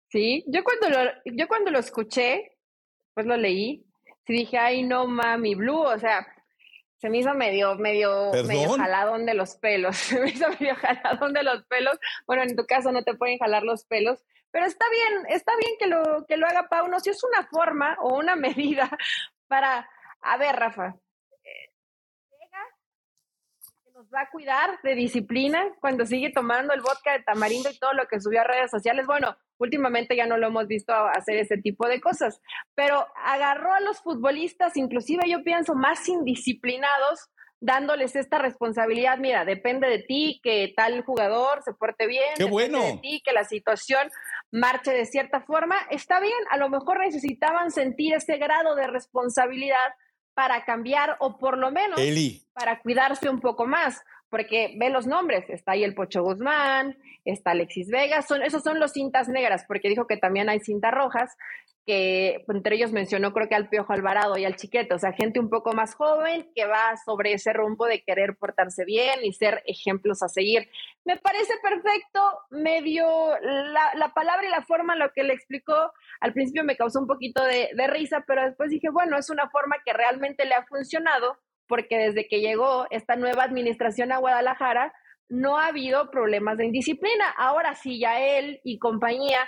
Sí, 0.09 0.45
yo 0.47 0.63
cuando 0.63 0.89
lo, 0.89 1.11
yo 1.25 1.47
cuando 1.47 1.71
lo 1.71 1.79
escuché, 1.79 2.57
pues 3.13 3.25
lo 3.25 3.35
leí, 3.35 3.83
sí 4.25 4.33
dije, 4.33 4.57
ay 4.57 4.83
no 4.83 5.07
mami, 5.07 5.55
Blue, 5.55 5.81
o 5.81 5.99
sea, 5.99 6.25
se 7.03 7.09
me 7.09 7.17
hizo 7.17 7.33
medio, 7.33 7.75
medio, 7.75 8.31
medio 8.47 8.77
jaladón 8.77 9.25
de 9.25 9.33
los 9.33 9.57
pelos. 9.57 9.97
Se 9.97 10.21
me 10.21 10.29
hizo 10.29 10.47
medio 10.57 10.73
jaladón 10.75 11.33
de 11.33 11.43
los 11.43 11.65
pelos. 11.65 11.99
Bueno, 12.25 12.43
en 12.43 12.55
tu 12.55 12.65
caso 12.65 12.93
no 12.93 13.03
te 13.03 13.13
pueden 13.13 13.37
jalar 13.39 13.63
los 13.63 13.83
pelos, 13.83 14.23
pero 14.51 14.65
está 14.65 14.85
bien, 14.89 15.25
está 15.27 15.51
bien 15.57 15.73
que 15.77 15.87
lo, 15.87 16.25
que 16.25 16.37
lo 16.37 16.47
haga 16.47 16.69
Pauno. 16.69 17.01
Si 17.01 17.09
es 17.09 17.21
una 17.25 17.45
forma 17.47 17.97
o 18.01 18.17
una 18.17 18.35
medida 18.37 18.89
para. 19.49 19.89
A 20.23 20.37
ver, 20.37 20.55
Rafa, 20.55 20.95
nos 23.93 24.07
va 24.07 24.21
a 24.21 24.29
cuidar 24.31 24.81
de 24.81 24.95
disciplina 24.95 25.63
cuando 25.79 26.05
sigue 26.05 26.31
tomando 26.31 26.73
el 26.73 26.81
vodka 26.81 27.13
de 27.13 27.23
tamarindo 27.23 27.69
y 27.69 27.77
todo 27.77 27.93
lo 27.93 28.07
que 28.07 28.19
subió 28.19 28.41
a 28.41 28.43
redes 28.43 28.71
sociales. 28.71 29.05
Bueno, 29.05 29.37
últimamente 29.59 30.15
ya 30.15 30.25
no 30.25 30.37
lo 30.37 30.47
hemos 30.47 30.67
visto 30.67 30.93
hacer 30.93 31.37
ese 31.37 31.57
tipo 31.57 31.87
de 31.87 32.01
cosas, 32.01 32.41
pero 32.73 33.05
agarró 33.23 33.73
a 33.73 33.81
los 33.81 34.01
futbolistas, 34.01 34.77
inclusive 34.77 35.29
yo 35.29 35.43
pienso 35.43 35.75
más 35.75 36.07
indisciplinados, 36.09 37.29
dándoles 37.59 38.15
esta 38.15 38.39
responsabilidad, 38.39 39.19
mira, 39.19 39.45
depende 39.45 39.87
de 39.87 39.99
ti 39.99 40.41
que 40.43 40.73
tal 40.75 41.01
jugador 41.03 41.61
se 41.63 41.73
porte 41.73 42.07
bien, 42.07 42.33
Qué 42.35 42.43
bueno. 42.43 42.81
de 42.81 42.97
ti 42.97 43.21
que 43.23 43.31
la 43.31 43.45
situación 43.45 44.09
marche 44.51 44.91
de 44.91 45.05
cierta 45.05 45.41
forma, 45.41 45.77
está 45.89 46.19
bien, 46.19 46.37
a 46.49 46.57
lo 46.57 46.69
mejor 46.69 46.99
necesitaban 46.99 47.71
sentir 47.71 48.15
ese 48.15 48.37
grado 48.37 48.75
de 48.75 48.87
responsabilidad 48.87 49.93
para 50.33 50.65
cambiar 50.65 51.17
o 51.19 51.37
por 51.37 51.57
lo 51.57 51.71
menos 51.71 51.99
para 52.53 52.79
cuidarse 52.79 53.29
un 53.29 53.39
poco 53.39 53.65
más, 53.65 54.03
porque 54.33 54.73
ve 54.77 54.89
los 54.89 55.05
nombres, 55.05 55.47
está 55.47 55.73
ahí 55.73 55.83
el 55.83 55.93
Pocho 55.93 56.23
Guzmán, 56.23 56.97
está 57.23 57.51
Alexis 57.51 57.87
Vega, 57.91 58.23
son, 58.23 58.41
esos 58.41 58.63
son 58.63 58.79
los 58.79 58.93
cintas 58.93 59.29
negras, 59.29 59.63
porque 59.67 59.89
dijo 59.89 60.07
que 60.07 60.17
también 60.17 60.49
hay 60.49 60.59
cintas 60.59 60.91
rojas, 60.91 61.37
que 61.85 62.43
entre 62.47 62.77
ellos 62.77 62.91
mencionó 62.91 63.31
creo 63.31 63.47
que 63.47 63.53
al 63.53 63.69
Piojo 63.69 63.93
Alvarado 63.93 64.35
y 64.39 64.45
al 64.45 64.55
Chiquete, 64.55 64.91
o 64.95 64.97
sea, 64.97 65.13
gente 65.13 65.39
un 65.39 65.51
poco 65.51 65.73
más 65.73 65.93
joven 65.93 66.49
que 66.55 66.65
va 66.65 66.97
sobre 67.05 67.33
ese 67.33 67.53
rumbo 67.53 67.85
de 67.85 68.01
querer 68.01 68.35
portarse 68.35 68.85
bien 68.85 69.19
y 69.21 69.33
ser 69.33 69.61
ejemplos 69.67 70.23
a 70.23 70.29
seguir. 70.29 70.67
Me 71.05 71.17
parece 71.17 71.53
perfecto, 71.61 72.19
medio 72.49 73.05
la, 73.39 73.91
la 73.93 74.15
palabra 74.15 74.47
y 74.47 74.49
la 74.49 74.63
forma 74.63 74.93
en 74.93 74.99
lo 74.99 75.11
que 75.13 75.21
le 75.21 75.33
explicó, 75.33 75.91
al 76.21 76.33
principio 76.33 76.63
me 76.63 76.75
causó 76.75 76.99
un 76.99 77.05
poquito 77.05 77.43
de, 77.43 77.69
de 77.75 77.85
risa, 77.85 78.23
pero 78.25 78.41
después 78.41 78.71
dije, 78.71 78.89
bueno, 78.89 79.15
es 79.15 79.29
una 79.29 79.47
forma 79.51 79.75
que 79.85 79.93
realmente 79.93 80.43
le 80.45 80.55
ha 80.55 80.65
funcionado, 80.65 81.37
porque 81.67 81.97
desde 81.97 82.27
que 82.27 82.41
llegó 82.41 82.87
esta 82.89 83.15
nueva 83.15 83.43
administración 83.43 84.11
a 84.11 84.17
Guadalajara, 84.17 84.93
no 85.29 85.57
ha 85.57 85.67
habido 85.67 86.11
problemas 86.11 86.57
de 86.57 86.65
indisciplina. 86.65 87.25
Ahora 87.37 87.75
sí, 87.75 87.99
ya 87.99 88.19
él 88.19 88.59
y 88.63 88.77
compañía 88.79 89.39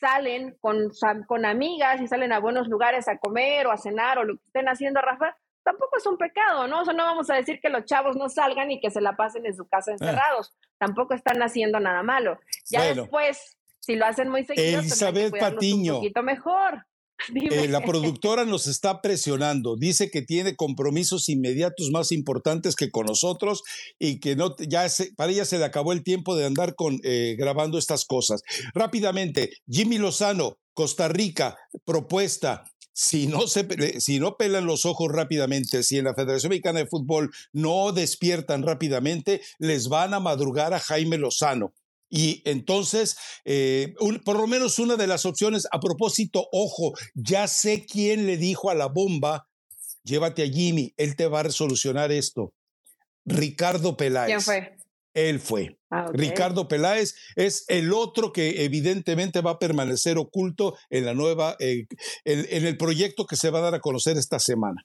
salen 0.00 0.56
con, 0.60 0.90
con 1.26 1.44
amigas 1.44 2.00
y 2.00 2.06
salen 2.06 2.32
a 2.32 2.40
buenos 2.40 2.68
lugares 2.68 3.08
a 3.08 3.18
comer 3.18 3.66
o 3.66 3.72
a 3.72 3.76
cenar 3.76 4.18
o 4.18 4.24
lo 4.24 4.36
que 4.36 4.44
estén 4.46 4.68
haciendo, 4.68 5.00
Rafa, 5.00 5.36
tampoco 5.64 5.96
es 5.96 6.06
un 6.06 6.16
pecado, 6.16 6.66
¿no? 6.68 6.80
O 6.80 6.84
sea, 6.84 6.94
no 6.94 7.04
vamos 7.04 7.30
a 7.30 7.34
decir 7.34 7.60
que 7.60 7.68
los 7.68 7.84
chavos 7.84 8.16
no 8.16 8.28
salgan 8.28 8.70
y 8.70 8.80
que 8.80 8.90
se 8.90 9.00
la 9.00 9.16
pasen 9.16 9.46
en 9.46 9.54
su 9.54 9.66
casa 9.68 9.92
ah. 9.92 9.94
encerrados. 9.94 10.52
Tampoco 10.78 11.14
están 11.14 11.42
haciendo 11.42 11.80
nada 11.80 12.02
malo. 12.02 12.38
Ya 12.70 12.94
después, 12.94 13.56
si 13.80 13.96
lo 13.96 14.06
hacen 14.06 14.28
muy 14.28 14.44
seguido, 14.44 14.80
Elizabeth 14.80 15.38
Patiño. 15.38 15.94
Un 15.94 15.98
poquito 16.00 16.22
mejor. 16.22 16.86
Eh, 17.50 17.68
la 17.68 17.80
productora 17.82 18.44
nos 18.44 18.66
está 18.66 19.00
presionando, 19.00 19.76
dice 19.76 20.10
que 20.10 20.22
tiene 20.22 20.56
compromisos 20.56 21.28
inmediatos 21.28 21.90
más 21.90 22.12
importantes 22.12 22.76
que 22.76 22.90
con 22.90 23.06
nosotros 23.06 23.62
y 23.98 24.20
que 24.20 24.36
no 24.36 24.56
ya 24.58 24.86
para 25.16 25.32
ella 25.32 25.44
se 25.44 25.58
le 25.58 25.64
acabó 25.64 25.92
el 25.92 26.02
tiempo 26.02 26.36
de 26.36 26.46
andar 26.46 26.74
con 26.74 27.00
eh, 27.04 27.36
grabando 27.38 27.78
estas 27.78 28.04
cosas. 28.04 28.42
Rápidamente, 28.74 29.52
Jimmy 29.68 29.98
Lozano, 29.98 30.58
Costa 30.74 31.08
Rica, 31.08 31.56
propuesta. 31.84 32.64
Si 32.94 33.26
no, 33.26 33.46
se, 33.46 34.00
si 34.00 34.20
no 34.20 34.36
pelan 34.36 34.66
los 34.66 34.84
ojos 34.84 35.10
rápidamente, 35.10 35.82
si 35.82 35.96
en 35.96 36.04
la 36.04 36.14
Federación 36.14 36.50
Mexicana 36.50 36.80
de 36.80 36.86
Fútbol 36.86 37.30
no 37.52 37.90
despiertan 37.92 38.62
rápidamente, 38.62 39.40
les 39.58 39.88
van 39.88 40.12
a 40.12 40.20
madrugar 40.20 40.74
a 40.74 40.78
Jaime 40.78 41.16
Lozano. 41.16 41.72
Y 42.14 42.42
entonces, 42.44 43.16
eh, 43.46 43.94
por 44.26 44.36
lo 44.36 44.46
menos 44.46 44.78
una 44.78 44.96
de 44.96 45.06
las 45.06 45.24
opciones, 45.24 45.66
a 45.72 45.80
propósito, 45.80 46.46
ojo, 46.52 46.92
ya 47.14 47.48
sé 47.48 47.86
quién 47.86 48.26
le 48.26 48.36
dijo 48.36 48.68
a 48.68 48.74
la 48.74 48.86
bomba, 48.86 49.48
llévate 50.04 50.42
a 50.42 50.46
Jimmy, 50.46 50.92
él 50.98 51.16
te 51.16 51.26
va 51.26 51.40
a 51.40 51.44
resolucionar 51.44 52.12
esto. 52.12 52.52
Ricardo 53.24 53.96
Peláez. 53.96 54.26
¿Quién 54.26 54.40
fue? 54.42 54.76
Él 55.14 55.40
fue. 55.40 55.78
Ah, 55.90 56.10
Ricardo 56.12 56.68
Peláez 56.68 57.14
es 57.34 57.64
el 57.68 57.94
otro 57.94 58.30
que 58.30 58.64
evidentemente 58.64 59.40
va 59.40 59.52
a 59.52 59.58
permanecer 59.58 60.18
oculto 60.18 60.76
en 60.90 61.06
la 61.06 61.14
nueva, 61.14 61.56
eh, 61.60 61.86
en 62.24 62.66
el 62.66 62.76
proyecto 62.76 63.24
que 63.24 63.36
se 63.36 63.48
va 63.48 63.60
a 63.60 63.62
dar 63.62 63.74
a 63.74 63.80
conocer 63.80 64.18
esta 64.18 64.38
semana. 64.38 64.84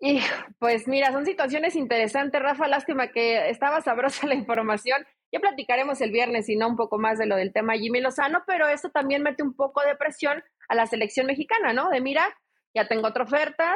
Y 0.00 0.20
pues 0.58 0.86
mira, 0.86 1.10
son 1.10 1.26
situaciones 1.26 1.74
interesantes, 1.74 2.40
Rafa. 2.40 2.68
Lástima 2.68 3.08
que 3.08 3.50
estaba 3.50 3.80
sabrosa 3.80 4.26
la 4.26 4.34
información. 4.34 5.04
Ya 5.32 5.40
platicaremos 5.40 6.00
el 6.00 6.10
viernes 6.10 6.48
y 6.48 6.56
no 6.56 6.68
un 6.68 6.76
poco 6.76 6.98
más 6.98 7.18
de 7.18 7.26
lo 7.26 7.36
del 7.36 7.52
tema 7.52 7.76
Jimmy 7.76 8.00
Lozano, 8.00 8.44
pero 8.46 8.68
eso 8.68 8.90
también 8.90 9.22
mete 9.22 9.42
un 9.42 9.54
poco 9.54 9.82
de 9.82 9.96
presión 9.96 10.42
a 10.68 10.74
la 10.74 10.86
selección 10.86 11.26
mexicana, 11.26 11.72
¿no? 11.72 11.90
De 11.90 12.00
mira, 12.00 12.26
ya 12.74 12.88
tengo 12.88 13.08
otra 13.08 13.24
oferta, 13.24 13.74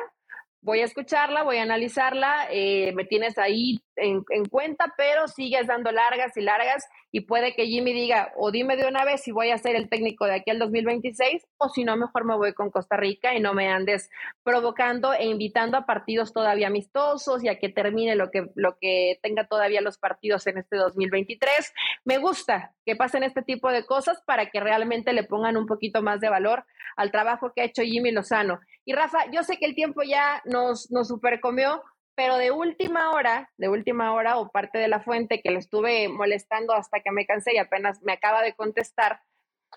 voy 0.63 0.81
a 0.81 0.85
escucharla, 0.85 1.43
voy 1.43 1.59
a 1.59 1.63
analizarla, 1.63 2.47
eh, 2.51 2.93
me 2.95 3.05
tienes 3.05 3.37
ahí 3.37 3.81
en, 3.97 4.23
cuenta, 4.49 4.95
pero 4.97 5.29
sigues 5.29 5.67
dando 5.67 5.91
largas 5.93 6.37
y 6.37 6.41
largas 6.41 6.89
y 7.11 7.23
puede 7.23 7.55
que 7.55 7.67
Jimmy 7.67 7.93
diga, 7.93 8.33
o 8.37 8.51
dime 8.51 8.77
de 8.77 8.87
una 8.87 9.05
vez 9.05 9.23
si 9.23 9.33
voy 9.33 9.51
a 9.51 9.59
ser 9.59 9.77
el 9.77 9.89
técnico 9.89 10.25
de 10.25 10.37
aquí 10.37 10.51
al 10.51 10.59
2026, 10.61 11.47
o 11.59 11.69
si 11.69 11.85
no, 11.85 11.97
mejor 11.97 12.25
me 12.25 12.37
voy 12.37 12.55
con 12.55 12.71
Costa 12.71 12.97
Rica 12.97 13.35
y 13.35 13.41
no 13.41 13.55
me 13.55 13.69
andes 13.69 14.09
provocando 14.45 15.13
e 15.13 15.27
invitando 15.27 15.77
a 15.77 15.85
partidos 15.85 16.33
todavía 16.33 16.69
amistosos 16.69 17.45
y 17.45 17.49
a 17.49 17.59
que 17.59 17.69
termine 17.69 18.15
lo 18.15 18.31
que, 18.31 18.47
lo 18.55 18.77
que 18.81 19.19
tenga 19.21 19.47
todavía 19.47 19.81
los 19.81 19.99
partidos 19.99 20.47
en 20.47 20.59
este 20.59 20.77
2023. 20.77 21.75
Me 22.05 22.19
gusta 22.19 22.73
que 22.87 22.97
pasen 22.97 23.25
este 23.25 23.43
tipo 23.43 23.71
de 23.71 23.85
cosas 23.85 24.23
para 24.25 24.51
que 24.51 24.61
realmente 24.61 25.13
le 25.13 25.25
pongan 25.25 25.57
un 25.57 25.67
poquito 25.67 26.03
más 26.03 26.21
de 26.21 26.31
valor 26.31 26.65
al 26.97 27.11
trabajo 27.11 27.53
que 27.55 27.62
ha 27.62 27.66
hecho 27.66 27.83
Jimmy 27.83 28.11
Lozano. 28.11 28.61
Y 28.85 28.93
Rafa, 28.95 29.30
yo 29.30 29.43
sé 29.43 29.59
que 29.59 29.66
el 29.66 29.74
tiempo 29.74 30.03
ya 30.03 30.43
nos, 30.45 30.91
nos 30.91 31.09
supercomió, 31.09 31.83
pero 32.14 32.37
de 32.37 32.51
última 32.51 33.11
hora, 33.11 33.51
de 33.57 33.68
última 33.68 34.12
hora 34.12 34.39
o 34.39 34.51
parte 34.51 34.78
de 34.78 34.89
la 34.89 35.01
fuente 35.01 35.41
que 35.41 35.51
le 35.51 35.59
estuve 35.59 36.09
molestando 36.09 36.74
hasta 36.74 37.01
que 37.01 37.11
me 37.11 37.26
cansé 37.26 37.55
y 37.55 37.59
apenas 37.59 38.03
me 38.03 38.12
acaba 38.12 38.43
de 38.43 38.55
contestar, 38.55 39.20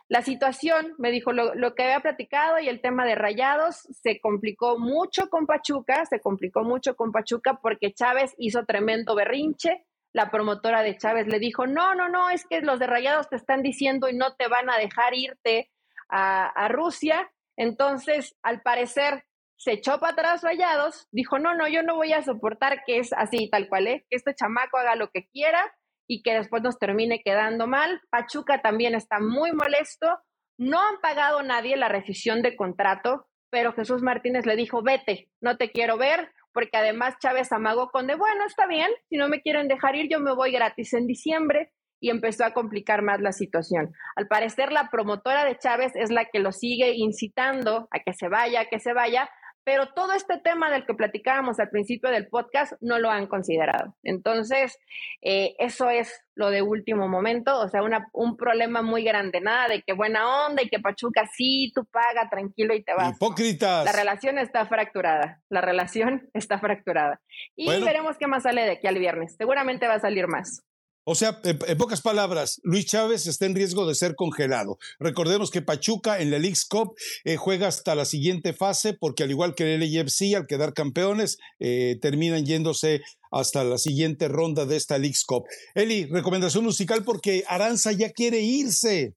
la 0.07 0.21
situación, 0.21 0.93
me 0.97 1.09
dijo 1.11 1.31
lo, 1.31 1.55
lo, 1.55 1.73
que 1.73 1.83
había 1.83 1.99
platicado 1.99 2.59
y 2.59 2.69
el 2.69 2.81
tema 2.81 3.05
de 3.05 3.15
rayados 3.15 3.77
se 4.03 4.19
complicó 4.19 4.77
mucho 4.77 5.29
con 5.29 5.47
Pachuca, 5.47 6.05
se 6.05 6.19
complicó 6.19 6.63
mucho 6.63 6.95
con 6.95 7.11
Pachuca 7.11 7.59
porque 7.61 7.93
Chávez 7.93 8.35
hizo 8.37 8.65
tremendo 8.65 9.15
berrinche. 9.15 9.83
La 10.13 10.29
promotora 10.29 10.81
de 10.83 10.97
Chávez 10.97 11.27
le 11.27 11.39
dijo, 11.39 11.65
no, 11.65 11.95
no, 11.95 12.07
no, 12.07 12.29
es 12.29 12.45
que 12.45 12.61
los 12.61 12.79
de 12.79 12.87
rayados 12.87 13.29
te 13.29 13.35
están 13.35 13.63
diciendo 13.63 14.07
y 14.07 14.15
no 14.15 14.35
te 14.35 14.47
van 14.47 14.69
a 14.69 14.77
dejar 14.77 15.13
irte 15.13 15.71
a, 16.09 16.67
Rusia. 16.69 17.31
Entonces, 17.57 18.35
al 18.43 18.61
parecer, 18.61 19.23
se 19.57 19.73
echó 19.73 19.99
para 19.99 20.13
atrás 20.13 20.43
rayados, 20.43 21.07
dijo, 21.11 21.39
no, 21.39 21.55
no, 21.55 21.67
yo 21.67 21.81
no 21.81 21.95
voy 21.95 22.13
a 22.13 22.23
soportar 22.23 22.83
que 22.85 22.99
es 22.99 23.13
así, 23.13 23.49
tal 23.49 23.69
cual, 23.69 23.87
¿eh? 23.87 24.05
que 24.09 24.17
este 24.17 24.35
chamaco 24.35 24.77
haga 24.77 24.95
lo 24.95 25.09
que 25.09 25.27
quiera 25.27 25.73
y 26.07 26.21
que 26.21 26.33
después 26.33 26.61
nos 26.61 26.77
termine 26.77 27.21
quedando 27.23 27.65
mal. 27.65 28.01
Pachuca 28.09 28.61
también 28.61 28.95
está 28.95 29.19
muy 29.19 29.53
molesto. 29.53 30.19
No 30.57 30.79
han 30.81 30.99
pagado 31.01 31.41
nadie 31.41 31.77
la 31.77 31.87
rescisión 31.89 32.41
de 32.41 32.55
contrato, 32.55 33.27
pero 33.49 33.73
Jesús 33.73 34.01
Martínez 34.01 34.45
le 34.45 34.55
dijo, 34.55 34.83
vete, 34.83 35.29
no 35.41 35.57
te 35.57 35.71
quiero 35.71 35.97
ver, 35.97 36.31
porque 36.53 36.77
además 36.77 37.15
Chávez 37.19 37.51
amagó 37.51 37.89
con 37.89 38.07
de, 38.07 38.15
bueno, 38.15 38.45
está 38.45 38.67
bien, 38.67 38.89
si 39.09 39.17
no 39.17 39.27
me 39.27 39.41
quieren 39.41 39.67
dejar 39.67 39.95
ir, 39.95 40.09
yo 40.09 40.19
me 40.19 40.33
voy 40.33 40.51
gratis 40.51 40.93
en 40.93 41.07
diciembre 41.07 41.71
y 41.99 42.09
empezó 42.09 42.45
a 42.45 42.53
complicar 42.53 43.01
más 43.01 43.21
la 43.21 43.31
situación. 43.31 43.93
Al 44.15 44.27
parecer, 44.27 44.71
la 44.71 44.89
promotora 44.89 45.45
de 45.45 45.57
Chávez 45.57 45.91
es 45.95 46.11
la 46.11 46.25
que 46.25 46.39
lo 46.39 46.51
sigue 46.51 46.93
incitando 46.95 47.87
a 47.91 47.99
que 47.99 48.13
se 48.13 48.27
vaya, 48.27 48.61
a 48.61 48.65
que 48.65 48.79
se 48.79 48.93
vaya, 48.93 49.29
pero 49.65 49.87
todo 49.93 50.13
este 50.13 50.37
tema 50.37 50.69
del 50.69 50.85
que 50.85 50.93
platicábamos 50.93 51.59
al 51.59 51.69
principio 51.69 52.11
del 52.11 52.27
podcast 52.27 52.73
no 52.81 52.99
lo 52.99 53.09
han 53.09 53.25
considerado. 53.25 53.95
Entonces, 54.03 54.77
eh, 55.23 55.55
eso 55.57 55.89
es 55.89 56.23
lo 56.35 56.51
de 56.51 56.61
último 56.61 57.07
momento, 57.07 57.59
o 57.59 57.67
sea, 57.67 57.81
un 58.13 58.37
problema 58.37 58.83
muy 58.83 59.03
grande, 59.03 59.41
nada 59.41 59.67
de 59.67 59.81
que 59.81 59.93
buena 59.93 60.45
onda 60.45 60.61
y 60.61 60.69
que 60.69 60.79
Pachuca 60.79 61.27
sí, 61.35 61.71
tú 61.73 61.83
paga 61.85 62.29
tranquilo 62.29 62.75
y 62.75 62.83
te 62.83 62.93
vas. 62.93 63.15
Hipócritas. 63.15 63.85
La 63.85 63.91
relación 63.91 64.37
está 64.37 64.67
fracturada, 64.67 65.41
la 65.49 65.61
relación 65.61 66.29
está 66.33 66.59
fracturada. 66.59 67.19
Y 67.55 67.67
veremos 67.83 68.17
qué 68.17 68.27
más 68.27 68.43
sale 68.43 68.61
de 68.63 68.71
aquí 68.71 68.87
al 68.87 68.99
viernes. 68.99 69.35
Seguramente 69.35 69.87
va 69.87 69.95
a 69.95 69.99
salir 69.99 70.27
más. 70.27 70.63
O 71.07 71.13
sea, 71.13 71.39
en, 71.43 71.77
pocas 71.77 72.01
palabras, 72.01 72.59
Luis 72.63 72.87
Chávez 72.87 73.27
está 73.27 73.45
en 73.45 73.53
riesgo 73.53 73.87
de 73.87 73.93
ser 73.93 74.15
congelado. 74.15 74.79
Recordemos 74.99 75.51
que 75.51 75.61
Pachuca 75.61 76.19
en 76.19 76.31
la 76.31 76.39
League 76.39 76.57
Cup 76.67 76.95
eh, 77.23 77.37
juega 77.37 77.67
hasta 77.67 77.93
la 77.93 78.05
siguiente 78.05 78.53
fase 78.53 78.93
porque 78.93 79.23
al 79.23 79.29
igual 79.29 79.53
que 79.53 79.75
el 79.75 79.81
LAFC, 79.81 80.35
al 80.35 80.47
quedar 80.47 80.73
campeones, 80.73 81.37
eh, 81.59 81.97
terminan 82.01 82.43
yéndose 82.43 83.01
hasta 83.31 83.63
la 83.63 83.77
siguiente 83.77 84.27
ronda 84.29 84.65
de 84.65 84.77
esta 84.77 84.97
League 84.97 85.15
Cup. 85.27 85.45
Eli, 85.75 86.05
recomendación 86.05 86.63
musical 86.63 87.03
porque 87.03 87.43
Aranza 87.47 87.91
ya 87.91 88.11
quiere 88.11 88.39
irse. 88.39 89.13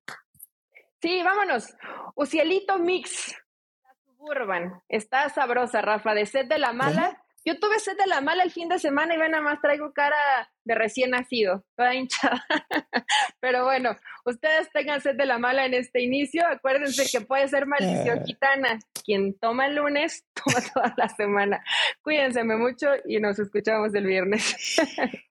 Sí, 1.01 1.23
vámonos. 1.23 1.69
Ucielito 2.17 2.79
Mix, 2.79 3.35
la 3.83 3.95
Suburban. 4.05 4.83
Está 4.89 5.31
sabrosa, 5.31 5.81
Rafa, 5.81 6.13
de 6.13 6.27
sed 6.27 6.47
de 6.49 6.59
la 6.59 6.75
mala. 6.75 7.25
Yo 7.49 7.59
tuve 7.59 7.79
sed 7.81 7.97
de 7.97 8.07
la 8.07 8.21
mala 8.21 8.43
el 8.43 8.51
fin 8.51 8.69
de 8.69 8.79
semana 8.79 9.15
y 9.15 9.19
ven 9.19 9.31
nada 9.31 9.43
más 9.43 9.59
traigo 9.63 9.95
cara 9.95 10.19
de 10.65 10.75
recién 10.75 11.13
nacido, 11.13 11.65
toda 11.79 11.95
hinchada. 11.95 12.45
Pero 13.41 13.65
bueno, 13.65 13.97
ustedes 14.27 14.71
tengan 14.71 15.01
sed 15.01 15.17
de 15.17 15.25
la 15.25 15.39
mala 15.39 15.65
en 15.65 15.73
este 15.73 16.03
inicio. 16.03 16.47
Acuérdense 16.47 17.07
que 17.11 17.25
puede 17.25 17.49
ser 17.49 17.65
maldición 17.65 18.23
gitana. 18.27 18.79
Quien 19.03 19.33
toma 19.39 19.67
el 19.67 19.77
lunes, 19.77 20.27
toma 20.35 20.61
toda 20.75 20.95
la 20.99 21.09
semana. 21.09 21.65
Cuídense 22.03 22.45
mucho 22.45 22.89
y 23.07 23.19
nos 23.19 23.39
escuchamos 23.39 23.95
el 23.95 24.05
viernes. 24.05 24.77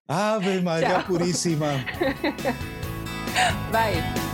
Ave 0.07 0.59
María 0.63 1.05
Purísima. 1.07 1.85
Bye. 3.71 4.26